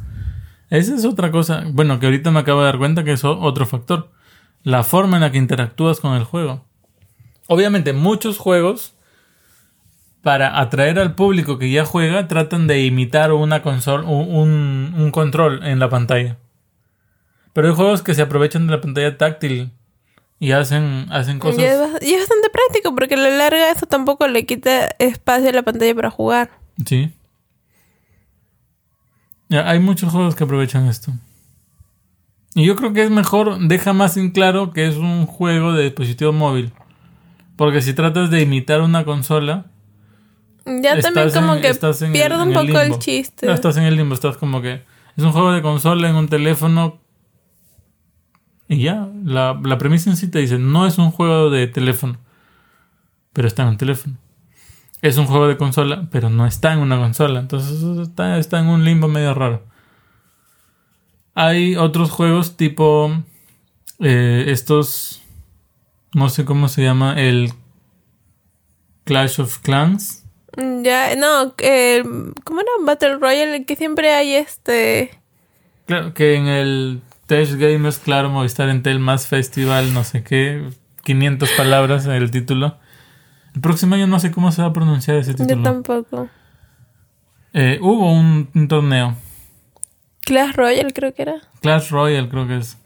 Esa 0.70 0.96
es 0.96 1.06
otra 1.06 1.32
cosa. 1.32 1.64
Bueno, 1.72 2.00
que 2.00 2.06
ahorita 2.06 2.32
me 2.32 2.40
acabo 2.40 2.60
de 2.62 2.66
dar 2.68 2.78
cuenta 2.78 3.04
que 3.04 3.12
es 3.14 3.24
otro 3.26 3.66
factor. 3.66 4.12
La 4.64 4.84
forma 4.84 5.18
en 5.18 5.22
la 5.22 5.32
que 5.32 5.38
interactúas 5.38 6.00
con 6.00 6.14
el 6.16 6.24
juego. 6.24 6.64
Obviamente, 7.48 7.92
muchos 7.94 8.38
juegos, 8.38 8.94
para 10.22 10.60
atraer 10.60 11.00
al 11.00 11.16
público 11.16 11.58
que 11.58 11.72
ya 11.72 11.84
juega, 11.84 12.28
tratan 12.28 12.68
de 12.68 12.84
imitar 12.86 13.34
una 13.34 13.62
consola, 13.64 14.04
un, 14.08 14.94
un- 14.98 15.12
control 15.12 15.64
en 15.66 15.80
la 15.80 15.90
pantalla. 15.90 16.38
Pero 17.54 17.68
hay 17.70 17.74
juegos 17.76 18.02
que 18.04 18.14
se 18.14 18.22
aprovechan 18.22 18.68
de 18.68 18.72
la 18.76 18.82
pantalla 18.82 19.18
táctil 19.18 19.72
y 20.40 20.52
hacen, 20.54 21.08
hacen 21.12 21.38
Y 21.38 21.40
cosas. 21.40 21.60
es, 21.64 22.08
y 22.08 22.14
es 22.14 22.20
bastante 22.22 22.50
práctico 22.50 22.96
porque 22.96 23.16
a 23.16 23.18
la 23.18 23.30
larga 23.30 23.72
eso 23.72 23.88
tampoco 23.88 24.28
le 24.28 24.46
quita 24.46 24.88
espacio 25.00 25.50
a 25.50 25.54
la 25.54 25.64
pantalla 25.64 25.94
para 25.96 26.10
jugar. 26.12 26.52
Sí. 26.86 27.12
Ya, 29.52 29.70
hay 29.70 29.80
muchos 29.80 30.12
juegos 30.14 30.34
que 30.36 30.46
aprovechan 30.46 30.88
esto. 30.88 31.12
Y 32.56 32.66
yo 32.66 32.78
creo 32.78 32.94
que 32.94 33.04
es 33.04 33.10
mejor, 33.10 33.60
deja 33.68 33.92
más 33.92 34.16
en 34.16 34.32
claro 34.32 34.72
que 34.72 34.88
es 34.88 34.96
un 34.96 35.26
juego 35.26 35.74
de 35.74 35.84
dispositivo 35.84 36.32
móvil. 36.32 36.72
Porque 37.58 37.82
si 37.82 37.94
tratas 37.94 38.32
de 38.32 38.42
imitar 38.42 38.80
una 38.82 39.04
consola, 39.04 39.66
Ya 40.66 40.96
también 41.02 41.32
como 41.32 41.56
en- 41.56 41.62
que 41.62 41.68
pierde 42.14 42.36
un 42.44 42.50
el 42.54 42.54
poco 42.54 42.80
el 42.80 43.00
chiste. 43.00 43.46
No, 43.46 43.54
estás 43.54 43.76
en 43.76 43.84
el 43.84 43.98
limbo, 43.98 44.14
estás 44.16 44.38
como 44.38 44.62
que 44.62 44.84
es 45.18 45.24
un 45.24 45.34
juego 45.34 45.52
de 45.52 45.62
consola 45.62 46.10
en 46.10 46.16
un 46.16 46.30
teléfono. 46.30 46.98
Y 48.70 48.80
ya, 48.84 49.10
la, 49.26 49.60
la 49.62 49.78
premisa 49.78 50.10
en 50.10 50.16
sí 50.16 50.30
te 50.30 50.40
dice, 50.40 50.58
no 50.58 50.88
es 50.88 50.98
un 50.98 51.12
juego 51.12 51.50
de 51.50 51.68
teléfono, 51.68 52.18
pero 53.34 53.50
está 53.50 53.64
en 53.64 53.70
un 53.70 53.78
teléfono. 53.78 54.16
Es 55.02 55.18
un 55.18 55.26
juego 55.26 55.48
de 55.48 55.58
consola, 55.58 56.08
pero 56.12 56.30
no 56.30 56.46
está 56.46 56.74
en 56.74 56.80
una 56.80 56.98
consola. 56.98 57.40
Entonces 57.40 57.82
está, 58.00 58.38
está 58.38 58.60
en 58.60 58.68
un 58.68 58.86
limbo 58.86 59.08
medio 59.08 59.34
raro. 59.34 59.64
Hay 61.34 61.76
otros 61.76 62.12
juegos 62.12 62.58
tipo 62.58 63.12
eh, 64.00 64.46
estos, 64.48 65.22
no 66.14 66.30
sé 66.30 66.44
cómo 66.44 66.68
se 66.68 66.84
llama, 66.84 67.20
el 67.20 67.54
Clash 69.06 69.40
of 69.40 69.60
Clans. 69.60 70.26
Ya, 70.58 71.16
no, 71.16 71.54
eh, 71.60 72.04
¿cómo 72.44 72.62
era? 72.62 72.72
Battle 72.84 73.18
Royale, 73.18 73.66
que 73.66 73.76
siempre 73.76 74.14
hay 74.14 74.34
este... 74.34 75.12
Claro, 75.86 76.14
que 76.14 76.36
en 76.36 76.48
el 76.48 77.02
Test 77.28 77.54
Gamers, 77.54 78.00
claro, 78.00 78.30
Movistar 78.30 78.70
Entel 78.70 79.00
más 79.00 79.28
Festival, 79.28 79.94
no 79.94 80.04
sé 80.04 80.24
qué, 80.24 80.70
500 81.04 81.50
palabras 81.52 82.06
en 82.06 82.12
el 82.12 82.32
título. 82.32 82.78
El 83.56 83.62
próximo 83.62 83.96
año 83.96 84.08
no 84.08 84.20
sé 84.20 84.32
cómo 84.32 84.52
se 84.52 84.62
va 84.62 84.70
a 84.70 84.74
pronunciar 84.74 85.18
ese 85.18 85.32
Yo 85.32 85.46
título. 85.46 85.64
tampoco. 85.64 86.30
Eh, 87.54 87.80
hubo 87.82 88.12
un, 88.14 88.50
un 88.54 88.68
torneo, 88.68 89.16
Clash 90.22 90.54
Royale 90.56 90.94
creo 90.94 91.14
que 91.14 91.24
era. 91.24 91.42
Clash 91.62 91.90
Royale 91.90 92.30
creo 92.30 92.48
que 92.48 92.58
es. 92.58 92.78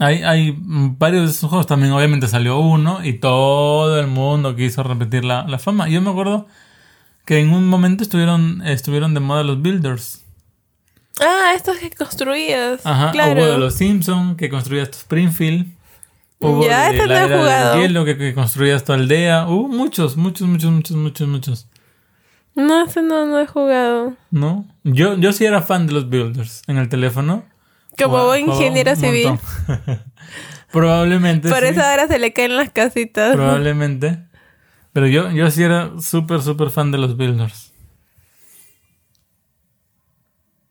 Hay, 0.00 0.22
hay 0.22 0.54
varios 0.58 1.24
de 1.24 1.30
esos 1.30 1.48
juegos, 1.48 1.66
también 1.66 1.92
obviamente 1.92 2.26
salió 2.28 2.58
uno 2.58 3.04
y 3.04 3.14
todo 3.14 3.98
el 4.00 4.06
mundo 4.08 4.56
quiso 4.56 4.82
repetir 4.82 5.24
la, 5.24 5.44
la 5.46 5.58
fama. 5.58 5.88
Yo 5.88 6.00
me 6.02 6.10
acuerdo 6.10 6.46
que 7.24 7.40
en 7.40 7.50
un 7.52 7.66
momento 7.68 8.02
estuvieron, 8.02 8.62
estuvieron 8.66 9.14
de 9.14 9.20
moda 9.20 9.42
los 9.44 9.62
builders. 9.62 10.24
Ah, 11.20 11.52
estos 11.54 11.78
que 11.78 11.90
construías. 11.90 12.84
Ajá, 12.84 13.12
claro. 13.12 13.40
hubo 13.40 13.50
de 13.52 13.58
los 13.58 13.74
Simpsons 13.74 14.36
que 14.36 14.48
construías 14.50 14.90
tu 14.90 14.98
Springfield. 14.98 15.72
Hubo 16.40 16.64
Ya, 16.66 16.90
de 16.90 16.96
ese 16.98 17.06
la 17.06 17.24
era 17.24 17.38
jugado. 17.38 17.72
del 17.78 17.82
hielo 17.88 18.04
que, 18.04 18.18
que 18.18 18.34
construías 18.34 18.84
tu 18.84 18.92
aldea. 18.92 19.46
Hubo 19.48 19.68
muchos, 19.68 20.16
muchos, 20.16 20.46
muchos, 20.48 20.70
muchos, 20.70 20.96
muchos, 20.96 21.28
muchos. 21.28 21.68
No, 22.54 22.84
ese 22.84 23.02
no, 23.02 23.26
no 23.26 23.40
he 23.40 23.46
jugado. 23.46 24.14
¿No? 24.30 24.66
Yo, 24.84 25.16
yo 25.16 25.32
sí 25.32 25.44
era 25.44 25.62
fan 25.62 25.86
de 25.86 25.92
los 25.94 26.08
builders 26.08 26.62
en 26.66 26.76
el 26.78 26.88
teléfono. 26.88 27.44
Como 28.00 28.34
ingeniero 28.36 28.94
civil. 28.96 29.38
Probablemente. 30.72 31.48
Por 31.48 31.60
sí, 31.60 31.66
eso 31.66 31.82
ahora 31.82 32.08
se 32.08 32.18
le 32.18 32.32
caen 32.32 32.56
las 32.56 32.70
casitas. 32.70 33.34
Probablemente. 33.34 34.18
Pero 34.92 35.06
yo, 35.06 35.30
yo 35.30 35.50
sí 35.50 35.62
era 35.62 35.90
súper, 36.00 36.42
súper 36.42 36.70
fan 36.70 36.90
de 36.92 36.98
los 36.98 37.16
builders. 37.16 37.72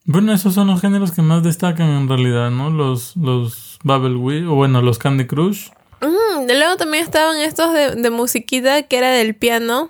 Bueno, 0.05 0.33
esos 0.33 0.53
son 0.53 0.67
los 0.67 0.81
géneros 0.81 1.11
que 1.13 1.21
más 1.21 1.43
destacan 1.43 1.89
en 1.89 2.07
realidad, 2.09 2.51
¿no? 2.51 2.69
Los, 2.69 3.15
los 3.15 3.72
Bubble 3.83 4.15
Wheel, 4.15 4.47
o 4.47 4.55
bueno, 4.55 4.81
los 4.81 4.97
Candy 4.97 5.27
Crush. 5.27 5.69
Mm, 6.01 6.47
de 6.47 6.57
luego 6.57 6.75
también 6.77 7.03
estaban 7.03 7.37
estos 7.37 7.73
de, 7.73 7.91
de 7.95 8.09
musiquita 8.09 8.83
que 8.83 8.97
era 8.97 9.11
del 9.11 9.35
piano. 9.35 9.89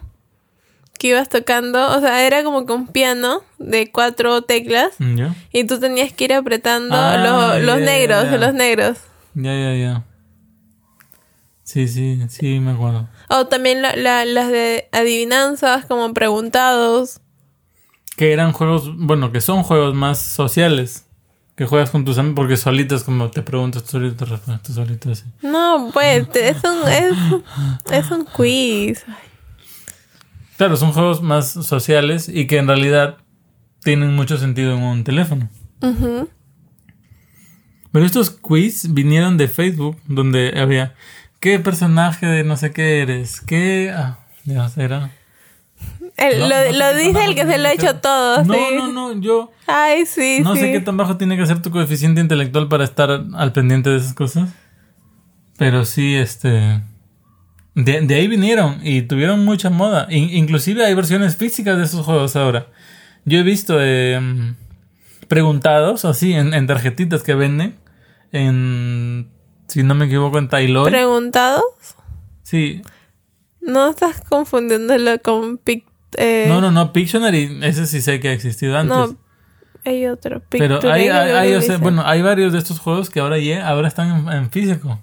Que 0.99 1.07
ibas 1.09 1.27
tocando. 1.27 1.95
O 1.97 1.99
sea, 1.99 2.25
era 2.25 2.43
como 2.43 2.65
que 2.65 2.73
un 2.73 2.87
piano 2.87 3.41
de 3.57 3.91
cuatro 3.91 4.41
teclas. 4.43 4.91
Mm. 4.99 5.25
Y 5.51 5.63
tú 5.65 5.79
tenías 5.79 6.13
que 6.13 6.25
ir 6.25 6.33
apretando 6.33 6.95
Ah, 6.95 7.57
los, 7.59 7.79
negros, 7.79 8.29
los 8.39 8.53
negros. 8.53 8.97
Ya, 9.33 9.53
ya, 9.53 9.73
ya. 9.75 10.03
Sí, 11.63 11.87
sí, 11.87 12.19
sí, 12.29 12.59
me 12.59 12.71
acuerdo. 12.71 13.07
O 13.29 13.47
también 13.47 13.81
la- 13.81 13.95
la- 13.95 14.25
las 14.25 14.49
de 14.51 14.87
adivinanzas, 14.91 15.85
como 15.85 16.13
preguntados. 16.13 17.19
Que 18.15 18.31
eran 18.31 18.51
juegos, 18.51 18.95
bueno, 18.95 19.31
que 19.31 19.41
son 19.41 19.63
juegos 19.63 19.95
más 19.95 20.21
sociales. 20.21 21.05
Que 21.55 21.65
juegas 21.65 21.91
con 21.91 22.03
tus 22.03 22.17
amigos, 22.17 22.35
porque 22.35 22.57
solito 22.57 22.95
es 22.95 23.03
como 23.03 23.29
te 23.29 23.43
preguntas, 23.43 23.83
tú 23.83 23.91
solito 23.91 24.15
te 24.15 24.25
respondes, 24.25 24.63
tú 24.63 24.73
solito 24.73 25.11
así. 25.11 25.25
No, 25.41 25.91
pues, 25.93 26.27
es 26.33 26.57
un, 26.63 26.89
es, 26.89 27.15
es 27.91 28.11
un 28.11 28.25
quiz. 28.25 29.05
Claro, 30.57 30.77
son 30.77 30.93
juegos 30.93 31.21
más 31.21 31.51
sociales 31.51 32.29
y 32.29 32.47
que 32.47 32.57
en 32.57 32.67
realidad 32.67 33.17
tienen 33.83 34.15
mucho 34.15 34.37
sentido 34.37 34.75
en 34.75 34.83
un 34.83 35.03
teléfono. 35.03 35.49
Pero 37.91 38.05
estos 38.05 38.29
quiz 38.31 38.93
vinieron 38.93 39.37
de 39.37 39.47
Facebook, 39.47 39.97
donde 40.07 40.53
había 40.57 40.95
¿qué 41.39 41.59
personaje 41.59 42.25
de 42.25 42.43
no 42.45 42.55
sé 42.55 42.71
qué 42.71 43.01
eres? 43.01 43.41
¿Qué? 43.41 43.93
Ah, 43.93 44.19
ya 44.45 44.71
era. 44.77 45.11
El- 46.17 46.39
No, 46.39 46.47
lo 46.47 46.55
no 46.55 46.61
sé 46.63 46.73
lo 46.73 46.93
dice 46.95 47.25
el 47.25 47.35
que 47.35 47.45
se 47.45 47.57
lo 47.57 47.67
ha 47.67 47.71
hecho 47.73 47.95
todo, 47.95 48.43
No, 48.43 48.53
sí. 48.53 48.59
no, 48.77 48.91
no, 48.91 49.19
yo 49.21 49.51
Ay, 49.67 50.05
sí, 50.05 50.39
no 50.43 50.53
sí. 50.53 50.61
sé 50.61 50.71
qué 50.71 50.79
tan 50.79 50.95
bajo 50.97 51.17
tiene 51.17 51.35
que 51.37 51.45
ser 51.45 51.61
tu 51.61 51.71
coeficiente 51.71 52.21
intelectual 52.21 52.67
para 52.67 52.83
estar 52.83 53.09
al 53.33 53.51
pendiente 53.53 53.89
de 53.89 53.97
esas 53.97 54.13
cosas. 54.13 54.49
Pero 55.57 55.85
sí, 55.85 56.15
este... 56.15 56.81
De, 57.75 58.01
de 58.01 58.15
ahí 58.15 58.27
vinieron 58.27 58.79
y 58.83 59.01
tuvieron 59.03 59.43
mucha 59.45 59.69
moda. 59.71 60.05
In- 60.11 60.29
inclusive 60.29 60.85
hay 60.85 60.93
versiones 60.93 61.35
físicas 61.37 61.77
de 61.77 61.85
esos 61.85 62.05
juegos 62.05 62.35
ahora. 62.35 62.67
Yo 63.25 63.39
he 63.39 63.43
visto 63.43 63.81
em, 63.81 64.55
preguntados 65.27 66.05
así 66.05 66.33
en, 66.33 66.53
en 66.53 66.67
tarjetitas 66.67 67.23
que 67.23 67.33
venden. 67.33 67.75
En, 68.31 69.29
si 69.67 69.81
no 69.81 69.95
me 69.95 70.05
equivoco, 70.05 70.37
en 70.37 70.49
Tailor. 70.49 70.89
¿Preguntados? 70.91 71.63
Sí. 72.43 72.81
No 73.61 73.89
estás 73.89 74.21
confundiéndolo 74.21 75.19
con 75.23 75.57
Pic... 75.57 75.85
eh, 76.17 76.45
No, 76.47 76.61
no, 76.61 76.71
no. 76.71 76.93
Pictionary, 76.93 77.59
ese 77.63 77.85
sí 77.87 78.01
sé 78.01 78.19
que 78.19 78.29
ha 78.29 78.33
existido 78.33 78.77
antes. 78.77 78.95
No, 78.95 79.17
hay 79.85 80.05
otro. 80.07 80.41
Pero 80.49 80.79
Pictory, 80.79 80.93
hay, 80.93 81.07
hay- 81.09 81.23
creo 81.25 81.37
hay, 81.37 81.49
que 81.51 81.57
o 81.57 81.61
sea, 81.61 81.69
dice. 81.73 81.83
bueno, 81.83 82.03
hay 82.05 82.21
varios 82.21 82.53
de 82.53 82.59
estos 82.59 82.79
juegos 82.79 83.09
que 83.09 83.19
ahora, 83.19 83.37
ya, 83.39 83.67
ahora 83.67 83.87
están 83.87 84.27
en, 84.27 84.33
en 84.33 84.49
físico. 84.51 84.99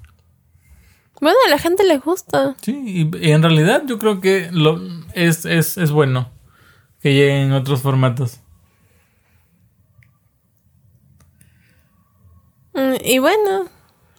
Bueno, 1.20 1.36
a 1.46 1.50
la 1.50 1.58
gente 1.58 1.84
les 1.84 2.00
gusta. 2.02 2.56
Sí, 2.62 2.82
y, 3.12 3.26
y 3.26 3.32
en 3.32 3.42
realidad 3.42 3.82
yo 3.86 3.98
creo 3.98 4.20
que 4.20 4.48
lo, 4.52 4.80
es, 5.12 5.44
es, 5.44 5.76
es 5.76 5.90
bueno 5.90 6.30
que 7.02 7.12
lleguen 7.12 7.48
en 7.48 7.52
otros 7.52 7.82
formatos. 7.82 8.40
Mm, 12.74 12.94
y 13.04 13.18
bueno, 13.18 13.66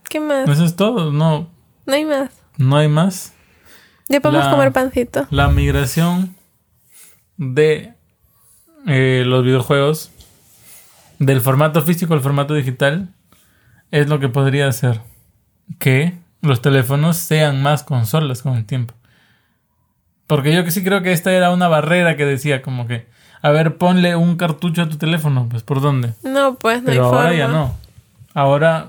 ¿qué 0.10 0.20
más? 0.20 0.48
Eso 0.50 0.66
es 0.66 0.76
todo, 0.76 1.12
no, 1.12 1.50
No 1.86 1.94
hay 1.94 2.06
más. 2.06 2.32
no 2.58 2.76
hay 2.78 2.88
más. 2.88 3.34
Ya 4.10 4.20
podemos 4.20 4.46
La- 4.46 4.52
comer 4.52 4.72
pancito. 4.74 5.26
La 5.32 5.48
migración 5.48 6.36
de 7.42 7.94
eh, 8.86 9.24
los 9.26 9.44
videojuegos 9.44 10.12
del 11.18 11.42
formato 11.42 11.82
físico 11.82 12.14
al 12.14 12.22
formato 12.22 12.54
digital 12.54 13.10
es 13.90 14.08
lo 14.08 14.20
que 14.20 14.30
podría 14.30 14.68
hacer 14.68 15.02
que 15.80 16.14
los 16.42 16.62
teléfonos 16.62 17.18
sean 17.18 17.64
más 17.64 17.82
consolas 17.84 18.44
con 18.44 18.56
el 18.58 18.66
tiempo. 18.66 18.94
Porque 20.28 20.54
yo 20.54 20.64
que 20.64 20.70
sí 20.70 20.84
creo 20.84 21.02
que 21.02 21.14
esta 21.14 21.32
era 21.32 21.50
una 21.50 21.68
barrera 21.68 22.16
que 22.16 22.26
decía 22.26 22.62
como 22.62 22.86
que, 22.86 23.08
a 23.42 23.50
ver, 23.50 23.78
ponle 23.78 24.16
un 24.16 24.38
cartucho 24.38 24.84
a 24.84 24.90
tu 24.90 24.98
teléfono, 24.98 25.48
pues 25.50 25.64
¿por 25.64 25.82
dónde? 25.82 26.14
No, 26.24 26.56
pues 26.56 26.84
no 26.84 26.86
Pero 26.86 27.04
hay 27.04 27.08
ahora 27.08 27.22
forma. 27.24 27.38
ya 27.38 27.48
no. 27.48 27.76
Ahora 28.36 28.88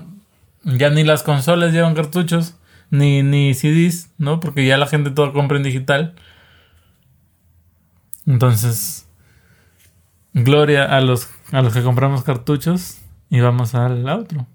ya 0.63 0.91
ni 0.91 1.03
las 1.03 1.23
consolas 1.23 1.73
llevan 1.73 1.95
cartuchos, 1.95 2.53
ni, 2.91 3.23
ni 3.23 3.55
CDs, 3.55 4.11
¿no? 4.19 4.39
Porque 4.39 4.65
ya 4.67 4.77
la 4.77 4.85
gente 4.85 5.09
todo 5.09 5.33
compra 5.33 5.57
en 5.57 5.63
digital. 5.63 6.13
Entonces, 8.25 9.05
gloria 10.33 10.85
a 10.85 11.01
los, 11.01 11.29
a 11.51 11.61
los 11.61 11.73
que 11.73 11.83
compramos 11.83 12.23
cartuchos 12.23 12.99
y 13.29 13.41
vamos 13.41 13.75
al 13.75 14.07
otro. 14.07 14.47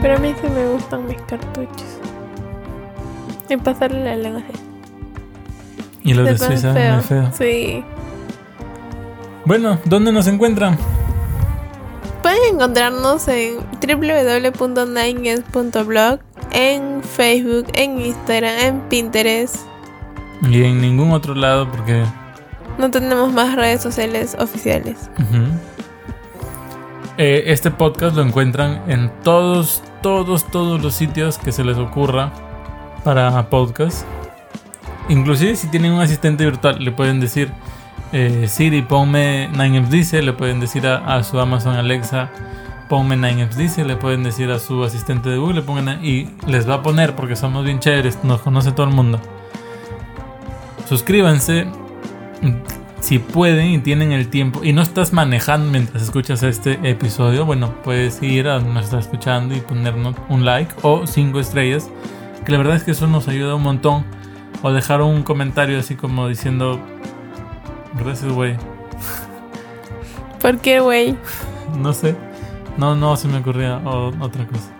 Pero 0.00 0.16
a 0.16 0.18
mí 0.20 0.34
sí 0.40 0.48
me 0.48 0.66
gustan 0.68 1.06
mis 1.06 1.20
cartuchos. 1.22 1.98
Y 3.50 3.56
pasarle 3.58 4.04
la 4.04 4.16
lengua 4.16 4.42
así. 4.48 4.62
Y 6.02 6.14
los 6.14 6.26
de 6.26 6.38
Suiza, 6.38 6.72
feo. 6.72 6.94
muy 6.94 7.02
feo. 7.04 7.30
Sí. 7.36 7.84
Bueno, 9.44 9.78
¿dónde 9.84 10.12
nos 10.12 10.26
encuentran? 10.28 10.78
Pueden 12.22 12.54
encontrarnos 12.54 13.28
en 13.28 13.58
www.ninegames.blog, 13.94 16.20
en 16.52 17.02
Facebook, 17.02 17.66
en 17.74 18.00
Instagram, 18.00 18.58
en 18.58 18.80
Pinterest. 18.88 19.56
Y 20.48 20.64
en 20.64 20.80
ningún 20.80 21.12
otro 21.12 21.34
lado 21.34 21.70
porque... 21.70 22.04
No 22.78 22.90
tenemos 22.90 23.30
más 23.32 23.54
redes 23.54 23.82
sociales 23.82 24.34
oficiales. 24.38 25.10
Eh, 27.18 27.44
este 27.46 27.70
podcast 27.70 28.16
lo 28.16 28.22
encuentran 28.22 28.82
en 28.88 29.12
todos, 29.22 29.82
todos, 30.02 30.50
todos 30.50 30.82
los 30.82 30.94
sitios 30.94 31.38
que 31.38 31.52
se 31.52 31.62
les 31.62 31.76
ocurra 31.76 32.32
para 33.04 33.50
podcast. 33.50 34.06
Inclusive 35.08 35.56
si 35.56 35.68
tienen 35.68 35.92
un 35.92 36.00
asistente 36.00 36.44
virtual, 36.44 36.82
le 36.82 36.92
pueden 36.92 37.20
decir 37.20 37.50
eh, 38.12 38.46
Siri, 38.46 38.82
ponme 38.82 39.48
9 39.52 39.86
dice, 39.88 40.22
le 40.22 40.32
pueden 40.32 40.60
decir 40.60 40.86
a, 40.86 41.16
a 41.16 41.22
su 41.22 41.40
Amazon 41.40 41.76
Alexa, 41.76 42.30
ponme 42.92 43.16
9 43.16 43.48
dice, 43.56 43.86
le 43.86 43.96
pueden 43.96 44.22
decir 44.22 44.50
a 44.50 44.58
su 44.58 44.84
asistente 44.84 45.30
de 45.30 45.38
Google, 45.38 45.62
pongan 45.62 46.04
y 46.04 46.28
les 46.46 46.68
va 46.68 46.74
a 46.74 46.82
poner 46.82 47.16
porque 47.16 47.36
somos 47.36 47.64
bien 47.64 47.78
chéveres, 47.78 48.22
nos 48.22 48.42
conoce 48.42 48.70
todo 48.72 48.86
el 48.86 48.92
mundo. 48.92 49.18
Suscríbanse 50.86 51.68
si 53.00 53.18
pueden 53.18 53.70
y 53.70 53.78
tienen 53.78 54.12
el 54.12 54.28
tiempo 54.28 54.60
y 54.62 54.74
no 54.74 54.82
estás 54.82 55.14
manejando 55.14 55.70
mientras 55.70 56.02
escuchas 56.02 56.42
este 56.42 56.80
episodio, 56.82 57.46
bueno, 57.46 57.72
puedes 57.82 58.22
ir 58.22 58.46
a 58.46 58.58
nos 58.58 58.84
estás 58.84 59.06
escuchando 59.06 59.56
y 59.56 59.60
ponernos 59.60 60.14
un 60.28 60.44
like 60.44 60.74
o 60.82 61.06
cinco 61.06 61.40
estrellas, 61.40 61.88
que 62.44 62.52
la 62.52 62.58
verdad 62.58 62.76
es 62.76 62.84
que 62.84 62.90
eso 62.90 63.06
nos 63.06 63.26
ayuda 63.26 63.54
un 63.54 63.62
montón. 63.62 64.04
O 64.60 64.70
dejar 64.70 65.00
un 65.00 65.22
comentario 65.22 65.78
así 65.78 65.94
como 65.94 66.28
diciendo, 66.28 66.78
gracias, 67.98 68.30
güey. 68.30 68.58
¿Por 70.42 70.58
qué, 70.58 70.80
güey? 70.80 71.16
No 71.78 71.94
sé. 71.94 72.14
No, 72.76 72.94
no 72.94 73.16
se 73.16 73.28
me 73.28 73.38
ocurría 73.38 73.78
otra 74.20 74.46
cosa. 74.46 74.70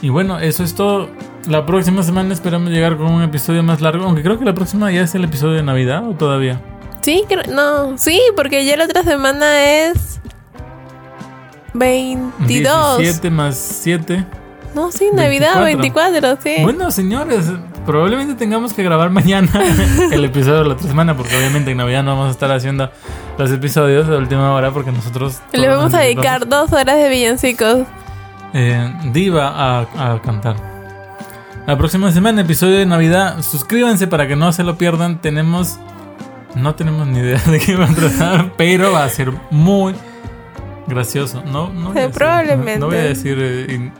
Y 0.00 0.08
bueno, 0.10 0.38
eso 0.38 0.62
es 0.64 0.74
todo. 0.74 1.08
La 1.46 1.64
próxima 1.66 2.02
semana 2.02 2.32
esperamos 2.34 2.70
llegar 2.70 2.96
con 2.96 3.12
un 3.12 3.22
episodio 3.22 3.62
más 3.62 3.80
largo, 3.80 4.04
aunque 4.04 4.22
creo 4.22 4.38
que 4.38 4.44
la 4.44 4.54
próxima 4.54 4.90
ya 4.92 5.02
es 5.02 5.14
el 5.14 5.24
episodio 5.24 5.54
de 5.54 5.62
Navidad 5.62 6.06
o 6.08 6.12
todavía. 6.14 6.60
Sí, 7.00 7.24
creo- 7.28 7.42
no, 7.54 7.96
sí, 7.98 8.20
porque 8.36 8.64
ya 8.64 8.76
la 8.76 8.84
otra 8.84 9.02
semana 9.02 9.64
es 9.64 10.20
22. 11.74 12.98
17 12.98 13.30
más 13.30 13.56
7. 13.56 14.26
No, 14.74 14.92
sí, 14.92 15.08
Navidad 15.12 15.62
24, 15.64 16.38
sí. 16.42 16.56
Bueno, 16.62 16.90
señores, 16.90 17.46
probablemente 17.88 18.34
tengamos 18.34 18.74
que 18.74 18.82
grabar 18.82 19.08
mañana 19.08 19.50
el 20.12 20.22
episodio 20.22 20.58
de 20.58 20.64
la 20.68 20.74
otra 20.74 20.86
semana, 20.86 21.16
porque 21.16 21.34
obviamente 21.34 21.70
en 21.70 21.78
Navidad 21.78 22.02
no 22.02 22.10
vamos 22.10 22.28
a 22.28 22.30
estar 22.32 22.52
haciendo 22.52 22.90
los 23.38 23.50
episodios 23.50 24.06
de 24.06 24.14
última 24.18 24.52
hora, 24.52 24.70
porque 24.72 24.92
nosotros. 24.92 25.40
Le 25.54 25.66
vamos 25.68 25.94
a 25.94 26.00
dedicar 26.00 26.46
dos 26.46 26.70
horas 26.72 26.98
de 26.98 27.08
villancicos. 27.08 27.78
eh, 28.52 28.92
Diva 29.12 29.48
a, 29.48 30.12
a 30.14 30.20
cantar. 30.20 30.56
La 31.66 31.78
próxima 31.78 32.12
semana, 32.12 32.42
episodio 32.42 32.76
de 32.76 32.84
Navidad. 32.84 33.40
Suscríbanse 33.40 34.06
para 34.06 34.26
que 34.28 34.36
no 34.36 34.52
se 34.52 34.64
lo 34.64 34.76
pierdan. 34.76 35.20
Tenemos. 35.22 35.78
No 36.54 36.74
tenemos 36.74 37.06
ni 37.06 37.20
idea 37.20 37.40
de 37.46 37.58
qué 37.58 37.74
va 37.74 37.86
a 37.86 37.94
tratar, 37.94 38.52
pero 38.58 38.92
va 38.92 39.04
a 39.04 39.08
ser 39.08 39.32
muy 39.50 39.94
gracioso. 40.86 41.42
No, 41.46 41.70
no 41.72 41.88
voy 41.92 41.98
a 41.98 42.06
decir- 42.08 42.14
probablemente. 42.14 42.78
No, 42.80 42.86
voy 42.86 42.96
a 42.96 43.02
decir 43.02 43.38
eh, 43.40 43.66
in- 43.74 43.92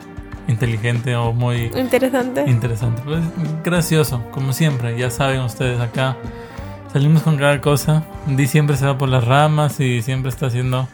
inteligente 0.48 1.14
o 1.14 1.32
muy 1.32 1.70
Interesante. 1.76 2.44
interesante. 2.46 3.02
Pues 3.04 3.20
gracioso, 3.62 4.22
como 4.32 4.52
siempre. 4.52 4.98
Ya 4.98 5.10
saben 5.10 5.40
ustedes 5.42 5.80
acá. 5.80 6.16
Salimos 6.92 7.22
con 7.22 7.36
cada 7.36 7.60
cosa. 7.60 8.02
Di 8.26 8.46
siempre 8.46 8.76
se 8.76 8.86
va 8.86 8.96
por 8.98 9.08
las 9.08 9.24
ramas 9.24 9.78
y 9.78 10.02
siempre 10.02 10.30
está 10.30 10.46
haciendo. 10.46 10.88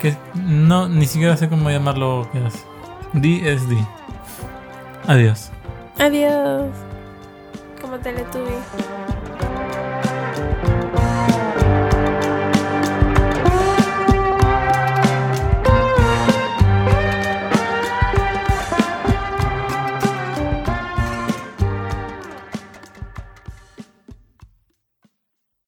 Que 0.00 0.16
no, 0.34 0.88
ni 0.88 1.06
siquiera 1.06 1.36
sé 1.36 1.48
cómo 1.48 1.70
llamarlo 1.70 2.28
que. 2.32 2.40
Di 3.18 3.46
es 3.46 3.68
Di. 3.68 3.78
Adiós. 5.06 5.50
Adiós. 5.98 6.70
Como 7.80 7.98
Teletubby. 7.98 8.54